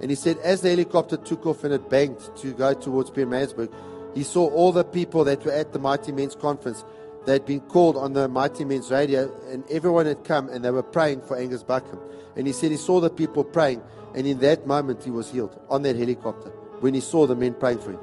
And 0.00 0.10
he 0.10 0.16
said, 0.16 0.38
as 0.38 0.60
the 0.60 0.70
helicopter 0.70 1.16
took 1.16 1.46
off 1.46 1.64
and 1.64 1.72
it 1.72 1.88
banked 1.88 2.36
to 2.38 2.52
go 2.52 2.74
towards 2.74 3.10
Pietermaritzburg, 3.10 3.72
he 4.14 4.22
saw 4.24 4.48
all 4.50 4.72
the 4.72 4.84
people 4.84 5.24
that 5.24 5.44
were 5.44 5.52
at 5.52 5.72
the 5.72 5.78
Mighty 5.78 6.12
Men's 6.12 6.34
Conference. 6.34 6.84
They 7.28 7.34
had 7.34 7.44
been 7.44 7.60
called 7.60 7.98
on 7.98 8.14
the 8.14 8.26
Mighty 8.26 8.64
Men's 8.64 8.90
radio, 8.90 9.30
and 9.50 9.62
everyone 9.68 10.06
had 10.06 10.24
come 10.24 10.48
and 10.48 10.64
they 10.64 10.70
were 10.70 10.82
praying 10.82 11.20
for 11.20 11.36
Angus 11.36 11.62
Buchan. 11.62 11.98
And 12.36 12.46
he 12.46 12.54
said 12.54 12.70
he 12.70 12.78
saw 12.78 13.00
the 13.00 13.10
people 13.10 13.44
praying, 13.44 13.82
and 14.14 14.26
in 14.26 14.38
that 14.38 14.66
moment 14.66 15.04
he 15.04 15.10
was 15.10 15.30
healed 15.30 15.60
on 15.68 15.82
that 15.82 15.94
helicopter 15.94 16.48
when 16.80 16.94
he 16.94 17.00
saw 17.00 17.26
the 17.26 17.36
men 17.36 17.52
praying 17.52 17.80
for 17.80 17.90
him. 17.90 18.00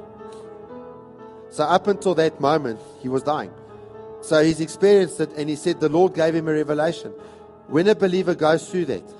So, 1.49 1.63
up 1.63 1.87
until 1.87 2.13
that 2.13 2.39
moment, 2.39 2.79
he 3.01 3.09
was 3.09 3.23
dying. 3.23 3.51
So, 4.21 4.43
he's 4.43 4.61
experienced 4.61 5.19
it, 5.19 5.31
and 5.35 5.49
he 5.49 5.55
said 5.55 5.79
the 5.79 5.89
Lord 5.89 6.13
gave 6.13 6.35
him 6.35 6.47
a 6.47 6.53
revelation. 6.53 7.11
When 7.65 7.87
a 7.87 7.95
believer 7.95 8.35
goes 8.35 8.69
through 8.69 8.85
that, 8.85 9.11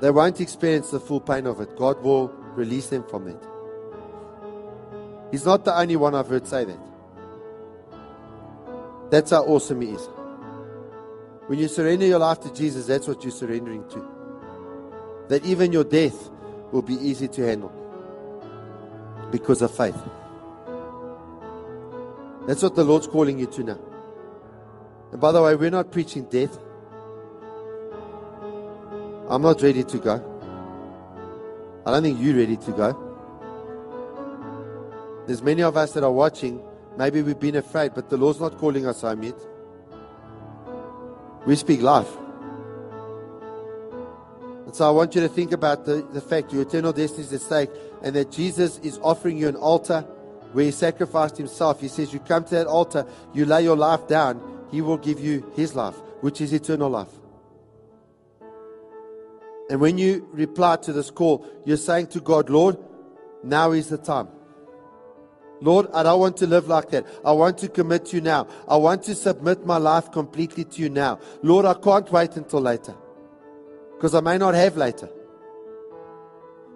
they 0.00 0.12
won't 0.12 0.40
experience 0.40 0.92
the 0.92 1.00
full 1.00 1.20
pain 1.20 1.48
of 1.48 1.60
it. 1.60 1.76
God 1.76 2.00
will 2.04 2.28
release 2.54 2.90
them 2.90 3.02
from 3.08 3.26
it. 3.26 3.42
He's 5.32 5.44
not 5.44 5.64
the 5.64 5.76
only 5.76 5.96
one 5.96 6.14
I've 6.14 6.28
heard 6.28 6.46
say 6.46 6.64
that. 6.64 6.87
That's 9.10 9.30
how 9.30 9.44
awesome 9.44 9.80
He 9.80 9.90
is. 9.90 10.08
When 11.46 11.58
you 11.58 11.68
surrender 11.68 12.04
your 12.06 12.18
life 12.18 12.40
to 12.40 12.52
Jesus, 12.52 12.86
that's 12.86 13.08
what 13.08 13.22
you're 13.22 13.32
surrendering 13.32 13.88
to. 13.88 14.06
That 15.28 15.44
even 15.46 15.72
your 15.72 15.84
death 15.84 16.30
will 16.72 16.82
be 16.82 16.94
easy 16.94 17.28
to 17.28 17.46
handle 17.46 17.72
because 19.30 19.62
of 19.62 19.74
faith. 19.74 19.96
That's 22.46 22.62
what 22.62 22.74
the 22.74 22.84
Lord's 22.84 23.06
calling 23.06 23.38
you 23.38 23.46
to 23.46 23.62
now. 23.62 23.78
And 25.12 25.20
by 25.20 25.32
the 25.32 25.42
way, 25.42 25.54
we're 25.54 25.70
not 25.70 25.90
preaching 25.90 26.24
death. 26.24 26.58
I'm 29.30 29.42
not 29.42 29.62
ready 29.62 29.84
to 29.84 29.98
go. 29.98 30.34
I 31.86 31.90
don't 31.92 32.02
think 32.02 32.20
you're 32.20 32.36
ready 32.36 32.56
to 32.56 32.72
go. 32.72 33.04
There's 35.26 35.42
many 35.42 35.62
of 35.62 35.76
us 35.76 35.92
that 35.92 36.04
are 36.04 36.12
watching. 36.12 36.62
Maybe 36.98 37.22
we've 37.22 37.38
been 37.38 37.54
afraid, 37.54 37.94
but 37.94 38.10
the 38.10 38.16
Lord's 38.16 38.40
not 38.40 38.58
calling 38.58 38.84
us 38.84 39.02
home 39.02 39.22
yet. 39.22 39.36
We 41.46 41.54
speak 41.54 41.80
life. 41.80 42.10
And 44.66 44.74
so 44.74 44.88
I 44.88 44.90
want 44.90 45.14
you 45.14 45.20
to 45.20 45.28
think 45.28 45.52
about 45.52 45.84
the, 45.84 46.04
the 46.12 46.20
fact 46.20 46.52
your 46.52 46.62
eternal 46.62 46.92
destiny 46.92 47.22
is 47.22 47.32
at 47.32 47.40
stake 47.40 47.70
and 48.02 48.16
that 48.16 48.32
Jesus 48.32 48.78
is 48.80 48.98
offering 49.00 49.38
you 49.38 49.46
an 49.46 49.54
altar 49.54 50.00
where 50.52 50.64
he 50.64 50.72
sacrificed 50.72 51.36
himself. 51.36 51.80
He 51.80 51.86
says, 51.86 52.12
You 52.12 52.18
come 52.18 52.42
to 52.42 52.50
that 52.56 52.66
altar, 52.66 53.06
you 53.32 53.44
lay 53.44 53.62
your 53.62 53.76
life 53.76 54.08
down, 54.08 54.66
he 54.72 54.80
will 54.80 54.98
give 54.98 55.20
you 55.20 55.52
his 55.54 55.76
life, 55.76 55.94
which 56.20 56.40
is 56.40 56.52
eternal 56.52 56.90
life. 56.90 57.12
And 59.70 59.80
when 59.80 59.98
you 59.98 60.28
reply 60.32 60.76
to 60.78 60.92
this 60.92 61.12
call, 61.12 61.46
you're 61.64 61.76
saying 61.76 62.08
to 62.08 62.20
God, 62.20 62.50
Lord, 62.50 62.76
now 63.44 63.70
is 63.70 63.88
the 63.88 63.98
time. 63.98 64.28
Lord, 65.60 65.88
I 65.92 66.02
don't 66.02 66.20
want 66.20 66.36
to 66.38 66.46
live 66.46 66.68
like 66.68 66.90
that. 66.90 67.06
I 67.24 67.32
want 67.32 67.58
to 67.58 67.68
commit 67.68 68.06
to 68.06 68.16
you 68.16 68.22
now. 68.22 68.46
I 68.68 68.76
want 68.76 69.02
to 69.04 69.14
submit 69.14 69.66
my 69.66 69.76
life 69.76 70.12
completely 70.12 70.64
to 70.64 70.82
you 70.82 70.88
now. 70.88 71.18
Lord, 71.42 71.66
I 71.66 71.74
can't 71.74 72.10
wait 72.12 72.36
until 72.36 72.60
later 72.60 72.94
because 73.96 74.14
I 74.14 74.20
may 74.20 74.38
not 74.38 74.54
have 74.54 74.76
later. 74.76 75.08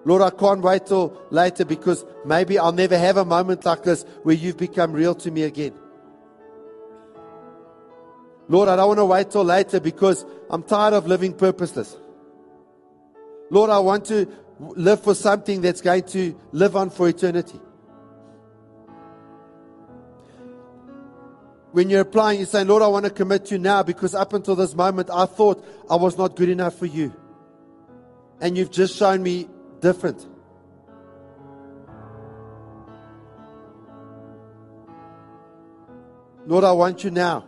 Lord, 0.05 0.23
I 0.23 0.31
can't 0.31 0.61
wait 0.63 0.87
till 0.87 1.17
later 1.31 1.65
because 1.65 2.05
maybe 2.25 2.59
I'll 2.59 2.73
never 2.73 2.99
have 2.99 3.17
a 3.17 3.25
moment 3.25 3.65
like 3.65 3.85
this 3.85 4.05
where 4.25 4.35
you've 4.35 4.57
become 4.57 4.93
real 4.93 5.15
to 5.17 5.31
me 5.31 5.45
again. 5.45 5.75
Lord, 8.49 8.69
I 8.69 8.75
don't 8.75 8.89
want 8.89 8.99
to 8.99 9.05
wait 9.05 9.31
till 9.31 9.45
later 9.45 9.79
because 9.79 10.27
I'm 10.51 10.65
tired 10.65 10.95
of 10.95 11.07
living 11.07 11.35
purposeless. 11.35 11.97
Lord, 13.51 13.71
I 13.71 13.79
want 13.79 14.07
to 14.07 14.29
live 14.59 15.03
for 15.03 15.15
something 15.15 15.61
that's 15.61 15.81
going 15.81 16.03
to 16.05 16.35
live 16.51 16.75
on 16.75 16.91
for 16.91 17.09
eternity. 17.09 17.61
When 21.73 21.89
you're 21.89 22.03
applying, 22.03 22.39
you're 22.39 22.47
saying, 22.47 22.69
Lord, 22.69 22.83
I 22.83 22.87
want 22.87 23.07
to 23.07 23.11
commit 23.11 23.47
to 23.47 23.55
you 23.55 23.59
now 23.59 23.83
because 23.83 24.15
up 24.15 24.35
until 24.35 24.55
this 24.55 24.75
moment, 24.75 25.11
I 25.11 25.25
thought 25.27 25.65
I 25.91 25.97
was 25.97 26.17
not 26.19 26.37
good 26.37 26.51
enough 26.51 26.79
for 26.79 26.87
you. 26.87 27.15
And 28.41 28.57
you've 28.57 28.71
just 28.71 28.97
shown 28.97 29.23
me 29.23 29.49
different. 29.81 30.27
Lord, 36.47 36.65
I 36.65 36.73
want 36.73 37.05
you 37.05 37.11
now. 37.11 37.47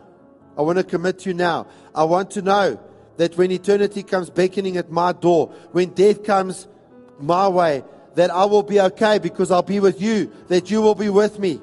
I 0.57 0.61
want 0.61 0.77
to 0.77 0.83
commit 0.83 1.19
to 1.19 1.29
you 1.29 1.35
now. 1.35 1.67
I 1.93 2.05
want 2.05 2.31
to 2.31 2.41
know 2.41 2.79
that 3.17 3.37
when 3.37 3.51
eternity 3.51 4.03
comes 4.03 4.29
beckoning 4.29 4.77
at 4.77 4.89
my 4.89 5.11
door, 5.11 5.53
when 5.71 5.89
death 5.89 6.23
comes 6.23 6.67
my 7.19 7.47
way, 7.47 7.83
that 8.15 8.31
I 8.31 8.45
will 8.45 8.63
be 8.63 8.79
okay 8.79 9.19
because 9.19 9.51
I'll 9.51 9.61
be 9.61 9.79
with 9.79 10.01
you, 10.01 10.31
that 10.47 10.71
you 10.71 10.81
will 10.81 10.95
be 10.95 11.09
with 11.09 11.37
me. 11.37 11.61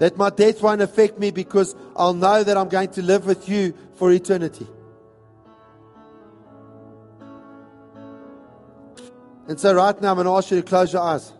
That 0.00 0.16
my 0.16 0.30
death 0.30 0.62
won't 0.62 0.80
affect 0.80 1.18
me 1.18 1.30
because 1.30 1.76
I'll 1.94 2.14
know 2.14 2.42
that 2.42 2.56
I'm 2.56 2.70
going 2.70 2.88
to 2.92 3.02
live 3.02 3.26
with 3.26 3.48
you 3.48 3.74
for 3.96 4.10
eternity. 4.10 4.66
And 9.46 9.60
so, 9.60 9.74
right 9.74 10.00
now, 10.00 10.10
I'm 10.10 10.16
going 10.16 10.26
to 10.26 10.32
ask 10.32 10.50
you 10.50 10.56
to 10.56 10.66
close 10.66 10.92
your 10.92 11.02
eyes. 11.02 11.32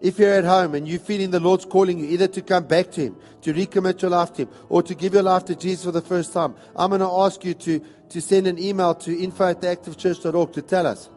If 0.00 0.20
you're 0.20 0.34
at 0.34 0.44
home 0.44 0.76
and 0.76 0.86
you're 0.86 1.00
feeling 1.00 1.32
the 1.32 1.40
Lord's 1.40 1.64
calling 1.64 1.98
you 1.98 2.06
either 2.06 2.28
to 2.28 2.42
come 2.42 2.64
back 2.66 2.92
to 2.92 3.00
Him, 3.00 3.16
to 3.42 3.52
recommit 3.52 4.00
your 4.00 4.12
life 4.12 4.32
to 4.34 4.42
Him, 4.42 4.50
or 4.68 4.84
to 4.84 4.94
give 4.94 5.14
your 5.14 5.24
life 5.24 5.46
to 5.46 5.56
Jesus 5.56 5.84
for 5.84 5.90
the 5.90 6.00
first 6.00 6.32
time, 6.32 6.54
I'm 6.76 6.90
going 6.90 7.00
to 7.00 7.10
ask 7.10 7.44
you 7.44 7.54
to, 7.54 7.80
to 8.10 8.20
send 8.20 8.46
an 8.46 8.56
email 8.56 8.94
to 8.94 9.18
info 9.18 9.48
at 9.48 9.60
theactivechurch.org 9.60 10.52
to 10.52 10.62
tell 10.62 10.86
us. 10.86 11.10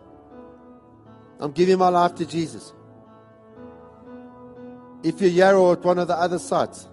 I'm 1.39 1.51
giving 1.51 1.77
my 1.77 1.89
life 1.89 2.15
to 2.15 2.25
Jesus. 2.25 2.73
If 5.03 5.19
you're 5.21 5.31
here 5.31 5.55
or 5.55 5.73
at 5.73 5.83
one 5.83 5.99
of 5.99 6.07
the 6.07 6.15
other 6.15 6.39
sites, 6.39 6.87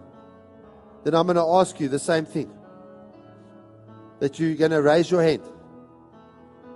then 1.04 1.14
I'm 1.14 1.26
going 1.26 1.36
to 1.36 1.46
ask 1.46 1.78
you 1.78 1.88
the 1.88 1.98
same 1.98 2.24
thing. 2.24 2.50
That 4.20 4.38
you're 4.38 4.56
going 4.56 4.72
to 4.72 4.82
raise 4.82 5.10
your 5.10 5.22
hand 5.22 5.42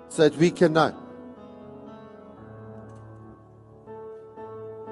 so 0.08 0.28
that 0.28 0.36
we 0.38 0.50
can 0.50 0.74
know. 0.74 0.94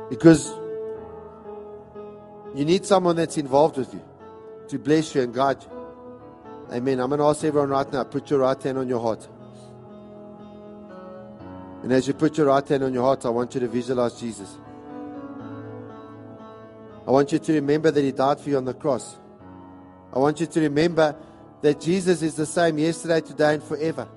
Because 0.09 0.53
you 2.55 2.65
need 2.65 2.85
someone 2.85 3.17
that's 3.17 3.39
involved 3.39 3.77
with 3.77 3.95
you 3.95 4.03
to 4.69 4.79
bless 4.79 5.15
you 5.15 5.23
and 5.23 5.33
guide 5.33 5.63
you. 5.63 5.81
Amen. 6.73 7.01
I'm 7.01 7.09
going 7.11 7.21
to 7.21 7.27
ask 7.27 7.45
everyone 7.45 7.71
right 7.71 7.93
now 7.93 8.05
put 8.05 8.31
your 8.31 8.41
right 8.41 8.61
hand 8.61 8.79
on 8.79 8.89
your 8.89 9.01
heart. 9.01 9.29
And 11.83 11.93
as 11.93 12.09
you 12.09 12.15
put 12.15 12.37
your 12.37 12.49
right 12.49 12.67
hand 12.67 12.85
on 12.85 12.93
your 12.93 13.03
heart, 13.03 13.25
I 13.25 13.31
want 13.31 13.55
you 13.55 13.61
to 13.61 13.69
visualize 13.69 14.19
Jesus. 14.19 14.57
I 17.07 17.11
want 17.11 17.33
you 17.33 17.39
to 17.39 17.53
remember 17.55 17.91
that 17.91 18.03
He 18.03 18.13
died 18.13 18.41
for 18.41 18.51
you 18.51 18.57
on 18.57 18.65
the 18.65 18.75
cross. 18.75 19.19
I 20.13 20.19
want 20.19 20.41
you 20.41 20.47
to 20.47 20.61
remember 20.61 21.17
that 21.63 21.81
Jesus 21.81 22.23
is 22.23 22.35
the 22.35 22.47
same 22.47 22.79
yesterday, 22.79 23.21
today, 23.21 23.55
and 23.55 23.63
forever. 23.63 24.09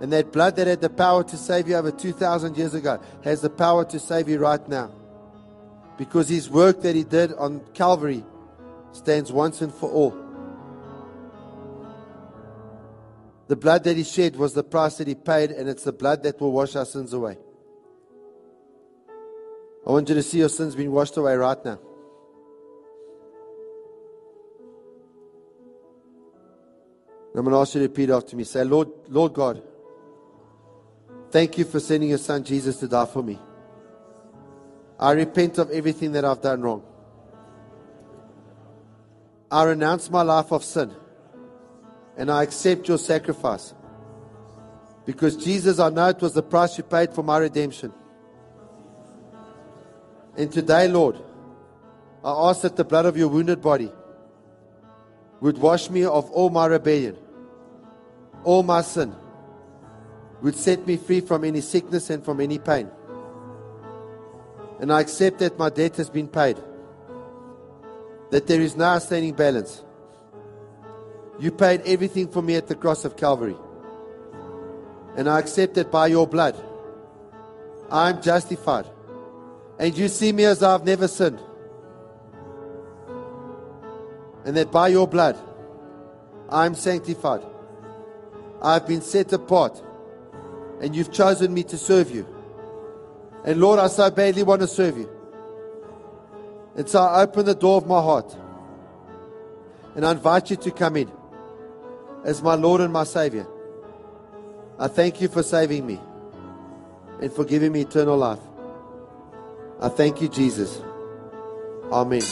And 0.00 0.12
that 0.12 0.32
blood 0.32 0.56
that 0.56 0.66
had 0.66 0.80
the 0.80 0.90
power 0.90 1.24
to 1.24 1.36
save 1.36 1.68
you 1.68 1.76
over 1.76 1.90
2,000 1.90 2.56
years 2.56 2.74
ago 2.74 3.00
has 3.22 3.40
the 3.40 3.50
power 3.50 3.84
to 3.86 3.98
save 3.98 4.28
you 4.28 4.38
right 4.38 4.66
now. 4.68 4.90
Because 5.96 6.28
His 6.28 6.50
work 6.50 6.82
that 6.82 6.94
He 6.94 7.04
did 7.04 7.32
on 7.34 7.60
Calvary 7.74 8.24
stands 8.92 9.32
once 9.32 9.60
and 9.62 9.72
for 9.72 9.90
all. 9.90 10.16
The 13.46 13.56
blood 13.56 13.84
that 13.84 13.96
He 13.96 14.04
shed 14.04 14.36
was 14.36 14.54
the 14.54 14.64
price 14.64 14.96
that 14.96 15.06
He 15.06 15.14
paid, 15.14 15.50
and 15.50 15.68
it's 15.68 15.84
the 15.84 15.92
blood 15.92 16.22
that 16.22 16.40
will 16.40 16.52
wash 16.52 16.76
our 16.76 16.86
sins 16.86 17.12
away. 17.12 17.36
I 19.86 19.90
want 19.90 20.08
you 20.08 20.14
to 20.14 20.22
see 20.22 20.38
your 20.38 20.48
sins 20.48 20.74
being 20.74 20.92
washed 20.92 21.16
away 21.16 21.36
right 21.36 21.62
now. 21.64 21.78
I'm 27.36 27.42
going 27.42 27.52
to 27.52 27.60
ask 27.60 27.74
you 27.74 27.80
to 27.80 27.88
repeat 27.88 28.10
after 28.10 28.36
me. 28.36 28.44
Say, 28.44 28.62
Lord, 28.62 28.88
Lord 29.08 29.34
God, 29.34 29.62
thank 31.30 31.58
you 31.58 31.64
for 31.64 31.80
sending 31.80 32.10
your 32.10 32.18
son 32.18 32.44
Jesus 32.44 32.76
to 32.78 32.86
die 32.86 33.06
for 33.06 33.22
me. 33.22 33.38
I 35.00 35.12
repent 35.12 35.58
of 35.58 35.70
everything 35.70 36.12
that 36.12 36.24
I've 36.24 36.40
done 36.40 36.62
wrong. 36.62 36.84
I 39.50 39.64
renounce 39.64 40.10
my 40.10 40.22
life 40.22 40.52
of 40.52 40.62
sin 40.64 40.94
and 42.16 42.30
I 42.30 42.44
accept 42.44 42.88
your 42.88 42.98
sacrifice. 42.98 43.74
Because 45.04 45.36
Jesus, 45.36 45.78
I 45.80 45.90
know 45.90 46.08
it 46.08 46.20
was 46.20 46.34
the 46.34 46.42
price 46.42 46.78
you 46.78 46.84
paid 46.84 47.12
for 47.12 47.22
my 47.22 47.38
redemption. 47.38 47.92
And 50.36 50.50
today, 50.50 50.88
Lord, 50.88 51.16
I 52.24 52.50
ask 52.50 52.62
that 52.62 52.76
the 52.76 52.84
blood 52.84 53.06
of 53.06 53.16
your 53.16 53.28
wounded 53.28 53.60
body 53.60 53.92
would 55.40 55.58
wash 55.58 55.90
me 55.90 56.04
of 56.04 56.30
all 56.30 56.50
my 56.50 56.66
rebellion 56.66 57.16
all 58.44 58.62
my 58.62 58.82
sin, 58.82 59.14
would 60.42 60.54
set 60.54 60.86
me 60.86 60.96
free 60.96 61.20
from 61.20 61.44
any 61.44 61.60
sickness 61.60 62.10
and 62.10 62.24
from 62.24 62.40
any 62.40 62.58
pain. 62.58 62.88
And 64.80 64.92
I 64.92 65.00
accept 65.00 65.38
that 65.38 65.58
my 65.58 65.70
debt 65.70 65.96
has 65.96 66.10
been 66.10 66.28
paid, 66.28 66.58
that 68.30 68.46
there 68.46 68.60
is 68.60 68.76
no 68.76 68.84
outstanding 68.84 69.34
balance. 69.34 69.82
You 71.38 71.50
paid 71.50 71.82
everything 71.86 72.28
for 72.28 72.42
me 72.42 72.54
at 72.56 72.68
the 72.68 72.74
cross 72.74 73.04
of 73.04 73.16
Calvary. 73.16 73.56
And 75.16 75.28
I 75.28 75.38
accept 75.38 75.74
that 75.74 75.90
by 75.90 76.08
your 76.08 76.26
blood, 76.26 76.56
I 77.90 78.10
am 78.10 78.22
justified. 78.22 78.86
And 79.78 79.96
you 79.96 80.08
see 80.08 80.32
me 80.32 80.44
as 80.44 80.62
I've 80.62 80.84
never 80.84 81.08
sinned. 81.08 81.40
And 84.44 84.56
that 84.56 84.70
by 84.70 84.88
your 84.88 85.08
blood, 85.08 85.38
I 86.48 86.66
am 86.66 86.74
sanctified. 86.74 87.42
I've 88.62 88.86
been 88.86 89.00
set 89.00 89.32
apart. 89.32 89.82
And 90.80 90.94
you've 90.94 91.12
chosen 91.12 91.52
me 91.52 91.64
to 91.64 91.78
serve 91.78 92.10
you. 92.10 92.26
And 93.44 93.60
Lord, 93.60 93.78
I 93.78 93.88
so 93.88 94.10
badly 94.10 94.42
want 94.42 94.60
to 94.60 94.68
serve 94.68 94.96
you. 94.96 95.10
And 96.76 96.88
so 96.88 97.00
I 97.00 97.22
open 97.22 97.46
the 97.46 97.54
door 97.54 97.76
of 97.76 97.86
my 97.86 98.00
heart. 98.00 98.36
And 99.94 100.04
I 100.04 100.12
invite 100.12 100.50
you 100.50 100.56
to 100.56 100.70
come 100.70 100.96
in 100.96 101.10
as 102.24 102.42
my 102.42 102.54
Lord 102.54 102.80
and 102.80 102.92
my 102.92 103.04
Savior. 103.04 103.46
I 104.78 104.88
thank 104.88 105.20
you 105.20 105.28
for 105.28 105.42
saving 105.42 105.86
me 105.86 106.00
and 107.20 107.32
for 107.32 107.44
giving 107.44 107.70
me 107.72 107.82
eternal 107.82 108.16
life. 108.16 108.40
I 109.80 109.88
thank 109.88 110.20
you, 110.20 110.28
Jesus. 110.28 110.80
Amen. 111.92 112.22